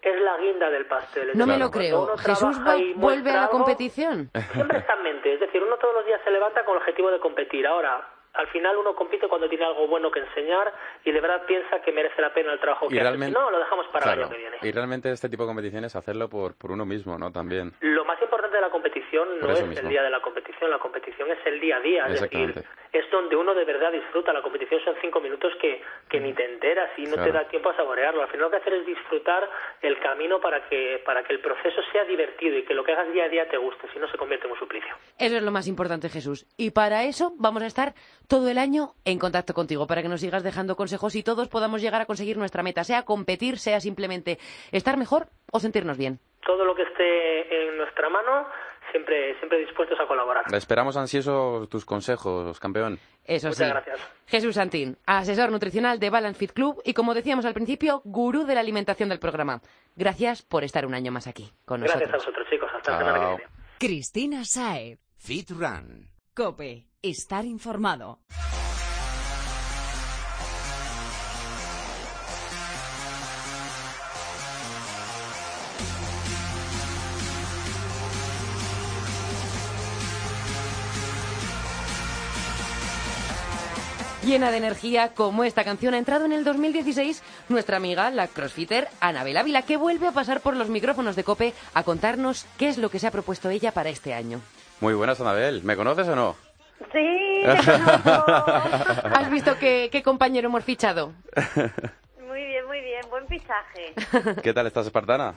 es 0.00 0.20
la 0.20 0.36
guinda 0.36 0.70
del 0.70 0.86
pastel. 0.86 1.30
Es 1.30 1.34
No 1.36 1.44
me 1.44 1.58
lo 1.58 1.70
creo. 1.72 2.16
¿Jesús 2.18 2.56
va- 2.64 2.76
vuelve 2.94 3.30
a 3.30 3.34
la 3.34 3.40
algo, 3.46 3.52
competición? 3.52 4.30
Siempre 4.52 4.78
está 4.78 4.94
en 4.94 5.02
mente, 5.02 5.32
es 5.34 5.40
decir, 5.40 5.60
uno 5.60 5.76
todos 5.76 5.92
los 5.92 6.06
días 6.06 6.20
se 6.22 6.30
levanta 6.30 6.64
con 6.64 6.76
el 6.76 6.82
objetivo 6.82 7.10
de 7.10 7.18
competir. 7.18 7.66
Ahora, 7.66 8.06
al 8.38 8.46
final 8.48 8.76
uno 8.76 8.94
compite 8.94 9.26
cuando 9.28 9.48
tiene 9.48 9.64
algo 9.64 9.86
bueno 9.88 10.10
que 10.12 10.20
enseñar 10.20 10.72
y 11.04 11.10
de 11.10 11.20
verdad 11.20 11.42
piensa 11.46 11.82
que 11.82 11.90
merece 11.92 12.22
la 12.22 12.32
pena 12.32 12.52
el 12.52 12.60
trabajo 12.60 12.86
Y 12.86 12.90
que 12.90 12.94
hace. 13.00 13.02
realmente- 13.10 13.36
Si 13.36 13.44
no, 13.44 13.50
lo 13.50 13.58
dejamos 13.58 13.86
para 13.88 13.98
el 13.98 14.02
Claro. 14.04 14.22
año 14.22 14.30
que 14.30 14.38
viene. 14.38 14.56
Y 14.62 14.70
realmente 14.72 15.10
este 15.10 15.28
tipo 15.28 15.42
de 15.42 15.48
competiciones 15.48 15.96
hacerlo 15.96 16.28
por, 16.28 16.54
por 16.56 16.70
uno 16.70 16.86
mismo, 16.86 17.18
¿no? 17.18 17.32
También. 17.32 17.72
Lo 17.80 18.04
más 18.04 18.20
importante 18.22 18.37
de 18.58 18.62
la 18.62 18.70
competición 18.70 19.40
no 19.40 19.50
es 19.50 19.66
mismo. 19.66 19.80
el 19.80 19.88
día 19.88 20.02
de 20.02 20.10
la 20.10 20.20
competición, 20.20 20.70
la 20.70 20.78
competición 20.78 21.30
es 21.30 21.38
el 21.46 21.60
día 21.60 21.76
a 21.76 21.80
día, 21.80 22.06
es 22.06 22.20
decir, 22.20 22.54
es 22.92 23.10
donde 23.10 23.36
uno 23.36 23.54
de 23.54 23.64
verdad 23.64 23.92
disfruta. 23.92 24.32
La 24.32 24.42
competición 24.42 24.80
son 24.84 24.94
cinco 25.00 25.20
minutos 25.20 25.52
que, 25.60 25.80
que 26.08 26.20
ni 26.20 26.32
te 26.32 26.44
enteras 26.44 26.90
y 26.96 27.04
no 27.04 27.16
te 27.16 27.32
da 27.32 27.48
tiempo 27.48 27.70
a 27.70 27.76
saborearlo. 27.76 28.22
Al 28.22 28.28
final 28.28 28.46
lo 28.46 28.50
que 28.50 28.56
hacer 28.56 28.74
es 28.74 28.86
disfrutar 28.86 29.48
el 29.82 29.98
camino 30.00 30.40
para 30.40 30.68
que, 30.68 31.02
para 31.04 31.22
que 31.22 31.32
el 31.32 31.40
proceso 31.40 31.80
sea 31.92 32.04
divertido 32.04 32.58
y 32.58 32.64
que 32.64 32.74
lo 32.74 32.84
que 32.84 32.92
hagas 32.92 33.12
día 33.12 33.24
a 33.24 33.28
día 33.28 33.48
te 33.48 33.56
guste, 33.56 33.88
si 33.92 33.98
no 33.98 34.08
se 34.10 34.18
convierte 34.18 34.46
en 34.46 34.52
un 34.52 34.58
suplicio. 34.58 34.94
Eso 35.18 35.36
es 35.36 35.42
lo 35.42 35.50
más 35.50 35.66
importante, 35.66 36.08
Jesús. 36.08 36.46
Y 36.56 36.70
para 36.70 37.04
eso 37.04 37.32
vamos 37.38 37.62
a 37.62 37.66
estar 37.66 37.94
todo 38.26 38.48
el 38.48 38.58
año 38.58 38.94
en 39.04 39.18
contacto 39.18 39.54
contigo, 39.54 39.86
para 39.86 40.02
que 40.02 40.08
nos 40.08 40.20
sigas 40.20 40.42
dejando 40.42 40.76
consejos 40.76 41.14
y 41.14 41.22
todos 41.22 41.48
podamos 41.48 41.82
llegar 41.82 42.00
a 42.00 42.06
conseguir 42.06 42.36
nuestra 42.36 42.62
meta, 42.62 42.84
sea 42.84 43.04
competir, 43.04 43.58
sea 43.58 43.80
simplemente 43.80 44.38
estar 44.72 44.96
mejor 44.96 45.28
o 45.52 45.60
sentirnos 45.60 45.96
bien. 45.96 46.20
Todo 46.44 46.64
lo 46.64 46.74
que 46.74 46.82
esté 46.82 47.68
en 47.68 47.76
nuestra 47.76 48.08
mano, 48.08 48.46
siempre, 48.90 49.36
siempre 49.38 49.58
dispuestos 49.58 49.98
a 50.00 50.06
colaborar. 50.06 50.44
Esperamos 50.54 50.96
ansiosos 50.96 51.68
tus 51.68 51.84
consejos, 51.84 52.58
campeón. 52.60 52.98
Eso 53.24 53.48
Muchas 53.48 53.66
sí. 53.66 53.72
gracias. 53.72 54.00
Jesús 54.26 54.54
Santín, 54.54 54.96
asesor 55.04 55.50
nutricional 55.50 55.98
de 55.98 56.08
Balance 56.10 56.38
Fit 56.38 56.52
Club 56.52 56.80
y, 56.84 56.94
como 56.94 57.12
decíamos 57.14 57.44
al 57.44 57.52
principio, 57.54 58.00
gurú 58.04 58.44
de 58.44 58.54
la 58.54 58.60
alimentación 58.60 59.08
del 59.10 59.18
programa. 59.18 59.60
Gracias 59.96 60.42
por 60.42 60.64
estar 60.64 60.86
un 60.86 60.94
año 60.94 61.12
más 61.12 61.26
aquí 61.26 61.50
con 61.66 61.80
Gracias 61.82 62.08
a 62.08 62.12
nosotros. 62.12 62.24
vosotros, 62.26 62.48
chicos. 62.50 62.70
Hasta 62.74 62.92
la 62.92 62.98
semana 62.98 63.18
que 63.18 63.24
Chao. 63.24 63.36
viene. 63.36 63.52
Cristina 63.78 64.44
Saez. 64.44 64.98
Fit 65.18 65.50
Run. 65.50 66.08
Cope. 66.34 66.86
Estar 67.02 67.44
informado. 67.44 68.20
Llena 84.28 84.50
de 84.50 84.58
energía 84.58 85.14
como 85.14 85.42
esta 85.42 85.64
canción 85.64 85.94
ha 85.94 85.98
entrado 85.98 86.26
en 86.26 86.32
el 86.32 86.44
2016 86.44 87.22
nuestra 87.48 87.78
amiga, 87.78 88.10
la 88.10 88.28
crossfitter 88.28 88.86
Anabel 89.00 89.38
Ávila, 89.38 89.62
que 89.62 89.78
vuelve 89.78 90.06
a 90.06 90.12
pasar 90.12 90.42
por 90.42 90.54
los 90.54 90.68
micrófonos 90.68 91.16
de 91.16 91.24
Cope 91.24 91.54
a 91.72 91.82
contarnos 91.82 92.44
qué 92.58 92.68
es 92.68 92.76
lo 92.76 92.90
que 92.90 92.98
se 92.98 93.06
ha 93.06 93.10
propuesto 93.10 93.48
ella 93.48 93.72
para 93.72 93.88
este 93.88 94.12
año. 94.12 94.42
Muy 94.82 94.92
buenas, 94.92 95.18
Anabel. 95.22 95.62
¿Me 95.64 95.76
conoces 95.76 96.06
o 96.08 96.14
no? 96.14 96.36
Sí, 96.92 97.40
te 97.42 97.72
conozco. 97.72 98.24
¿Has 99.14 99.30
visto 99.30 99.56
qué, 99.58 99.88
qué 99.90 100.02
compañero 100.02 100.48
hemos 100.48 100.62
fichado? 100.62 101.14
Muy 102.28 102.44
bien, 102.44 102.66
muy 102.66 102.82
bien. 102.82 103.00
Buen 103.08 103.26
fichaje. 103.28 103.94
¿Qué 104.42 104.52
tal 104.52 104.66
estás, 104.66 104.84
Espartana? 104.84 105.36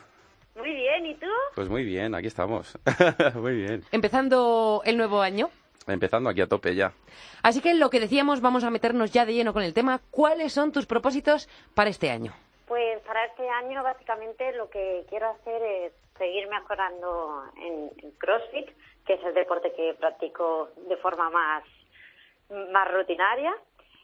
Muy 0.58 0.76
bien, 0.76 1.06
¿y 1.06 1.16
tú? 1.16 1.28
Pues 1.56 1.70
muy 1.70 1.86
bien, 1.86 2.14
aquí 2.14 2.28
estamos. 2.28 2.78
muy 3.36 3.56
bien. 3.56 3.86
Empezando 3.94 4.82
el 4.84 4.98
nuevo 4.98 5.22
año. 5.22 5.50
Empezando 5.88 6.30
aquí 6.30 6.42
a 6.42 6.48
tope 6.48 6.76
ya. 6.76 6.94
Así 7.44 7.62
que 7.62 7.74
lo 7.74 7.90
que 7.90 8.00
decíamos, 8.00 8.42
vamos 8.42 8.64
a 8.64 8.70
meternos 8.70 9.12
ya 9.12 9.26
de 9.26 9.34
lleno 9.34 9.54
con 9.54 9.64
el 9.64 9.74
tema. 9.74 10.00
¿Cuáles 10.12 10.54
son 10.54 10.72
tus 10.72 10.86
propósitos 10.86 11.50
para 11.74 11.90
este 11.90 12.12
año? 12.12 12.34
Pues 12.68 13.00
para 13.02 13.26
este 13.26 13.50
año 13.50 13.84
básicamente 13.84 14.54
lo 14.54 14.70
que 14.70 15.06
quiero 15.10 15.30
hacer 15.32 15.62
es 15.64 15.94
seguir 16.18 16.48
mejorando 16.48 17.44
en, 17.58 17.92
en 17.98 18.12
CrossFit, 18.12 18.70
que 19.06 19.14
es 19.16 19.24
el 19.24 19.34
deporte 19.34 19.74
que 19.74 19.96
practico 19.96 20.70
de 20.88 20.96
forma 20.98 21.30
más, 21.30 21.64
más 22.50 22.92
rutinaria. 22.92 23.54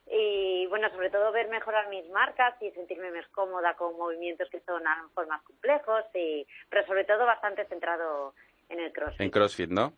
Y 0.10 0.66
bueno, 0.68 0.90
sobre 0.92 1.10
todo 1.10 1.32
ver 1.34 1.50
mejorar 1.50 1.90
mis 1.90 2.10
marcas 2.10 2.56
y 2.62 2.72
sentirme 2.72 3.12
más 3.12 3.28
cómoda 3.28 3.76
con 3.76 3.98
movimientos 3.98 4.50
que 4.50 4.62
son 4.62 4.88
a 4.88 4.98
lo 4.98 5.10
mejor 5.10 5.28
más 5.28 5.42
complejos, 5.44 6.06
y, 6.14 6.48
pero 6.70 6.88
sobre 6.88 7.04
todo 7.04 7.26
bastante 7.26 7.66
centrado 7.66 8.34
en 8.70 8.80
el 8.80 8.92
CrossFit. 8.92 9.22
En 9.22 9.30
CrossFit, 9.30 9.70
¿no? 9.70 9.94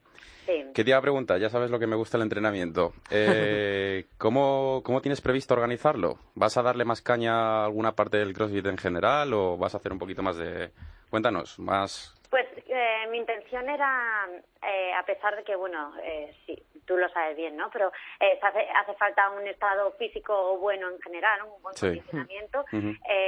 Sí. 0.46 0.66
¿Qué 0.74 0.84
te 0.84 0.90
iba 0.90 0.98
a 0.98 1.02
preguntar? 1.02 1.40
Ya 1.40 1.50
sabes 1.50 1.70
lo 1.70 1.78
que 1.80 1.86
me 1.88 1.96
gusta 1.96 2.18
el 2.18 2.24
entrenamiento. 2.24 2.94
Eh, 3.12 4.06
¿cómo, 4.18 4.82
¿Cómo 4.84 5.02
tienes 5.02 5.22
previsto 5.22 5.54
organizarlo? 5.54 6.18
¿Vas 6.36 6.58
a 6.58 6.64
darle 6.64 6.86
más 6.86 7.02
caña 7.02 7.34
a 7.62 7.66
alguna 7.66 7.94
parte 7.96 8.18
del 8.18 8.34
CrossFit 8.34 8.66
en 8.66 8.78
general 8.78 9.34
o 9.34 9.58
vas 9.58 9.74
a 9.76 9.78
hacer 9.78 9.92
un 9.92 10.00
poquito 10.00 10.24
más 10.24 10.38
de... 10.38 10.72
Cuéntanos, 11.10 11.58
más... 11.60 12.16
Pues 12.30 12.46
eh, 12.68 13.08
mi 13.10 13.18
intención 13.18 13.68
era, 13.68 14.28
eh, 14.62 14.94
a 14.94 15.04
pesar 15.04 15.36
de 15.36 15.44
que, 15.44 15.56
bueno, 15.56 15.92
eh, 16.04 16.32
sí, 16.46 16.56
tú 16.86 16.96
lo 16.96 17.10
sabes 17.10 17.36
bien, 17.36 17.58
¿no? 17.58 17.72
Pero 17.74 17.92
eh, 18.20 18.38
hace, 18.40 18.60
hace 18.70 18.94
falta 19.00 19.32
un 19.32 19.48
estado 19.48 19.92
físico 19.94 20.60
bueno 20.60 20.92
en 20.92 21.02
general, 21.02 21.42
un 21.42 21.60
buen 21.64 21.76
Sí. 21.76 21.88
condicionamiento. 21.88 22.64
Eh, 22.72 23.19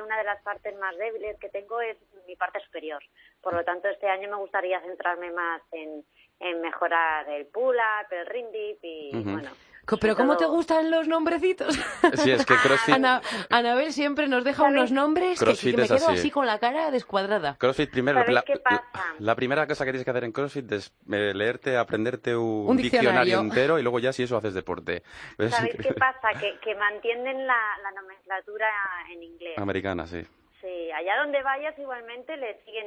que 0.00 0.06
una 0.06 0.18
de 0.18 0.24
las 0.24 0.40
partes 0.42 0.74
más 0.78 0.96
débiles 0.96 1.38
que 1.38 1.48
tengo 1.48 1.80
es 1.80 1.96
mi 2.26 2.36
parte 2.36 2.60
superior. 2.60 3.02
Por 3.42 3.54
lo 3.54 3.64
tanto, 3.64 3.88
este 3.88 4.08
año 4.08 4.28
me 4.30 4.36
gustaría 4.36 4.80
centrarme 4.80 5.30
más 5.30 5.62
en, 5.72 6.04
en 6.40 6.60
mejorar 6.60 7.28
el 7.28 7.46
pull-up, 7.46 8.10
el 8.10 8.26
ring 8.26 8.50
dip 8.50 8.78
y, 8.82 9.10
bueno... 9.24 9.50
¿Pero 9.98 10.16
cómo 10.16 10.36
te 10.36 10.46
gustan 10.46 10.90
los 10.90 11.08
nombrecitos? 11.08 11.74
Sí, 12.14 12.30
es 12.30 12.44
que 12.46 12.54
CrossFit... 12.56 12.94
Ana- 12.94 13.20
Anabel 13.48 13.92
siempre 13.92 14.28
nos 14.28 14.44
deja 14.44 14.58
¿Sabes? 14.62 14.72
unos 14.76 14.92
nombres 14.92 15.38
que, 15.38 15.44
CrossFit 15.44 15.70
que 15.72 15.76
me 15.76 15.82
es 15.84 15.88
quedo 15.92 16.08
así. 16.10 16.18
así 16.20 16.30
con 16.30 16.46
la 16.46 16.58
cara 16.58 16.90
descuadrada. 16.90 17.56
CrossFit 17.58 17.90
primero, 17.90 18.20
¿Sabéis 18.20 18.34
la, 18.34 18.42
qué 18.42 18.54
la- 18.54 18.60
pasa? 18.62 19.04
la 19.18 19.34
primera 19.34 19.66
cosa 19.66 19.84
que 19.84 19.92
tienes 19.92 20.04
que 20.04 20.10
hacer 20.10 20.24
en 20.24 20.32
CrossFit 20.32 20.72
es 20.72 20.92
eh, 21.10 21.32
leerte, 21.34 21.76
aprenderte 21.76 22.36
un, 22.36 22.66
Un 22.68 22.76
diccionario. 22.76 23.10
diccionario. 23.22 23.40
entero 23.40 23.78
y 23.78 23.82
luego 23.82 23.98
ya 23.98 24.12
si 24.12 24.22
eso 24.22 24.36
haces 24.36 24.54
deporte. 24.54 25.02
¿Sabéis 25.48 25.76
qué 25.82 25.92
pasa? 25.98 26.28
Que, 26.38 26.58
que 26.60 26.74
mantienen 26.74 27.46
la, 27.46 27.58
la 27.82 27.90
nomenclatura 28.00 28.68
en 29.12 29.22
inglés. 29.22 29.58
Americana, 29.58 30.06
sí. 30.06 30.22
Sí, 30.60 30.90
allá 30.92 31.16
donde 31.22 31.42
vayas 31.42 31.78
igualmente 31.78 32.36
le 32.36 32.62
siguen, 32.64 32.86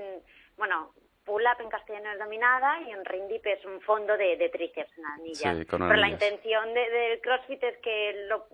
bueno, 0.58 0.92
pull 1.26 1.44
muscle 1.44 1.50
up 1.52 1.62
en 1.62 1.70
castellano 1.70 2.12
es 2.12 2.20
dominada 2.20 2.82
y 2.82 2.92
en 2.92 3.04
ring 3.06 3.28
dip 3.28 3.46
es 3.48 3.64
un 3.66 3.80
fondo 3.82 4.16
de, 4.18 4.38
de 4.38 4.50
tríceps 4.50 4.98
en 4.98 5.06
anillas. 5.06 5.58
Sí, 5.58 5.66
con 5.66 5.82
Pero 5.88 5.96
la 6.00 6.10
intención 6.10 6.74
de- 6.74 6.90
del 6.90 7.22
CrossFit 7.22 7.64
es 7.64 7.78
que 7.80 8.26
lo, 8.28 8.46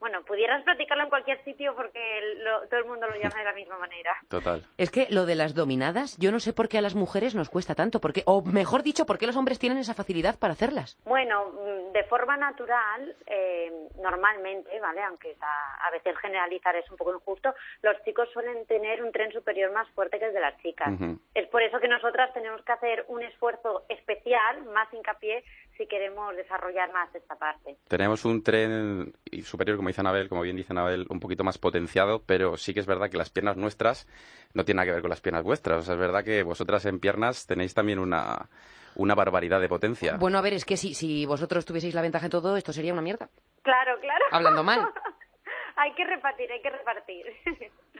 bueno, 0.00 0.22
pudieras 0.24 0.62
practicarlo 0.64 1.04
en 1.04 1.08
cualquier 1.10 1.42
sitio 1.44 1.74
porque 1.74 2.00
lo- 2.38 2.66
todo 2.68 2.80
el 2.80 2.86
mundo 2.86 3.06
lo 3.06 3.14
llama 3.16 3.38
de 3.38 3.44
la 3.44 3.52
misma 3.52 3.78
manera. 3.78 4.12
Total. 4.28 4.64
Es 4.76 4.90
que 4.90 5.06
lo 5.10 5.26
de 5.26 5.34
las 5.34 5.54
dominadas, 5.54 6.16
yo 6.18 6.30
no 6.32 6.40
sé 6.40 6.52
por 6.52 6.68
qué 6.68 6.78
a 6.78 6.82
las 6.82 6.94
mujeres 6.94 7.34
nos 7.34 7.48
cuesta 7.50 7.74
tanto, 7.74 8.00
porque, 8.00 8.22
o 8.26 8.42
mejor 8.42 8.82
dicho, 8.82 9.06
por 9.06 9.18
qué 9.18 9.26
los 9.26 9.36
hombres 9.36 9.58
tienen 9.58 9.78
esa 9.78 9.94
facilidad 9.94 10.38
para 10.38 10.52
hacerlas. 10.52 10.98
Bueno, 11.04 11.46
mm, 11.52 11.92
de 11.92 12.04
forma 12.04 12.36
natural, 12.36 13.16
eh, 13.26 13.72
normalmente, 14.02 14.78
¿vale? 14.80 15.02
Aunque 15.02 15.36
a, 15.40 15.86
a 15.86 15.90
veces 15.90 16.16
generalizar 16.18 16.76
es 16.76 16.90
un 16.90 16.96
poco 16.96 17.14
injusto, 17.14 17.54
los 17.82 17.96
chicos 18.04 18.28
suelen 18.32 18.66
tener 18.66 19.02
un 19.02 19.12
tren 19.12 19.32
superior 19.32 19.72
más 19.72 19.88
fuerte 19.90 20.18
que 20.18 20.26
el 20.26 20.34
de 20.34 20.40
las 20.40 20.56
chicas. 20.62 20.88
Es 21.34 21.46
por 21.48 21.62
eso 21.62 21.80
que 21.80 21.88
nosotras 21.88 22.32
tenemos 22.34 22.62
que 22.62 22.72
hacer 22.72 23.04
un 23.08 23.22
esfuerzo 23.22 23.84
especial, 23.88 24.62
más 24.66 24.92
hincapié, 24.92 25.44
si 25.76 25.86
queremos 25.86 26.34
desarrollar 26.36 26.90
más 26.92 27.14
esta 27.14 27.36
parte. 27.36 27.76
Tenemos 27.88 28.24
un 28.24 28.42
tren 28.42 29.12
y 29.30 29.42
superior, 29.42 29.76
como 29.76 29.85
dice 29.88 30.00
Anabel, 30.00 30.28
como 30.28 30.42
bien 30.42 30.56
dice 30.56 30.72
Anabel, 30.72 31.06
un 31.08 31.20
poquito 31.20 31.44
más 31.44 31.58
potenciado, 31.58 32.22
pero 32.24 32.56
sí 32.56 32.74
que 32.74 32.80
es 32.80 32.86
verdad 32.86 33.10
que 33.10 33.16
las 33.16 33.30
piernas 33.30 33.56
nuestras 33.56 34.06
no 34.54 34.64
tienen 34.64 34.76
nada 34.76 34.86
que 34.86 34.92
ver 34.92 35.02
con 35.02 35.10
las 35.10 35.20
piernas 35.20 35.42
vuestras. 35.44 35.80
O 35.80 35.82
sea, 35.82 35.94
es 35.94 36.00
verdad 36.00 36.24
que 36.24 36.42
vosotras 36.42 36.84
en 36.86 37.00
piernas 37.00 37.46
tenéis 37.46 37.74
también 37.74 37.98
una, 37.98 38.48
una 38.96 39.14
barbaridad 39.14 39.60
de 39.60 39.68
potencia. 39.68 40.16
Bueno, 40.16 40.38
a 40.38 40.42
ver, 40.42 40.54
es 40.54 40.64
que 40.64 40.76
si, 40.76 40.94
si 40.94 41.26
vosotros 41.26 41.64
tuvieseis 41.64 41.94
la 41.94 42.02
ventaja 42.02 42.26
en 42.26 42.30
todo, 42.30 42.56
esto 42.56 42.72
sería 42.72 42.92
una 42.92 43.02
mierda. 43.02 43.28
Claro, 43.62 43.98
claro. 44.00 44.24
Hablando 44.30 44.62
mal. 44.62 44.88
hay 45.76 45.92
que 45.94 46.04
repartir, 46.04 46.50
hay 46.50 46.62
que 46.62 46.70
repartir. 46.70 47.26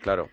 Claro. 0.03 0.29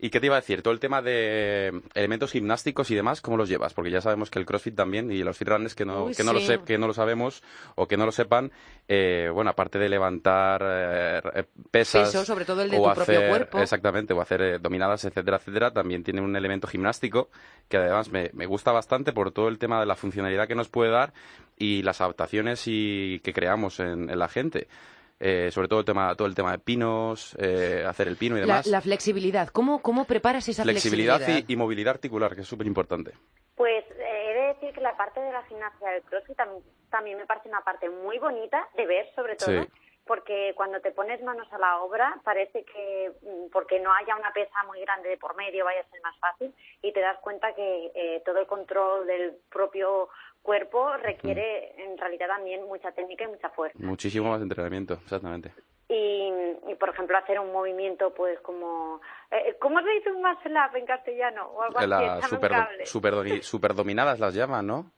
¿Y 0.00 0.10
qué 0.10 0.20
te 0.20 0.26
iba 0.26 0.36
a 0.36 0.40
decir? 0.40 0.62
Todo 0.62 0.72
el 0.72 0.78
tema 0.78 1.02
de 1.02 1.82
elementos 1.94 2.30
gimnásticos 2.30 2.88
y 2.92 2.94
demás, 2.94 3.20
¿cómo 3.20 3.36
los 3.36 3.48
llevas? 3.48 3.74
Porque 3.74 3.90
ya 3.90 4.00
sabemos 4.00 4.30
que 4.30 4.38
el 4.38 4.46
CrossFit 4.46 4.76
también 4.76 5.10
y 5.10 5.24
los 5.24 5.36
fitrunners 5.36 5.74
que 5.74 5.84
no, 5.84 6.04
Uy, 6.04 6.14
que 6.14 6.22
no, 6.22 6.32
lo, 6.32 6.64
que 6.64 6.78
no 6.78 6.86
lo 6.86 6.94
sabemos 6.94 7.42
o 7.74 7.88
que 7.88 7.96
no 7.96 8.06
lo 8.06 8.12
sepan, 8.12 8.52
eh, 8.86 9.28
bueno, 9.34 9.50
aparte 9.50 9.78
de 9.80 9.88
levantar 9.88 10.62
eh, 10.64 11.44
pesas... 11.72 12.10
Peso, 12.12 12.24
sobre 12.24 12.44
todo 12.44 12.62
el 12.62 12.70
de 12.70 12.76
tu 12.76 12.82
propio 12.84 13.02
hacer- 13.02 13.28
cuerpo. 13.28 13.58
Exactamente, 13.58 14.14
o 14.14 14.20
hacer 14.20 14.40
eh, 14.40 14.58
dominadas, 14.60 15.04
etcétera, 15.04 15.38
etcétera, 15.38 15.72
también 15.72 16.04
tiene 16.04 16.20
un 16.20 16.36
elemento 16.36 16.68
gimnástico 16.68 17.28
que 17.68 17.78
además 17.78 18.08
me, 18.10 18.30
me 18.34 18.46
gusta 18.46 18.70
bastante 18.70 19.12
por 19.12 19.32
todo 19.32 19.48
el 19.48 19.58
tema 19.58 19.80
de 19.80 19.86
la 19.86 19.96
funcionalidad 19.96 20.46
que 20.46 20.54
nos 20.54 20.68
puede 20.68 20.92
dar 20.92 21.12
y 21.58 21.82
las 21.82 22.00
adaptaciones 22.00 22.62
y 22.66 23.18
que 23.24 23.32
creamos 23.32 23.80
en, 23.80 24.08
en 24.10 24.18
la 24.18 24.28
gente. 24.28 24.68
Eh, 25.20 25.50
sobre 25.50 25.66
todo 25.66 25.80
el 25.80 25.84
tema, 25.84 26.14
todo 26.14 26.28
el 26.28 26.34
tema 26.36 26.52
de 26.52 26.58
pinos, 26.60 27.36
eh, 27.40 27.84
hacer 27.86 28.06
el 28.06 28.16
pino 28.16 28.36
y 28.36 28.40
demás. 28.42 28.66
la 28.68 28.80
flexibilidad, 28.80 29.48
¿cómo, 29.48 29.82
cómo 29.82 30.04
preparas 30.04 30.48
esa 30.48 30.62
flexibilidad, 30.62 31.16
flexibilidad? 31.16 31.48
Y, 31.48 31.52
y 31.52 31.56
movilidad 31.56 31.94
articular, 31.94 32.34
que 32.36 32.42
es 32.42 32.46
súper 32.46 32.68
importante. 32.68 33.12
Pues 33.56 33.84
eh, 33.90 34.30
he 34.30 34.34
de 34.34 34.46
decir 34.54 34.72
que 34.72 34.80
la 34.80 34.96
parte 34.96 35.18
de 35.20 35.32
la 35.32 35.42
gimnasia 35.46 35.90
del 35.90 36.02
CrossFit 36.02 36.36
tam- 36.38 36.62
también 36.90 37.18
me 37.18 37.26
parece 37.26 37.48
una 37.48 37.62
parte 37.62 37.88
muy 37.90 38.18
bonita 38.20 38.68
de 38.76 38.86
ver, 38.86 39.06
sobre 39.16 39.34
todo, 39.34 39.62
Sí. 39.64 39.68
porque 40.06 40.52
cuando 40.56 40.80
te 40.80 40.92
pones 40.92 41.20
manos 41.24 41.52
a 41.52 41.58
la 41.58 41.80
obra 41.82 42.16
parece 42.24 42.64
que 42.64 43.10
mm, 43.20 43.50
porque 43.52 43.80
no 43.80 43.92
haya 43.92 44.14
una 44.16 44.32
pesa 44.32 44.62
muy 44.68 44.80
grande 44.82 45.08
de 45.08 45.16
por 45.18 45.34
medio 45.34 45.64
vaya 45.64 45.80
a 45.80 45.90
ser 45.90 46.00
más 46.02 46.16
fácil 46.20 46.54
y 46.80 46.92
te 46.92 47.00
das 47.00 47.18
cuenta 47.18 47.52
que 47.54 47.90
eh, 47.94 48.22
todo 48.24 48.38
el 48.38 48.46
control 48.46 49.06
del 49.08 49.36
propio 49.50 50.08
cuerpo 50.42 50.96
requiere 50.96 51.74
en 51.82 51.98
realidad 51.98 52.28
también 52.28 52.66
mucha 52.66 52.92
técnica 52.92 53.24
y 53.24 53.28
mucha 53.28 53.50
fuerza. 53.50 53.78
Muchísimo 53.80 54.30
más 54.30 54.42
entrenamiento, 54.42 54.94
exactamente. 54.94 55.52
Y, 55.88 56.30
y, 56.68 56.74
por 56.74 56.90
ejemplo 56.90 57.16
hacer 57.16 57.40
un 57.40 57.50
movimiento 57.50 58.12
pues 58.12 58.38
como 58.40 59.00
eh, 59.30 59.56
¿cómo 59.58 59.80
se 59.80 59.88
dice 59.90 60.10
un 60.10 60.22
muscle 60.22 60.52
up 60.52 60.76
en 60.76 60.84
castellano? 60.84 61.46
o 61.46 61.62
algo 61.62 61.78
así, 61.78 62.28
super, 62.28 62.50
cable. 62.50 62.86
super, 62.86 63.42
superdominadas 63.42 64.20
las 64.20 64.34
llaman, 64.34 64.66
¿no? 64.66 64.92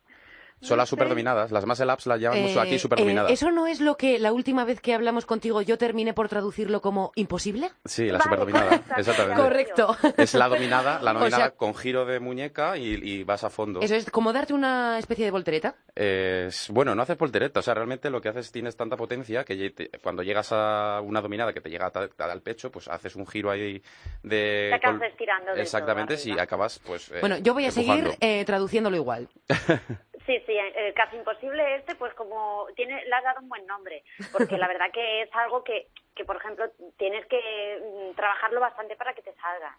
Son 0.63 0.77
las 0.79 0.89
superdominadas. 0.89 1.51
Las 1.53 1.65
muscle 1.67 1.93
ups 1.93 2.07
las 2.07 2.21
llaman 2.21 2.43
mucho 2.43 2.61
aquí 2.61 2.75
Eh, 2.75 2.79
superdominadas. 2.79 3.31
eh, 3.31 3.35
¿Eso 3.35 3.51
no 3.51 3.67
es 3.67 3.81
lo 3.81 3.97
que 3.97 4.19
la 4.19 4.33
última 4.33 4.65
vez 4.65 4.81
que 4.81 4.95
hablamos 4.95 5.27
contigo 5.27 5.63
yo 5.63 5.79
terminé 5.79 6.13
por 6.15 6.29
traducirlo 6.29 6.81
como 6.81 7.13
imposible? 7.15 7.71
Sí, 7.85 8.07
la 8.07 8.19
Vale, 8.19 8.25
superdominada, 8.25 8.67
correcto, 8.69 8.95
exactamente. 9.01 9.43
Correcto. 9.43 9.97
Es 10.17 10.35
la 10.35 10.49
dominada, 10.49 11.01
la 11.03 11.11
O 11.13 11.15
dominada 11.15 11.43
sea- 11.45 11.51
con 11.53 11.75
giro 11.75 12.05
de 12.05 12.21
muñeca 12.21 12.77
y, 12.77 12.95
y 13.03 13.25
vas 13.25 13.45
a 13.45 13.51
fondo. 13.51 13.81
Eso 13.81 13.95
es 13.95 14.11
como 14.11 14.33
darte 14.33 14.53
una 14.55 14.99
especie 14.99 15.25
de 15.25 15.31
voltereta. 15.31 15.77
Es- 15.95 16.69
bueno, 16.71 16.95
no 16.95 17.03
haces 17.03 17.17
voltereta, 17.19 17.61
o 17.61 17.63
sea, 17.63 17.75
realmente 17.75 18.11
lo 18.11 18.21
que 18.21 18.29
haces 18.29 18.53
tienes 18.53 18.77
tanta 18.77 18.97
potencia 18.97 19.45
que 19.45 19.71
te- 19.71 19.91
cuando 20.03 20.23
llegas 20.23 20.51
a 20.53 21.01
una 21.03 21.21
dominada 21.21 21.53
que 21.53 21.61
te 21.61 21.71
llega 21.71 21.91
al 22.19 22.43
pecho, 22.43 22.71
pues 22.71 22.89
haces 22.89 23.17
un 23.17 23.27
giro 23.27 23.51
ahí 23.51 23.83
de... 24.23 24.69
Te 24.71 24.75
acabas 24.75 25.03
estirando 25.11 25.53
Exactamente, 25.53 26.17
sí, 26.17 26.31
arriba. 26.31 26.43
acabas 26.45 26.79
pues... 26.81 27.11
eh, 27.11 27.19
Bueno, 27.21 27.39
yo 27.39 27.55
voy 27.55 27.65
a 27.65 27.69
empujando. 27.69 28.11
seguir 28.11 28.19
eh, 28.21 28.45
traduciéndolo 28.45 28.97
igual. 28.97 29.29
Sí, 30.27 30.39
sí, 30.47 30.57
el 30.57 30.95
caso 30.95 31.17
imposible 31.17 31.77
este, 31.77 31.95
pues 31.97 32.13
como 32.15 32.67
tiene, 32.77 33.05
le 33.05 33.15
has 33.15 33.25
dado 33.25 33.41
un 33.41 33.49
buen 33.49 33.67
nombre, 33.67 34.05
porque 34.33 34.59
la 34.59 34.69
verdad 34.69 34.91
que 34.93 35.23
es 35.23 35.35
algo 35.35 35.65
que, 35.65 35.89
que 36.15 36.25
por 36.25 36.37
ejemplo, 36.37 36.71
tienes 36.99 37.25
que 37.27 37.81
mm, 38.13 38.15
trabajarlo 38.17 38.61
bastante 38.61 38.97
para 38.97 39.15
que 39.15 39.23
te 39.23 39.33
salga. 39.35 39.77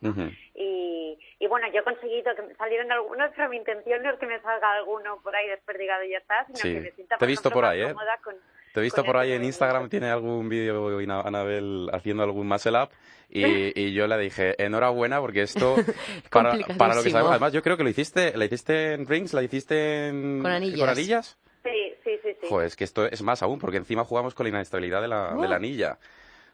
y, 0.55 1.17
y 1.39 1.47
bueno, 1.47 1.67
yo 1.71 1.81
he 1.81 1.83
conseguido 1.83 2.35
que 2.35 2.41
me 2.41 2.55
salieron 2.55 2.91
algunos, 2.91 3.31
pero 3.35 3.49
mi 3.49 3.57
intención 3.57 4.01
no 4.03 4.11
es 4.11 4.19
que 4.19 4.25
me 4.25 4.41
salga 4.41 4.73
alguno 4.73 5.21
por 5.21 5.35
ahí 5.35 5.47
desperdigado 5.47 6.03
y 6.03 6.09
ya 6.11 6.17
está, 6.17 6.45
sino 6.47 6.57
Sí. 6.57 6.73
que 6.73 6.81
me 6.81 6.91
sienta 6.91 7.17
Te 7.17 7.25
he 7.25 7.27
visto 7.27 7.49
por 7.51 7.63
más 7.63 7.71
ahí, 7.71 7.81
¿eh? 7.81 7.93
cómoda 7.93 8.17
con- 8.23 8.41
Te 8.73 8.79
he 8.79 8.83
visto 8.83 9.03
por 9.03 9.17
ahí 9.17 9.31
en. 9.33 9.43
Instagram, 9.43 9.89
tiene 9.89 10.09
algún 10.09 10.47
vídeo 10.49 10.97
Anabel 11.25 11.89
haciendo 11.93 12.23
algún 12.23 12.47
muscle 12.47 12.77
up 12.81 12.89
y, 13.29 13.43
y 13.79 13.93
yo 13.93 14.07
le 14.07 14.17
dije, 14.17 14.55
enhorabuena 14.63 15.19
porque 15.19 15.41
esto, 15.43 15.75
para, 16.29 16.57
para 16.77 16.95
lo 16.95 17.03
que 17.03 17.09
sabemos, 17.09 17.31
además 17.31 17.53
yo 17.53 17.61
creo 17.61 17.77
que 17.77 17.83
lo 17.83 17.89
hiciste, 17.89 18.35
la 18.37 18.45
hiciste 18.45 18.93
en 18.93 19.07
rings, 19.07 19.33
la 19.33 19.43
hiciste 19.43 20.07
en... 20.07 20.39
Con 20.41 20.51
anillas. 20.51 20.79
¿Con 20.79 20.89
anillas? 20.89 21.37
Sí, 21.63 21.93
sí, 22.03 22.11
sí, 22.23 22.29
sí. 22.41 22.47
Joder, 22.49 22.67
es 22.67 22.75
que 22.75 22.83
esto 22.83 23.05
es 23.05 23.21
más 23.21 23.41
aún, 23.43 23.59
porque 23.59 23.77
encima 23.77 24.03
jugamos 24.03 24.33
con 24.33 24.45
la 24.45 24.49
inestabilidad 24.49 25.01
de 25.01 25.07
la, 25.07 25.35
Oh. 25.35 25.41
de 25.41 25.47
la 25.47 25.55
anilla. 25.57 25.97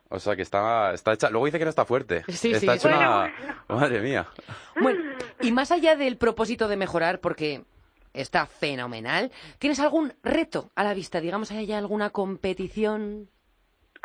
O 0.10 0.20
sea 0.20 0.36
que 0.36 0.42
está, 0.42 0.94
está 0.94 1.14
hecha. 1.14 1.30
Luego 1.30 1.46
dice 1.46 1.60
que 1.60 1.66
no 1.66 1.70
está 1.70 1.86
fuerte. 1.86 2.24
Sí, 2.30 2.52
está 2.54 2.74
sí. 2.74 2.78
hecha 2.78 2.90
Bueno, 2.98 3.10
una. 3.10 3.64
Madre 3.68 4.00
mía. 4.02 4.28
Bueno, 4.82 5.02
y 5.42 5.52
más 5.52 5.72
allá 5.72 5.96
del 5.96 6.18
propósito 6.18 6.68
de 6.70 6.78
mejorar, 6.78 7.20
porque 7.20 7.64
está 8.22 8.46
fenomenal, 8.46 9.32
¿tienes 9.60 9.80
algún 9.80 10.14
reto 10.24 10.70
a 10.76 10.84
la 10.84 10.94
vista? 10.94 11.20
Digamos, 11.22 11.52
¿hay 11.52 11.72
alguna 11.72 12.10
competición? 12.12 13.30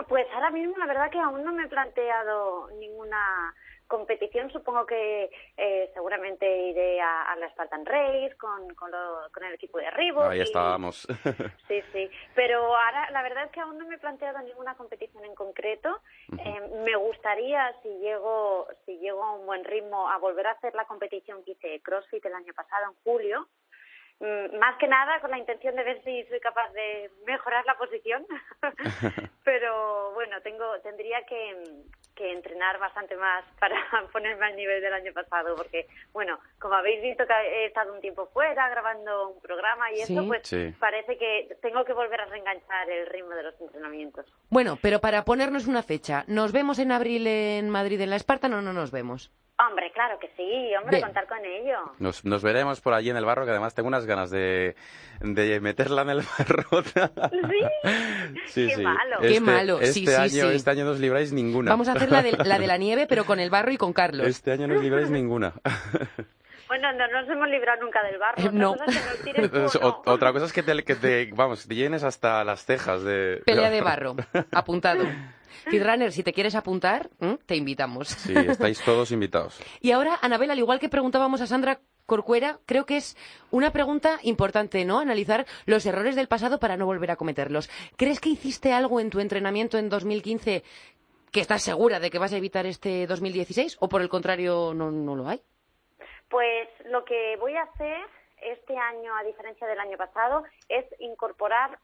Pues 0.08 0.26
ahora 0.34 0.50
mismo 0.50 0.76
la 0.78 0.86
verdad 0.86 1.10
que 1.10 1.18
aún 1.20 1.44
no 1.44 1.52
me 1.52 1.64
he 1.64 1.68
planteado 1.68 2.68
ninguna 2.78 3.54
competición. 3.86 4.50
Supongo 4.50 4.86
que 4.86 5.30
eh, 5.56 5.90
seguramente 5.92 6.46
iré 6.70 7.00
a, 7.00 7.30
a 7.30 7.36
la 7.36 7.48
Spartan 7.50 7.84
Race 7.84 8.34
con, 8.38 8.74
con, 8.74 8.90
lo- 8.90 9.28
con 9.32 9.44
el 9.44 9.52
equipo 9.54 9.78
de 9.78 9.90
Reebok. 9.90 10.24
Ahí 10.30 10.38
y- 10.40 10.42
estábamos. 10.42 11.06
Sí, 11.68 11.80
sí. 11.92 12.10
Pero 12.34 12.74
ahora 12.76 13.10
la 13.12 13.22
verdad 13.22 13.44
es 13.44 13.50
que 13.52 13.60
aún 13.60 13.78
no 13.78 13.86
me 13.86 13.94
he 13.94 13.98
planteado 13.98 14.38
ninguna 14.40 14.74
competición 14.76 15.24
en 15.24 15.34
concreto. 15.34 16.00
Eh, 16.38 16.60
me 16.84 16.96
gustaría, 16.96 17.72
si 17.82 17.88
llego, 17.98 18.66
si 18.84 18.98
llego 18.98 19.22
a 19.22 19.32
un 19.36 19.46
buen 19.46 19.64
ritmo, 19.64 20.08
a 20.10 20.18
volver 20.18 20.46
a 20.48 20.52
hacer 20.52 20.74
la 20.74 20.86
competición 20.86 21.44
que 21.44 21.52
hice 21.52 21.80
CrossFit 21.82 22.24
el 22.26 22.34
año 22.34 22.52
pasado, 22.54 22.86
en 22.90 22.96
julio. 23.04 23.48
Mm, 24.22 24.56
Más 24.58 24.76
que 24.78 24.86
nada 24.86 25.18
con 25.20 25.30
la 25.32 25.38
intención 25.38 25.74
de 25.74 25.82
ver 25.82 26.00
si 26.04 26.22
soy 26.26 26.38
capaz 26.38 26.72
de 26.72 27.10
mejorar 27.26 27.64
la 27.66 27.74
posición. 27.76 28.24
Pero 29.44 30.12
bueno, 30.14 30.40
tengo 30.42 30.78
tendría 30.80 31.26
que, 31.26 31.82
que 32.14 32.30
entrenar 32.32 32.78
bastante 32.78 33.16
más 33.16 33.44
para 33.60 33.76
ponerme 34.12 34.46
al 34.46 34.54
nivel 34.56 34.80
del 34.80 34.92
año 34.94 35.12
pasado. 35.12 35.56
Porque, 35.56 35.88
bueno, 36.12 36.38
como 36.60 36.74
habéis 36.74 37.02
visto 37.02 37.26
que 37.26 37.32
he 37.32 37.66
estado 37.66 37.92
un 37.92 38.00
tiempo 38.00 38.26
fuera 38.32 38.68
grabando 38.68 39.30
un 39.30 39.40
programa 39.40 39.90
y 39.90 39.96
Sí. 39.96 40.12
eso, 40.12 40.26
pues 40.28 40.42
Sí. 40.46 40.72
parece 40.78 41.18
que 41.18 41.56
tengo 41.60 41.84
que 41.84 41.92
volver 41.92 42.20
a 42.20 42.26
reenganchar 42.26 42.88
el 42.90 43.06
ritmo 43.08 43.30
de 43.30 43.42
los 43.42 43.60
entrenamientos. 43.60 44.26
Bueno, 44.50 44.78
pero 44.80 45.00
para 45.00 45.24
ponernos 45.24 45.66
una 45.66 45.82
fecha, 45.82 46.22
¿nos 46.28 46.52
vemos 46.52 46.78
en 46.78 46.92
abril 46.92 47.26
en 47.26 47.68
Madrid 47.70 48.00
en 48.00 48.10
la 48.10 48.16
Espartan 48.16 48.54
o 48.54 48.62
no 48.62 48.72
nos 48.72 48.92
vemos? 48.92 49.32
Hombre, 49.68 49.92
claro 49.92 50.18
que 50.18 50.28
sí, 50.36 50.74
hombre, 50.76 50.96
Bien. 50.96 51.02
contar 51.02 51.26
con 51.28 51.38
ello. 51.44 51.76
Nos, 51.98 52.24
nos 52.24 52.42
veremos 52.42 52.80
por 52.80 52.94
allí 52.94 53.10
en 53.10 53.16
el 53.16 53.24
barro, 53.24 53.44
que 53.44 53.50
además 53.50 53.74
tengo 53.74 53.88
unas 53.88 54.06
ganas 54.06 54.30
de, 54.30 54.74
de 55.20 55.60
meterla 55.60 56.02
en 56.02 56.10
el 56.10 56.22
barro. 56.38 56.82
Sí. 58.46 58.68
Qué 58.68 58.82
malo. 58.82 59.16
Qué 59.20 59.40
malo, 59.40 59.80
Este 59.80 59.92
sí, 59.92 60.06
sí, 60.06 60.14
año, 60.14 60.50
sí. 60.50 60.56
Este 60.56 60.70
año 60.70 60.84
no 60.84 60.90
os 60.92 61.00
libráis 61.00 61.32
ninguna. 61.32 61.70
Vamos 61.70 61.88
a 61.88 61.92
hacer 61.92 62.10
la 62.10 62.22
de, 62.22 62.32
la 62.32 62.58
de 62.58 62.66
la 62.66 62.76
nieve, 62.78 63.06
pero 63.08 63.24
con 63.24 63.40
el 63.40 63.50
barro 63.50 63.72
y 63.72 63.76
con 63.76 63.92
Carlos. 63.92 64.26
Este 64.26 64.52
año 64.52 64.66
no 64.68 64.76
os 64.76 64.82
libráis 64.82 65.10
ninguna. 65.10 65.52
Bueno, 66.82 66.98
no 66.98 67.20
nos 67.20 67.30
hemos 67.30 67.48
librado 67.48 67.80
nunca 67.82 68.02
del 68.02 68.18
barro. 68.18 68.42
Eh, 68.42 68.48
Otra 68.48 68.58
no. 68.58 68.74
cosa 68.74 68.84
es 69.14 69.20
que 69.22 69.32
nos 69.40 69.76
o 69.76 69.80
no. 69.80 70.12
Otra 70.12 70.32
cosa 70.32 70.46
es 70.46 70.52
que 70.52 70.62
te, 70.64 70.82
que 70.82 70.96
te, 70.96 71.30
vamos, 71.32 71.66
te 71.66 71.74
llenes 71.76 72.02
hasta 72.02 72.42
las 72.42 72.64
cejas 72.64 73.04
de... 73.04 73.40
Pelea 73.46 73.70
de 73.70 73.80
barro, 73.80 74.16
apuntado. 74.52 75.04
Feedrunner, 75.70 76.10
si 76.10 76.24
te 76.24 76.32
quieres 76.32 76.56
apuntar, 76.56 77.08
te 77.46 77.54
invitamos. 77.54 78.08
Sí, 78.08 78.34
estáis 78.36 78.80
todos 78.80 79.12
invitados. 79.12 79.60
Y 79.80 79.92
ahora, 79.92 80.18
Anabel, 80.22 80.50
al 80.50 80.58
igual 80.58 80.80
que 80.80 80.88
preguntábamos 80.88 81.40
a 81.40 81.46
Sandra 81.46 81.78
Corcuera, 82.04 82.58
creo 82.66 82.84
que 82.84 82.96
es 82.96 83.16
una 83.52 83.70
pregunta 83.70 84.18
importante, 84.22 84.84
¿no? 84.84 84.98
Analizar 84.98 85.46
los 85.66 85.86
errores 85.86 86.16
del 86.16 86.26
pasado 86.26 86.58
para 86.58 86.76
no 86.76 86.86
volver 86.86 87.12
a 87.12 87.16
cometerlos. 87.16 87.70
¿Crees 87.96 88.18
que 88.18 88.30
hiciste 88.30 88.72
algo 88.72 88.98
en 88.98 89.10
tu 89.10 89.20
entrenamiento 89.20 89.78
en 89.78 89.88
2015 89.88 90.64
que 91.30 91.40
estás 91.40 91.62
segura 91.62 92.00
de 92.00 92.10
que 92.10 92.18
vas 92.18 92.32
a 92.32 92.38
evitar 92.38 92.66
este 92.66 93.06
2016? 93.06 93.76
¿O 93.78 93.88
por 93.88 94.02
el 94.02 94.08
contrario, 94.08 94.72
no, 94.74 94.90
no 94.90 95.14
lo 95.14 95.28
hay? 95.28 95.42
Pues 96.32 96.66
lo 96.86 97.04
que 97.04 97.36
voy 97.36 97.54
a 97.56 97.62
hacer 97.64 98.00
este 98.40 98.74
año, 98.76 99.14
a 99.14 99.22
diferencia 99.22 99.66
del 99.66 99.78
año 99.78 99.98
pasado, 99.98 100.42
es 100.68 100.84
incorporar 100.98 101.78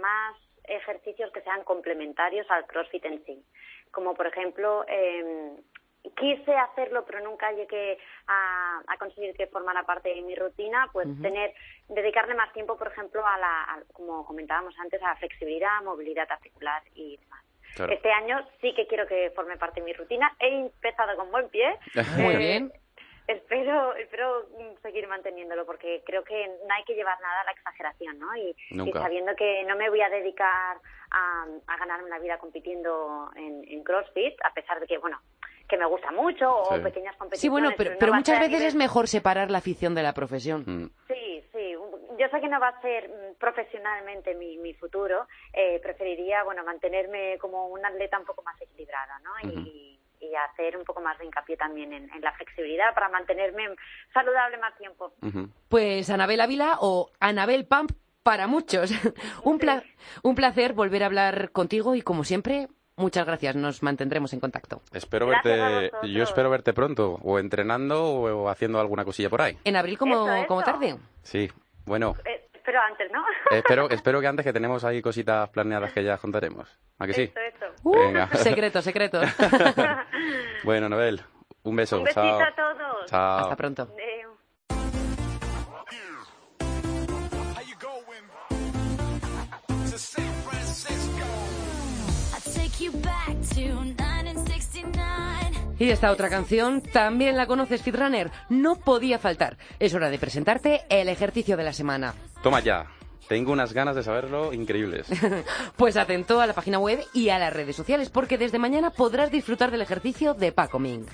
más 0.00 0.36
ejercicios 0.64 1.32
que 1.32 1.40
sean 1.40 1.64
complementarios 1.64 2.48
al 2.50 2.66
CrossFit 2.66 3.04
en 3.06 3.24
sí. 3.24 3.42
Como 3.90 4.12
por 4.14 4.26
ejemplo, 4.26 4.84
eh, 4.88 5.56
quise 6.18 6.54
hacerlo, 6.54 7.06
pero 7.06 7.20
nunca 7.20 7.50
llegué 7.52 7.96
a, 8.26 8.82
a, 8.86 8.98
conseguir 8.98 9.34
que 9.34 9.46
formara 9.46 9.84
parte 9.84 10.10
de 10.10 10.20
mi 10.20 10.34
rutina, 10.34 10.90
pues 10.92 11.06
tener, 11.22 11.54
dedicarle 11.88 12.34
más 12.34 12.52
tiempo, 12.52 12.76
por 12.76 12.88
ejemplo, 12.88 13.26
a 13.26 13.38
la, 13.38 13.62
a- 13.62 13.82
como 13.94 14.26
comentábamos 14.26 14.78
antes, 14.80 15.02
a 15.02 15.08
la 15.08 15.16
flexibilidad, 15.16 15.80
movilidad 15.82 16.30
articular 16.30 16.82
y 16.94 17.16
demás. 17.16 17.42
Claro. 17.74 17.92
Este 17.92 18.12
año 18.12 18.46
sí 18.60 18.74
que 18.74 18.86
quiero 18.86 19.06
que 19.06 19.30
forme 19.34 19.56
parte 19.56 19.80
de 19.80 19.86
mi 19.86 19.94
rutina. 19.94 20.30
He 20.38 20.48
empezado 20.48 21.16
con 21.16 21.30
buen 21.30 21.48
pie. 21.48 21.74
Muy 22.18 22.34
Eh, 22.34 22.38
bien. 22.38 22.72
Espero, 23.26 23.94
espero 23.94 24.46
seguir 24.82 25.06
manteniéndolo 25.08 25.64
porque 25.64 26.02
creo 26.04 26.22
que 26.24 26.46
no 26.66 26.74
hay 26.74 26.84
que 26.84 26.94
llevar 26.94 27.18
nada 27.22 27.40
a 27.40 27.44
la 27.44 27.52
exageración, 27.52 28.18
¿no? 28.18 28.36
Y, 28.36 28.54
sabiendo 28.92 29.34
que 29.34 29.64
no 29.64 29.76
me 29.76 29.88
voy 29.88 30.02
a 30.02 30.10
dedicar 30.10 30.76
a, 31.10 31.46
a 31.66 31.76
ganarme 31.78 32.10
la 32.10 32.18
vida 32.18 32.36
compitiendo 32.38 33.30
en, 33.34 33.64
en 33.66 33.82
CrossFit, 33.82 34.34
a 34.44 34.52
pesar 34.52 34.78
de 34.78 34.86
que, 34.86 34.98
bueno, 34.98 35.18
que 35.68 35.78
me 35.78 35.86
gusta 35.86 36.10
mucho 36.12 36.54
o 36.54 36.76
Sí. 36.76 36.82
pequeñas 36.82 37.16
competiciones. 37.16 37.40
Sí, 37.40 37.48
bueno, 37.48 37.70
pero, 37.78 37.92
no 37.92 37.96
pero 37.98 38.12
muchas 38.12 38.38
veces 38.40 38.60
nivel- 38.60 38.66
es 38.68 38.74
mejor 38.74 39.08
separar 39.08 39.50
la 39.50 39.58
afición 39.58 39.94
de 39.94 40.02
la 40.02 40.12
profesión. 40.12 40.62
Mm. 40.66 40.90
Sí, 41.08 41.42
sí. 41.52 41.72
Yo 42.18 42.28
sé 42.28 42.40
que 42.42 42.48
no 42.48 42.60
va 42.60 42.68
a 42.68 42.80
ser 42.82 43.08
mm, 43.08 43.34
profesionalmente 43.38 44.34
mi, 44.34 44.58
mi 44.58 44.74
futuro. 44.74 45.26
eh, 45.54 45.80
preferiría, 45.82 46.42
bueno, 46.44 46.62
mantenerme 46.64 47.38
como 47.38 47.68
un 47.68 47.84
atleta 47.86 48.18
un 48.18 48.26
poco 48.26 48.42
más 48.42 48.60
equilibrado, 48.60 49.12
¿no? 49.22 49.50
Y, 49.50 49.93
y 50.30 50.34
hacer 50.34 50.76
un 50.76 50.84
poco 50.84 51.00
más 51.00 51.18
de 51.18 51.26
hincapié 51.26 51.56
también 51.56 51.92
en, 51.92 52.10
en 52.12 52.20
la 52.20 52.32
flexibilidad 52.32 52.94
para 52.94 53.08
mantenerme 53.08 53.64
saludable 54.12 54.58
más 54.58 54.76
tiempo. 54.78 55.12
Pues 55.68 56.10
Anabel 56.10 56.40
Ávila 56.40 56.78
o 56.80 57.10
Anabel 57.20 57.66
Pump 57.66 57.92
para 58.22 58.46
muchos. 58.46 58.90
un, 59.44 59.58
pla- 59.58 59.82
un 60.22 60.34
placer 60.34 60.72
volver 60.72 61.02
a 61.02 61.06
hablar 61.06 61.50
contigo 61.50 61.94
y 61.94 62.02
como 62.02 62.24
siempre, 62.24 62.68
muchas 62.96 63.26
gracias. 63.26 63.54
Nos 63.56 63.82
mantendremos 63.82 64.32
en 64.32 64.40
contacto. 64.40 64.80
Espero 64.92 65.26
verte, 65.26 65.90
yo 66.04 66.22
espero 66.22 66.48
verte 66.50 66.72
pronto, 66.72 67.18
o 67.22 67.38
entrenando 67.38 68.02
o, 68.04 68.44
o 68.44 68.48
haciendo 68.48 68.80
alguna 68.80 69.04
cosilla 69.04 69.28
por 69.30 69.42
ahí. 69.42 69.58
En 69.64 69.76
abril 69.76 69.98
como, 69.98 70.14
Eso, 70.26 70.34
eso. 70.34 70.46
como 70.46 70.62
tarde. 70.62 70.96
Sí, 71.22 71.50
bueno, 71.84 72.14
Eh, 72.24 72.43
pero 72.64 72.80
antes, 72.80 73.10
¿no? 73.12 73.24
espero, 73.50 73.90
espero 73.90 74.20
que 74.20 74.26
antes 74.26 74.44
que 74.44 74.52
tenemos 74.52 74.84
ahí 74.84 75.02
cositas 75.02 75.48
planeadas 75.50 75.92
que 75.92 76.02
ya 76.02 76.16
contaremos. 76.18 76.68
¿A 76.98 77.06
que 77.06 77.12
sí? 77.12 77.22
Eso, 77.22 77.40
eso. 77.40 77.66
Uh, 77.82 77.98
Venga. 77.98 78.26
secreto, 78.34 78.82
secreto. 78.82 79.20
Bueno, 80.64 80.88
Noel, 80.88 81.20
un 81.64 81.76
beso. 81.76 81.98
Un 81.98 82.04
besito 82.04 82.22
Chao. 82.22 82.40
a 82.40 82.54
todos. 82.54 83.06
Chao. 83.06 83.38
Hasta 83.40 83.56
pronto. 83.56 83.82
Adeu. 83.82 84.13
Y 95.78 95.90
esta 95.90 96.10
otra 96.12 96.28
canción 96.28 96.80
también 96.80 97.36
la 97.36 97.46
conoces, 97.46 97.82
Fitrunner. 97.82 98.30
No 98.48 98.76
podía 98.76 99.18
faltar. 99.18 99.56
Es 99.78 99.94
hora 99.94 100.10
de 100.10 100.18
presentarte 100.18 100.82
el 100.88 101.08
ejercicio 101.08 101.56
de 101.56 101.64
la 101.64 101.72
semana. 101.72 102.14
Toma 102.42 102.60
ya. 102.60 102.86
Tengo 103.28 103.52
unas 103.52 103.72
ganas 103.72 103.96
de 103.96 104.02
saberlo 104.02 104.52
increíbles. 104.52 105.06
Pues 105.76 105.96
atento 105.96 106.40
a 106.40 106.46
la 106.46 106.52
página 106.52 106.78
web 106.78 107.04
y 107.12 107.30
a 107.30 107.38
las 107.38 107.52
redes 107.52 107.74
sociales, 107.74 108.10
porque 108.10 108.38
desde 108.38 108.58
mañana 108.58 108.90
podrás 108.90 109.30
disfrutar 109.30 109.70
del 109.70 109.82
ejercicio 109.82 110.34
de 110.34 110.52
Paco 110.52 110.78
Ming. 110.78 111.06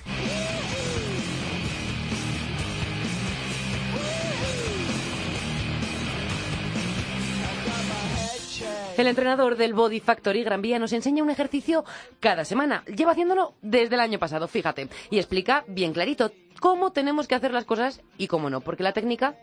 El 9.01 9.07
entrenador 9.07 9.57
del 9.57 9.73
Body 9.73 9.99
Factory 9.99 10.43
Gran 10.43 10.61
Vía 10.61 10.77
nos 10.77 10.93
enseña 10.93 11.23
un 11.23 11.31
ejercicio 11.31 11.83
cada 12.19 12.45
semana. 12.45 12.83
Lleva 12.85 13.13
haciéndolo 13.13 13.55
desde 13.63 13.95
el 13.95 14.01
año 14.01 14.19
pasado, 14.19 14.47
fíjate. 14.47 14.89
Y 15.09 15.17
explica 15.17 15.63
bien 15.67 15.91
clarito 15.91 16.31
cómo 16.59 16.91
tenemos 16.91 17.27
que 17.27 17.33
hacer 17.33 17.51
las 17.51 17.65
cosas 17.65 18.03
y 18.19 18.27
cómo 18.27 18.51
no, 18.51 18.61
porque 18.61 18.83
la 18.83 18.93
técnica 18.93 19.35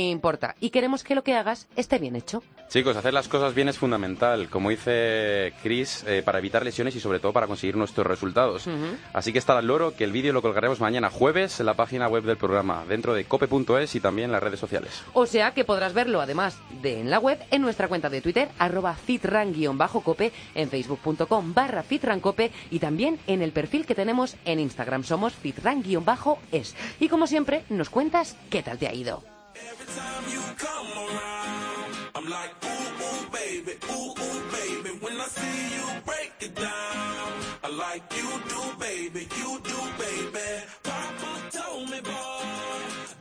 importa 0.00 0.56
y 0.60 0.70
queremos 0.70 1.04
que 1.04 1.14
lo 1.14 1.22
que 1.22 1.34
hagas 1.34 1.68
esté 1.76 1.98
bien 1.98 2.16
hecho. 2.16 2.42
Chicos, 2.68 2.96
hacer 2.96 3.12
las 3.12 3.28
cosas 3.28 3.54
bien 3.54 3.68
es 3.68 3.76
fundamental, 3.76 4.48
como 4.48 4.70
dice 4.70 5.52
Chris, 5.62 6.04
eh, 6.06 6.22
para 6.24 6.38
evitar 6.38 6.64
lesiones 6.64 6.96
y 6.96 7.00
sobre 7.00 7.18
todo 7.18 7.32
para 7.34 7.46
conseguir 7.46 7.76
nuestros 7.76 8.06
resultados. 8.06 8.66
Así 9.12 9.30
que 9.30 9.38
está 9.38 9.58
al 9.58 9.66
loro 9.66 9.94
que 9.94 10.04
el 10.04 10.12
vídeo 10.12 10.32
lo 10.32 10.40
colgaremos 10.40 10.80
mañana 10.80 11.10
jueves 11.10 11.60
en 11.60 11.66
la 11.66 11.74
página 11.74 12.08
web 12.08 12.24
del 12.24 12.38
programa, 12.38 12.84
dentro 12.88 13.12
de 13.12 13.24
cope.es 13.24 13.94
y 13.94 14.00
también 14.00 14.26
en 14.26 14.32
las 14.32 14.42
redes 14.42 14.58
sociales. 14.58 15.02
O 15.12 15.26
sea 15.26 15.52
que 15.52 15.64
podrás 15.64 15.92
verlo, 15.92 16.22
además 16.22 16.58
de 16.80 17.00
en 17.00 17.10
la 17.10 17.18
web, 17.18 17.38
en 17.50 17.60
nuestra 17.60 17.88
cuenta 17.88 18.08
de 18.08 18.22
Twitter, 18.22 18.48
arroba 18.58 18.94
fitran-cope, 18.94 20.32
en 20.54 20.70
facebook.com 20.70 21.52
barra 21.52 21.82
fitrancope 21.82 22.52
y 22.70 22.78
también 22.78 23.18
en 23.26 23.42
el 23.42 23.52
perfil 23.52 23.84
que 23.84 23.94
tenemos 23.94 24.36
en 24.46 24.60
Instagram. 24.60 25.04
Somos 25.04 25.34
fitran-es. 25.34 26.74
Y 27.00 27.08
como 27.08 27.26
siempre, 27.26 27.64
nos 27.68 27.90
cuentas 27.90 28.36
qué 28.48 28.62
tal 28.62 28.78
te 28.78 28.88
ha 28.88 28.94
ido. 28.94 29.31
Every 29.54 29.86
time 29.86 30.24
you 30.30 30.40
come 30.56 30.86
around, 30.96 31.94
I'm 32.14 32.28
like, 32.28 32.52
ooh, 32.64 33.04
ooh, 33.04 33.28
baby, 33.30 33.72
ooh, 33.90 34.10
ooh, 34.10 34.42
baby. 34.50 34.90
When 35.00 35.20
I 35.20 35.26
see 35.26 35.76
you 35.76 36.00
break 36.06 36.32
it 36.40 36.54
down, 36.54 37.32
I 37.62 37.68
like 37.68 38.02
you 38.16 38.28
do, 38.48 38.62
baby, 38.80 39.28
you 39.38 39.60
do, 39.62 39.78
baby. 39.98 40.64
Papa 40.82 41.30
told 41.50 41.90
me, 41.90 42.00
boy, 42.00 42.44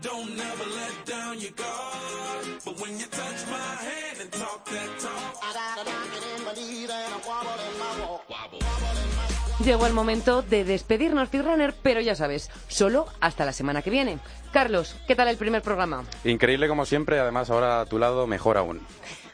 don't 0.02 0.38
never 0.38 0.64
let 0.64 1.06
down 1.06 1.40
your 1.40 1.52
guard. 1.52 2.46
But 2.64 2.80
when 2.80 2.98
you 2.98 3.06
touch 3.08 3.48
my 3.48 3.72
hand 3.88 4.18
and 4.22 4.32
talk 4.32 4.66
that 4.66 5.00
talk, 5.00 5.36
I 5.44 5.54
gotta 5.54 5.90
knock 5.90 6.16
it 6.16 6.40
in 6.40 6.46
my 6.46 6.54
knees 6.54 6.90
and 6.90 7.14
I 7.14 7.28
wobble 7.28 7.60
in 7.68 7.80
my 7.80 8.08
walk. 8.08 8.30
Wobble. 8.30 9.31
Llegó 9.64 9.86
el 9.86 9.94
momento 9.94 10.42
de 10.42 10.64
despedirnos, 10.64 11.30
Fitrunner, 11.30 11.76
pero 11.84 12.02
ya 12.02 12.16
sabes, 12.16 12.50
solo 12.68 13.06
hasta 13.20 13.46
la 13.46 13.54
semana 13.54 13.84
que 13.84 13.92
viene. 13.92 14.18
Carlos, 14.52 14.96
¿qué 15.08 15.16
tal 15.16 15.28
el 15.28 15.38
primer 15.38 15.62
programa? 15.62 16.04
Increíble 16.24 16.68
como 16.68 16.86
siempre, 16.86 17.20
además 17.20 17.52
ahora 17.52 17.82
a 17.82 17.86
tu 17.86 18.00
lado 18.00 18.26
mejor 18.26 18.58
aún. 18.58 18.82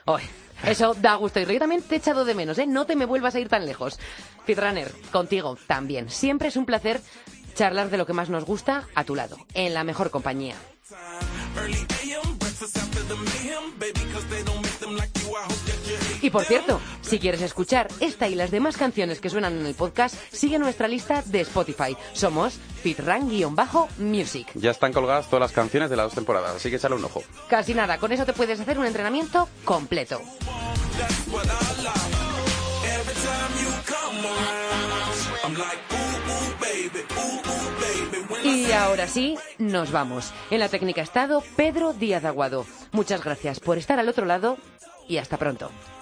Ay, 0.05 0.25
eso 0.65 0.93
da 0.95 1.15
gusto. 1.15 1.39
Y 1.39 1.45
yo 1.45 1.59
también 1.59 1.81
te 1.81 1.95
he 1.95 1.97
echado 1.99 2.25
de 2.25 2.35
menos, 2.35 2.57
¿eh? 2.57 2.67
No 2.67 2.85
te 2.85 2.97
me 2.97 3.05
vuelvas 3.05 3.35
a 3.35 3.39
ir 3.39 3.47
tan 3.47 3.65
lejos. 3.65 3.99
Fitrunner, 4.45 4.91
contigo 5.11 5.57
también. 5.65 6.09
Siempre 6.09 6.49
es 6.49 6.57
un 6.57 6.65
placer 6.65 6.99
charlar 7.55 7.89
de 7.89 7.97
lo 7.97 8.05
que 8.05 8.13
más 8.13 8.29
nos 8.29 8.43
gusta 8.43 8.83
a 8.95 9.05
tu 9.05 9.15
lado, 9.15 9.37
en 9.53 9.73
la 9.73 9.85
mejor 9.85 10.11
compañía. 10.11 10.55
Y 16.27 16.29
por 16.29 16.43
cierto, 16.43 16.81
si 16.99 17.19
quieres 17.19 17.41
escuchar 17.41 17.87
esta 18.01 18.27
y 18.27 18.35
las 18.35 18.51
demás 18.51 18.75
canciones 18.75 19.21
que 19.21 19.29
suenan 19.29 19.57
en 19.59 19.65
el 19.65 19.75
podcast, 19.75 20.13
sigue 20.29 20.59
nuestra 20.59 20.89
lista 20.89 21.21
de 21.25 21.39
Spotify. 21.39 21.95
Somos 22.11 22.59
fitran-music. 22.83 24.49
Ya 24.55 24.71
están 24.71 24.91
colgadas 24.91 25.27
todas 25.27 25.39
las 25.39 25.53
canciones 25.53 25.89
de 25.89 25.95
las 25.95 26.07
dos 26.07 26.15
temporadas, 26.15 26.57
así 26.57 26.69
que 26.69 26.75
échale 26.75 26.95
un 26.95 27.05
ojo. 27.05 27.23
Casi 27.47 27.73
nada, 27.73 27.97
con 27.97 28.11
eso 28.11 28.25
te 28.25 28.33
puedes 28.33 28.59
hacer 28.59 28.77
un 28.77 28.85
entrenamiento 28.85 29.47
completo. 29.63 30.21
Y 38.43 38.71
ahora 38.73 39.07
sí, 39.07 39.37
nos 39.59 39.93
vamos. 39.93 40.33
En 40.51 40.59
la 40.59 40.67
técnica 40.67 40.99
ha 40.99 41.05
estado 41.05 41.41
Pedro 41.55 41.93
Díaz 41.93 42.25
Aguado. 42.25 42.65
Muchas 42.91 43.23
gracias 43.23 43.61
por 43.61 43.77
estar 43.77 43.97
al 43.97 44.09
otro 44.09 44.25
lado 44.25 44.57
y 45.07 45.19
hasta 45.19 45.37
pronto. 45.37 45.71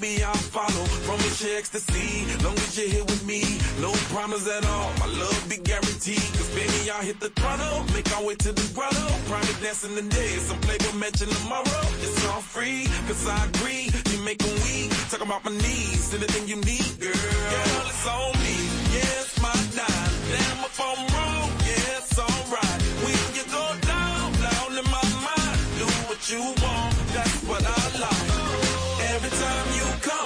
baby 0.00 0.24
I'll 0.24 0.34
follow. 0.34 0.84
Promise 1.04 1.44
you 1.44 1.56
ecstasy, 1.56 2.26
long 2.44 2.54
as 2.54 2.78
you're 2.78 2.88
here 2.88 3.04
with 3.04 3.24
me. 3.26 3.42
No 3.80 3.92
promise 4.14 4.48
at 4.48 4.64
all, 4.66 4.90
my 4.98 5.06
love 5.06 5.46
be 5.48 5.56
guaranteed. 5.58 6.28
Cause 6.36 6.50
baby 6.54 6.90
I'll 6.90 7.02
hit 7.02 7.20
the 7.20 7.30
throttle, 7.30 7.84
make 7.94 8.08
our 8.16 8.24
way 8.24 8.34
to 8.36 8.52
the 8.52 8.66
grotto. 8.74 9.06
Private 9.28 9.60
dancing 9.62 9.94
today, 9.94 10.32
some 10.38 10.58
playboy 10.60 10.96
mention 10.96 11.28
tomorrow. 11.28 11.82
It's 12.04 12.26
all 12.28 12.40
free, 12.40 12.86
cause 13.06 13.26
I 13.28 13.44
agree. 13.46 13.90
You 14.10 14.18
make 14.24 14.38
them 14.38 14.54
weak, 14.64 14.90
talk 15.10 15.22
about 15.22 15.44
my 15.44 15.52
needs, 15.52 16.14
anything 16.14 16.48
you 16.48 16.56
need, 16.56 16.90
girl. 17.00 17.12
Girl, 17.12 17.84
it's 17.92 18.06
on 18.06 18.32
me, 18.44 18.56
yeah, 18.96 19.20
my 19.44 19.56
time. 19.76 20.12
Damn 20.32 20.64
if 20.64 20.80
I'm 20.80 21.00
wrong, 21.12 21.48
yeah, 21.68 22.00
it's 22.00 22.18
alright. 22.18 22.80
When 23.04 23.20
you 23.36 23.44
go 23.52 23.64
down, 23.84 24.32
down 24.44 24.70
in 24.80 24.86
my 24.96 25.06
mind, 25.26 25.56
do 25.78 25.86
what 26.08 26.20
you 26.30 26.40
want, 26.40 26.94
that's 27.12 27.38
what 27.44 27.64
I 27.66 27.79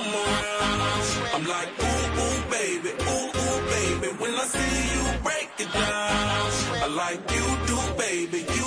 I'm 0.07 1.45
like, 1.47 1.71
ooh, 1.81 2.21
ooh, 2.23 2.51
baby, 2.51 2.91
ooh, 2.91 3.29
ooh, 3.41 3.59
baby. 3.75 4.09
When 4.21 4.35
I 4.35 4.45
see 4.45 4.77
you 4.95 5.03
break 5.23 5.49
it 5.59 5.73
down, 5.73 6.51
I 6.83 6.89
like 7.03 7.23
you 7.33 7.47
do, 7.67 7.79
baby. 7.97 8.41
You 8.55 8.64